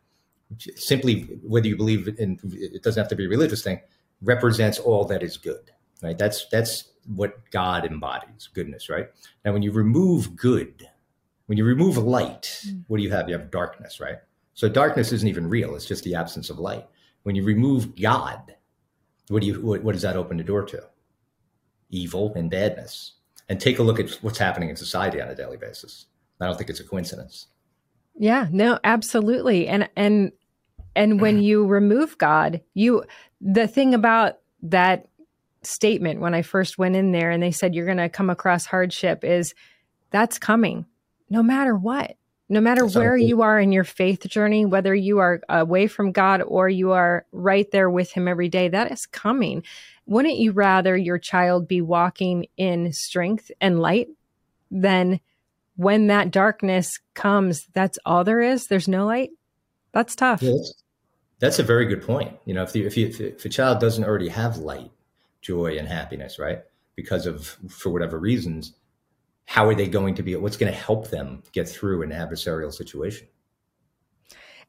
simply 0.75 1.21
whether 1.43 1.67
you 1.67 1.75
believe 1.75 2.07
in, 2.19 2.39
it 2.43 2.83
doesn't 2.83 3.01
have 3.01 3.09
to 3.09 3.15
be 3.15 3.25
a 3.25 3.29
religious 3.29 3.63
thing, 3.63 3.79
represents 4.21 4.79
all 4.79 5.05
that 5.05 5.23
is 5.23 5.37
good, 5.37 5.71
right? 6.03 6.17
That's 6.17 6.47
that's 6.47 6.85
what 7.15 7.49
God 7.51 7.85
embodies, 7.85 8.49
goodness, 8.53 8.89
right? 8.89 9.07
Now, 9.43 9.53
when 9.53 9.63
you 9.63 9.71
remove 9.71 10.35
good, 10.35 10.87
when 11.47 11.57
you 11.57 11.65
remove 11.65 11.97
light, 11.97 12.61
mm. 12.67 12.83
what 12.87 12.97
do 12.97 13.03
you 13.03 13.11
have? 13.11 13.27
You 13.27 13.37
have 13.37 13.49
darkness, 13.49 13.99
right? 13.99 14.17
So 14.53 14.69
darkness 14.69 15.11
isn't 15.11 15.27
even 15.27 15.49
real; 15.49 15.75
it's 15.75 15.85
just 15.85 16.03
the 16.03 16.15
absence 16.15 16.49
of 16.49 16.59
light. 16.59 16.85
When 17.23 17.35
you 17.35 17.43
remove 17.43 17.99
God, 17.99 18.55
what 19.29 19.41
do 19.41 19.47
you 19.47 19.61
what, 19.61 19.83
what 19.83 19.93
does 19.93 20.03
that 20.03 20.15
open 20.15 20.37
the 20.37 20.43
door 20.43 20.63
to? 20.65 20.83
Evil 21.89 22.33
and 22.35 22.49
badness. 22.51 23.13
And 23.47 23.59
take 23.59 23.79
a 23.79 23.83
look 23.83 23.99
at 23.99 24.11
what's 24.21 24.37
happening 24.37 24.69
in 24.69 24.75
society 24.75 25.19
on 25.19 25.27
a 25.27 25.33
daily 25.33 25.57
basis 25.57 26.05
I 26.41 26.45
don't 26.45 26.57
think 26.57 26.69
it's 26.69 26.79
a 26.79 26.85
coincidence. 26.85 27.47
Yeah, 28.17 28.47
no, 28.51 28.79
absolutely. 28.83 29.67
And 29.67 29.89
and 29.95 30.31
and 30.95 31.21
when 31.21 31.41
you 31.41 31.65
remove 31.65 32.17
God, 32.17 32.61
you 32.73 33.03
the 33.39 33.67
thing 33.67 33.93
about 33.93 34.39
that 34.63 35.07
statement 35.63 36.19
when 36.19 36.33
I 36.33 36.41
first 36.41 36.77
went 36.77 36.95
in 36.95 37.11
there 37.11 37.31
and 37.31 37.43
they 37.43 37.51
said 37.51 37.75
you're 37.75 37.85
going 37.85 37.97
to 37.97 38.09
come 38.09 38.29
across 38.29 38.65
hardship 38.65 39.23
is 39.23 39.53
that's 40.09 40.39
coming 40.39 40.85
no 41.29 41.43
matter 41.43 41.75
what. 41.75 42.15
no 42.49 42.59
matter 42.59 42.85
where 42.87 43.15
you 43.15 43.43
are 43.43 43.59
in 43.59 43.71
your 43.71 43.83
faith 43.83 44.27
journey, 44.27 44.65
whether 44.65 44.95
you 44.95 45.19
are 45.19 45.39
away 45.49 45.85
from 45.85 46.11
God 46.11 46.41
or 46.41 46.67
you 46.67 46.91
are 46.91 47.25
right 47.31 47.69
there 47.71 47.89
with 47.91 48.11
Him 48.11 48.27
every 48.27 48.49
day, 48.49 48.67
that 48.69 48.91
is 48.91 49.05
coming. 49.05 49.63
Wouldn't 50.07 50.37
you 50.37 50.51
rather 50.51 50.97
your 50.97 51.19
child 51.19 51.67
be 51.67 51.81
walking 51.81 52.47
in 52.57 52.91
strength 52.91 53.51
and 53.61 53.79
light 53.79 54.07
than 54.71 55.19
when 55.79 56.07
that 56.07 56.29
darkness 56.29 56.99
comes, 57.13 57.65
that's 57.73 57.97
all 58.05 58.25
there 58.25 58.41
is? 58.41 58.67
There's 58.67 58.89
no 58.89 59.05
light? 59.05 59.29
That's 59.93 60.13
tough. 60.13 60.41
That's, 60.41 60.73
that's, 61.39 61.57
a 61.57 61.63
very 61.63 61.85
good 61.85 62.03
point. 62.03 62.35
You 62.43 62.53
know, 62.53 62.63
if, 62.63 62.73
the, 62.73 62.85
if, 62.85 62.97
you, 62.97 63.07
if 63.07 63.45
a 63.45 63.49
child 63.49 63.79
doesn't 63.79 64.03
already 64.03 64.27
have 64.27 64.57
light, 64.57 64.91
joy, 65.41 65.77
and 65.77 65.87
happiness, 65.87 66.37
right? 66.37 66.63
Because 66.97 67.25
of, 67.25 67.55
for 67.69 67.91
whatever 67.91 68.19
reasons, 68.19 68.73
how 69.45 69.69
are 69.69 69.73
they 69.73 69.87
going 69.87 70.15
to 70.15 70.21
be 70.21 70.35
what's 70.35 70.57
going 70.57 70.69
to 70.69 70.77
help 70.77 71.11
them 71.11 71.43
get 71.53 71.69
through 71.69 72.03
an 72.03 72.09
adversarial 72.09 72.73
situation 72.73 73.29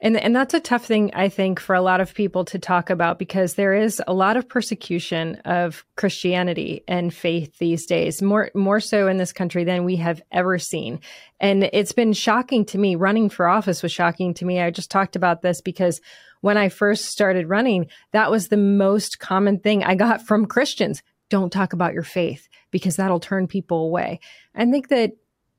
and 0.02 0.16
and 0.16 0.34
that's 0.34 0.54
a 0.54 0.60
tough 0.60 0.84
thing 0.84 1.10
I 1.14 1.28
think 1.28 1.60
for 1.60 1.74
a 1.74 1.82
lot 1.82 2.00
of 2.00 2.14
people 2.14 2.44
to 2.46 2.58
talk 2.58 2.88
about 2.90 3.18
because 3.18 3.54
there 3.54 3.74
is 3.74 4.02
a 4.06 4.14
lot 4.14 4.36
of 4.36 4.48
persecution 4.48 5.36
of 5.44 5.84
Christianity 5.96 6.82
and 6.88 7.12
faith 7.12 7.58
these 7.58 7.86
days 7.86 8.22
more 8.22 8.50
more 8.54 8.80
so 8.80 9.08
in 9.08 9.18
this 9.18 9.32
country 9.32 9.64
than 9.64 9.84
we 9.84 9.96
have 9.96 10.22
ever 10.32 10.58
seen. 10.58 11.00
And 11.38 11.64
it's 11.72 11.92
been 11.92 12.12
shocking 12.12 12.64
to 12.66 12.78
me. 12.78 12.96
Running 12.96 13.28
for 13.28 13.46
office 13.46 13.82
was 13.82 13.92
shocking 13.92 14.34
to 14.34 14.44
me. 14.44 14.60
I 14.60 14.70
just 14.70 14.90
talked 14.90 15.16
about 15.16 15.42
this 15.42 15.60
because 15.60 16.00
when 16.40 16.56
I 16.56 16.70
first 16.70 17.06
started 17.06 17.48
running 17.48 17.88
that 18.12 18.30
was 18.30 18.48
the 18.48 18.56
most 18.56 19.18
common 19.18 19.58
thing 19.58 19.84
I 19.84 19.94
got 19.94 20.26
from 20.26 20.46
Christians. 20.46 21.02
Don't 21.28 21.52
talk 21.52 21.72
about 21.72 21.94
your 21.94 22.02
faith 22.02 22.48
because 22.70 22.96
that'll 22.96 23.20
turn 23.20 23.46
people 23.46 23.84
away. 23.84 24.18
I 24.54 24.64
think 24.66 24.88
that 24.88 25.12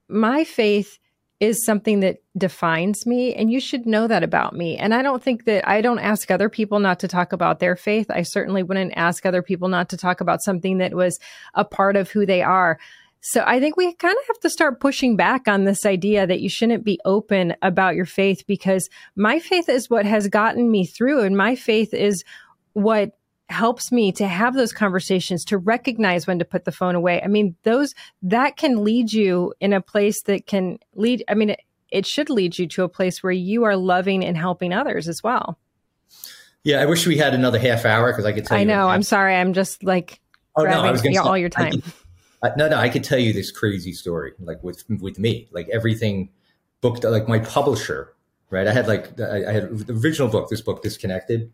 my 0.09 0.43
faith 0.43 0.99
is 1.41 1.65
something 1.65 2.01
that 2.01 2.19
defines 2.37 3.07
me 3.07 3.33
and 3.33 3.51
you 3.51 3.59
should 3.59 3.87
know 3.87 4.07
that 4.07 4.21
about 4.21 4.55
me. 4.55 4.77
And 4.77 4.93
I 4.93 5.01
don't 5.01 5.21
think 5.21 5.45
that 5.45 5.67
I 5.67 5.81
don't 5.81 5.97
ask 5.97 6.29
other 6.29 6.49
people 6.49 6.79
not 6.79 6.99
to 6.99 7.07
talk 7.07 7.33
about 7.33 7.59
their 7.59 7.75
faith. 7.75 8.11
I 8.11 8.21
certainly 8.21 8.61
wouldn't 8.61 8.93
ask 8.95 9.25
other 9.25 9.41
people 9.41 9.67
not 9.67 9.89
to 9.89 9.97
talk 9.97 10.21
about 10.21 10.43
something 10.43 10.77
that 10.77 10.93
was 10.93 11.19
a 11.55 11.65
part 11.65 11.95
of 11.95 12.11
who 12.11 12.27
they 12.27 12.43
are. 12.43 12.79
So 13.21 13.43
I 13.45 13.59
think 13.59 13.75
we 13.75 13.91
kind 13.93 14.15
of 14.15 14.27
have 14.27 14.39
to 14.41 14.49
start 14.51 14.79
pushing 14.79 15.15
back 15.15 15.47
on 15.47 15.65
this 15.65 15.83
idea 15.83 16.27
that 16.27 16.41
you 16.41 16.49
shouldn't 16.49 16.83
be 16.83 16.99
open 17.05 17.55
about 17.63 17.95
your 17.95 18.05
faith 18.05 18.45
because 18.45 18.87
my 19.15 19.39
faith 19.39 19.67
is 19.67 19.89
what 19.89 20.05
has 20.05 20.27
gotten 20.27 20.69
me 20.69 20.85
through 20.85 21.21
and 21.21 21.35
my 21.35 21.55
faith 21.55 21.93
is 21.93 22.23
what 22.73 23.17
helps 23.51 23.91
me 23.91 24.11
to 24.13 24.27
have 24.27 24.53
those 24.53 24.73
conversations 24.73 25.45
to 25.45 25.57
recognize 25.57 26.25
when 26.27 26.39
to 26.39 26.45
put 26.45 26.65
the 26.65 26.71
phone 26.71 26.95
away. 26.95 27.21
I 27.21 27.27
mean 27.27 27.55
those 27.63 27.93
that 28.21 28.57
can 28.57 28.83
lead 28.83 29.11
you 29.11 29.53
in 29.59 29.73
a 29.73 29.81
place 29.81 30.23
that 30.23 30.45
can 30.47 30.79
lead 30.95 31.23
i 31.27 31.33
mean 31.33 31.51
it, 31.51 31.61
it 31.89 32.05
should 32.05 32.29
lead 32.29 32.57
you 32.57 32.67
to 32.67 32.83
a 32.83 32.89
place 32.89 33.21
where 33.21 33.31
you 33.31 33.63
are 33.63 33.75
loving 33.75 34.23
and 34.23 34.37
helping 34.37 34.73
others 34.73 35.07
as 35.07 35.21
well. 35.21 35.59
Yeah 36.63 36.81
i 36.81 36.85
wish 36.85 37.07
we 37.07 37.17
had 37.17 37.33
another 37.33 37.59
half 37.59 37.85
hour 37.85 38.11
because 38.11 38.25
i 38.25 38.31
could 38.31 38.45
tell 38.45 38.57
i 38.57 38.63
know 38.63 38.87
i'm 38.87 39.03
sorry 39.03 39.35
i'm 39.35 39.53
just 39.53 39.83
like 39.83 40.21
oh 40.55 40.63
no 40.63 40.81
i 40.81 40.91
was 40.91 41.01
to 41.01 41.15
all 41.17 41.37
your 41.37 41.49
time. 41.49 41.71
could, 41.71 41.83
uh, 42.43 42.51
no 42.55 42.69
no 42.69 42.77
i 42.77 42.87
could 42.87 43.03
tell 43.03 43.17
you 43.17 43.33
this 43.33 43.49
crazy 43.49 43.93
story 43.93 44.33
like 44.39 44.61
with 44.63 44.83
with 44.99 45.17
me 45.17 45.49
like 45.51 45.67
everything 45.69 46.29
booked 46.81 47.03
like 47.03 47.27
my 47.27 47.39
publisher 47.39 48.13
right? 48.51 48.67
I 48.67 48.73
had 48.73 48.87
like 48.87 49.19
i, 49.19 49.49
I 49.49 49.51
had 49.53 49.75
the 49.75 49.93
original 49.93 50.27
book 50.27 50.49
this 50.49 50.61
book 50.61 50.83
disconnected 50.83 51.51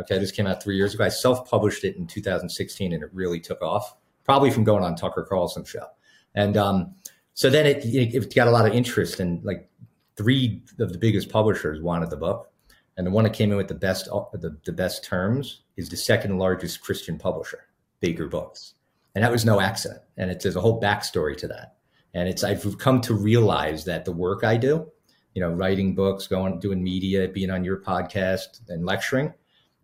Okay, 0.00 0.18
this 0.18 0.32
came 0.32 0.46
out 0.46 0.62
three 0.62 0.76
years 0.76 0.94
ago. 0.94 1.04
I 1.04 1.08
self-published 1.08 1.84
it 1.84 1.96
in 1.96 2.06
2016, 2.06 2.92
and 2.92 3.02
it 3.02 3.10
really 3.12 3.38
took 3.38 3.60
off, 3.60 3.96
probably 4.24 4.50
from 4.50 4.64
going 4.64 4.82
on 4.82 4.96
Tucker 4.96 5.26
Carlson 5.28 5.64
show. 5.64 5.86
And 6.34 6.56
um, 6.56 6.94
so 7.34 7.50
then 7.50 7.66
it, 7.66 7.84
it 7.84 8.34
got 8.34 8.48
a 8.48 8.50
lot 8.50 8.66
of 8.66 8.72
interest, 8.72 9.20
and 9.20 9.44
like 9.44 9.68
three 10.16 10.62
of 10.78 10.92
the 10.92 10.98
biggest 10.98 11.28
publishers 11.28 11.80
wanted 11.82 12.10
the 12.10 12.16
book, 12.16 12.50
and 12.96 13.06
the 13.06 13.10
one 13.10 13.24
that 13.24 13.34
came 13.34 13.50
in 13.50 13.58
with 13.58 13.68
the 13.68 13.74
best 13.74 14.06
the, 14.06 14.56
the 14.64 14.72
best 14.72 15.04
terms 15.04 15.62
is 15.76 15.88
the 15.88 15.96
second 15.96 16.38
largest 16.38 16.80
Christian 16.80 17.18
publisher, 17.18 17.66
Baker 18.00 18.26
Books, 18.26 18.74
and 19.14 19.22
that 19.24 19.32
was 19.32 19.44
no 19.44 19.60
accident. 19.60 20.00
And 20.16 20.30
it's 20.30 20.44
there's 20.44 20.56
a 20.56 20.60
whole 20.60 20.80
backstory 20.80 21.36
to 21.38 21.48
that. 21.48 21.76
And 22.14 22.28
it's 22.28 22.42
I've 22.42 22.78
come 22.78 23.00
to 23.02 23.14
realize 23.14 23.84
that 23.84 24.04
the 24.04 24.12
work 24.12 24.44
I 24.44 24.56
do, 24.56 24.90
you 25.34 25.42
know, 25.42 25.50
writing 25.50 25.94
books, 25.94 26.26
going 26.26 26.58
doing 26.58 26.82
media, 26.82 27.28
being 27.28 27.50
on 27.50 27.64
your 27.64 27.80
podcast, 27.80 28.60
and 28.68 28.84
lecturing 28.84 29.32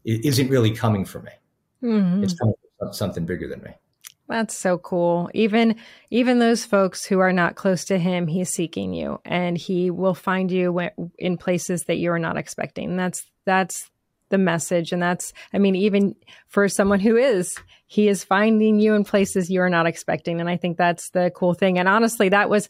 it 0.07 0.25
isn't 0.25 0.49
really 0.49 0.71
coming 0.71 1.05
from 1.05 1.25
me. 1.25 1.33
Mm-hmm. 1.83 2.25
It's 2.25 2.35
coming 2.35 2.55
from 2.79 2.93
something 2.93 3.27
bigger 3.27 3.49
than 3.49 3.61
me. 3.63 3.73
That's 4.29 4.57
so 4.57 4.79
cool. 4.79 5.31
Even 5.35 5.77
even 6.11 6.39
those 6.39 6.65
folks 6.65 7.05
who 7.05 7.19
are 7.21 7.33
not 7.33 7.55
close 7.55 7.85
to 7.87 7.99
him, 7.99 8.27
he's 8.27 8.51
seeking 8.51 8.95
you, 8.95 9.21
and 9.25 9.57
he 9.59 9.91
will 9.91 10.15
find 10.15 10.51
you 10.51 10.89
in 11.19 11.37
places 11.37 11.85
that 11.85 11.99
you 11.99 12.11
are 12.11 12.19
not 12.19 12.37
expecting. 12.37 12.97
That's 12.97 13.25
that's 13.45 13.91
the 14.31 14.39
message, 14.39 14.91
and 14.91 15.01
that's 15.01 15.33
I 15.53 15.59
mean, 15.59 15.77
even 15.77 16.17
for 16.49 16.69
someone 16.69 16.99
who 16.99 17.17
is, 17.17 17.57
he 17.87 18.09
is 18.09 18.25
finding 18.25 18.81
you 18.81 18.95
in 18.95 19.05
places 19.05 19.49
you 19.49 19.61
are 19.61 19.71
not 19.71 19.87
expecting, 19.87 20.41
and 20.41 20.49
I 20.49 20.57
think 20.57 20.77
that's 20.77 21.11
the 21.11 21.31
cool 21.33 21.55
thing. 21.55 21.79
And 21.79 21.89
honestly, 21.89 22.29
that 22.31 22.51
was 22.51 22.69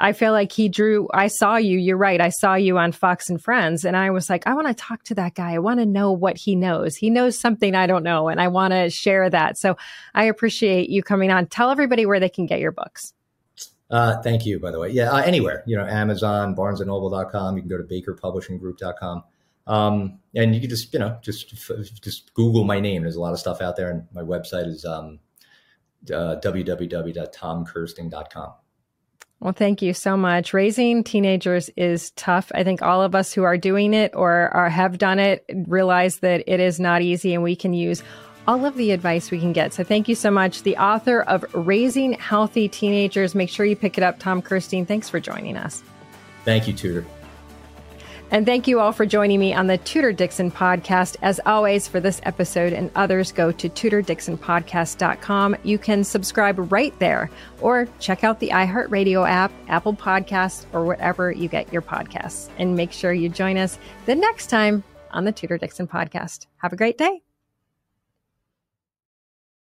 I 0.00 0.12
feel 0.12 0.32
like 0.32 0.52
he 0.52 0.68
drew, 0.68 1.08
I 1.12 1.28
saw 1.28 1.56
you, 1.56 1.78
you're 1.78 1.98
right. 1.98 2.20
I 2.20 2.30
saw 2.30 2.54
you 2.54 2.78
on 2.78 2.92
Fox 2.92 3.28
and 3.28 3.42
Friends, 3.42 3.84
and 3.84 3.96
I 3.96 4.10
was 4.10 4.30
like, 4.30 4.46
I 4.46 4.54
want 4.54 4.68
to 4.68 4.74
talk 4.74 5.02
to 5.04 5.14
that 5.16 5.34
guy. 5.34 5.52
I 5.52 5.58
want 5.58 5.80
to 5.80 5.86
know 5.86 6.12
what 6.12 6.38
he 6.38 6.56
knows. 6.56 6.96
He 6.96 7.10
knows 7.10 7.38
something 7.38 7.74
I 7.74 7.86
don't 7.86 8.02
know, 8.02 8.28
and 8.28 8.40
I 8.40 8.48
want 8.48 8.72
to 8.72 8.88
share 8.90 9.28
that. 9.28 9.58
So 9.58 9.76
I 10.14 10.24
appreciate 10.24 10.88
you 10.88 11.02
coming 11.02 11.30
on. 11.30 11.46
Tell 11.46 11.70
everybody 11.70 12.06
where 12.06 12.20
they 12.20 12.30
can 12.30 12.46
get 12.46 12.60
your 12.60 12.72
books. 12.72 13.12
Uh, 13.90 14.22
thank 14.22 14.46
you, 14.46 14.58
by 14.58 14.70
the 14.70 14.78
way. 14.78 14.88
Yeah, 14.88 15.10
uh, 15.10 15.18
anywhere, 15.18 15.62
you 15.66 15.76
know, 15.76 15.84
Amazon, 15.84 16.56
barnesandnoble.com. 16.56 17.56
You 17.56 17.62
can 17.62 17.68
go 17.68 17.76
to 17.76 17.84
bakerpublishinggroup.com. 17.84 19.24
Um, 19.66 20.18
and 20.34 20.54
you 20.54 20.62
can 20.62 20.70
just, 20.70 20.94
you 20.94 20.98
know, 20.98 21.18
just, 21.22 21.54
just 22.02 22.32
Google 22.34 22.64
my 22.64 22.80
name. 22.80 23.02
There's 23.02 23.16
a 23.16 23.20
lot 23.20 23.34
of 23.34 23.38
stuff 23.38 23.60
out 23.60 23.76
there. 23.76 23.90
And 23.90 24.06
my 24.12 24.22
website 24.22 24.66
is 24.66 24.86
um, 24.86 25.18
uh, 26.10 26.36
www.tomkersting.com. 26.42 28.52
Well, 29.42 29.52
thank 29.52 29.82
you 29.82 29.92
so 29.92 30.16
much. 30.16 30.54
Raising 30.54 31.02
teenagers 31.02 31.68
is 31.76 32.12
tough. 32.12 32.52
I 32.54 32.62
think 32.62 32.80
all 32.80 33.02
of 33.02 33.16
us 33.16 33.32
who 33.32 33.42
are 33.42 33.58
doing 33.58 33.92
it 33.92 34.12
or 34.14 34.30
are, 34.54 34.70
have 34.70 34.98
done 34.98 35.18
it 35.18 35.44
realize 35.66 36.18
that 36.18 36.44
it 36.46 36.60
is 36.60 36.78
not 36.78 37.02
easy 37.02 37.34
and 37.34 37.42
we 37.42 37.56
can 37.56 37.74
use 37.74 38.04
all 38.46 38.64
of 38.64 38.76
the 38.76 38.92
advice 38.92 39.32
we 39.32 39.40
can 39.40 39.52
get. 39.52 39.74
So 39.74 39.82
thank 39.82 40.06
you 40.06 40.14
so 40.14 40.30
much. 40.30 40.62
The 40.62 40.76
author 40.76 41.22
of 41.22 41.44
Raising 41.54 42.12
Healthy 42.12 42.68
Teenagers. 42.68 43.34
Make 43.34 43.50
sure 43.50 43.66
you 43.66 43.74
pick 43.74 43.98
it 43.98 44.04
up, 44.04 44.20
Tom 44.20 44.42
Kersting. 44.42 44.86
Thanks 44.86 45.08
for 45.08 45.18
joining 45.18 45.56
us. 45.56 45.82
Thank 46.44 46.68
you, 46.68 46.72
Tudor. 46.72 47.04
And 48.32 48.46
thank 48.46 48.66
you 48.66 48.80
all 48.80 48.92
for 48.92 49.04
joining 49.04 49.38
me 49.38 49.52
on 49.52 49.66
the 49.66 49.76
Tudor 49.76 50.10
Dixon 50.10 50.50
podcast. 50.50 51.16
As 51.20 51.38
always, 51.44 51.86
for 51.86 52.00
this 52.00 52.18
episode 52.24 52.72
and 52.72 52.90
others, 52.94 53.30
go 53.30 53.52
to 53.52 53.68
tudordixonpodcast.com. 53.68 55.56
You 55.62 55.76
can 55.76 56.02
subscribe 56.02 56.72
right 56.72 56.98
there 56.98 57.30
or 57.60 57.86
check 58.00 58.24
out 58.24 58.40
the 58.40 58.48
iHeartRadio 58.48 59.28
app, 59.28 59.52
Apple 59.68 59.92
Podcasts, 59.92 60.64
or 60.72 60.86
wherever 60.86 61.30
you 61.30 61.46
get 61.46 61.70
your 61.70 61.82
podcasts. 61.82 62.48
And 62.58 62.74
make 62.74 62.90
sure 62.90 63.12
you 63.12 63.28
join 63.28 63.58
us 63.58 63.78
the 64.06 64.14
next 64.14 64.46
time 64.46 64.82
on 65.10 65.24
the 65.24 65.32
Tudor 65.32 65.58
Dixon 65.58 65.86
podcast. 65.86 66.46
Have 66.62 66.72
a 66.72 66.76
great 66.76 66.96
day. 66.96 67.20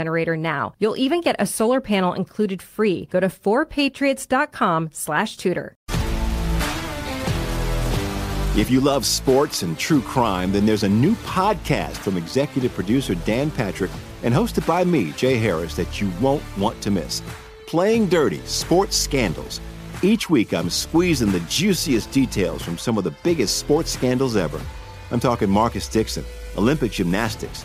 generator 0.00 0.36
now. 0.36 0.72
You'll 0.78 0.96
even 0.96 1.20
get 1.20 1.36
a 1.38 1.46
solar 1.46 1.80
panel 1.80 2.14
included 2.14 2.62
free. 2.62 3.06
Go 3.12 3.20
to 3.20 3.28
4patriots.com 3.28 4.90
slash 4.92 5.36
Tudor. 5.36 5.76
If 8.56 8.68
you 8.68 8.80
love 8.80 9.06
sports 9.06 9.62
and 9.62 9.78
true 9.78 10.00
crime, 10.00 10.50
then 10.52 10.66
there's 10.66 10.82
a 10.82 10.88
new 10.88 11.14
podcast 11.16 11.96
from 11.98 12.16
executive 12.16 12.74
producer 12.74 13.14
Dan 13.14 13.48
Patrick 13.50 13.92
and 14.24 14.34
hosted 14.34 14.66
by 14.66 14.82
me, 14.84 15.12
Jay 15.12 15.36
Harris, 15.38 15.76
that 15.76 16.00
you 16.00 16.10
won't 16.20 16.42
want 16.58 16.80
to 16.82 16.90
miss. 16.90 17.22
Playing 17.68 18.08
Dirty 18.08 18.40
Sports 18.46 18.96
Scandals. 18.96 19.60
Each 20.02 20.28
week, 20.28 20.52
I'm 20.52 20.68
squeezing 20.68 21.30
the 21.30 21.40
juiciest 21.40 22.10
details 22.10 22.62
from 22.62 22.76
some 22.76 22.98
of 22.98 23.04
the 23.04 23.14
biggest 23.22 23.58
sports 23.58 23.92
scandals 23.92 24.34
ever. 24.34 24.60
I'm 25.12 25.20
talking 25.20 25.48
Marcus 25.48 25.88
Dixon, 25.88 26.24
Olympic 26.56 26.90
gymnastics, 26.90 27.64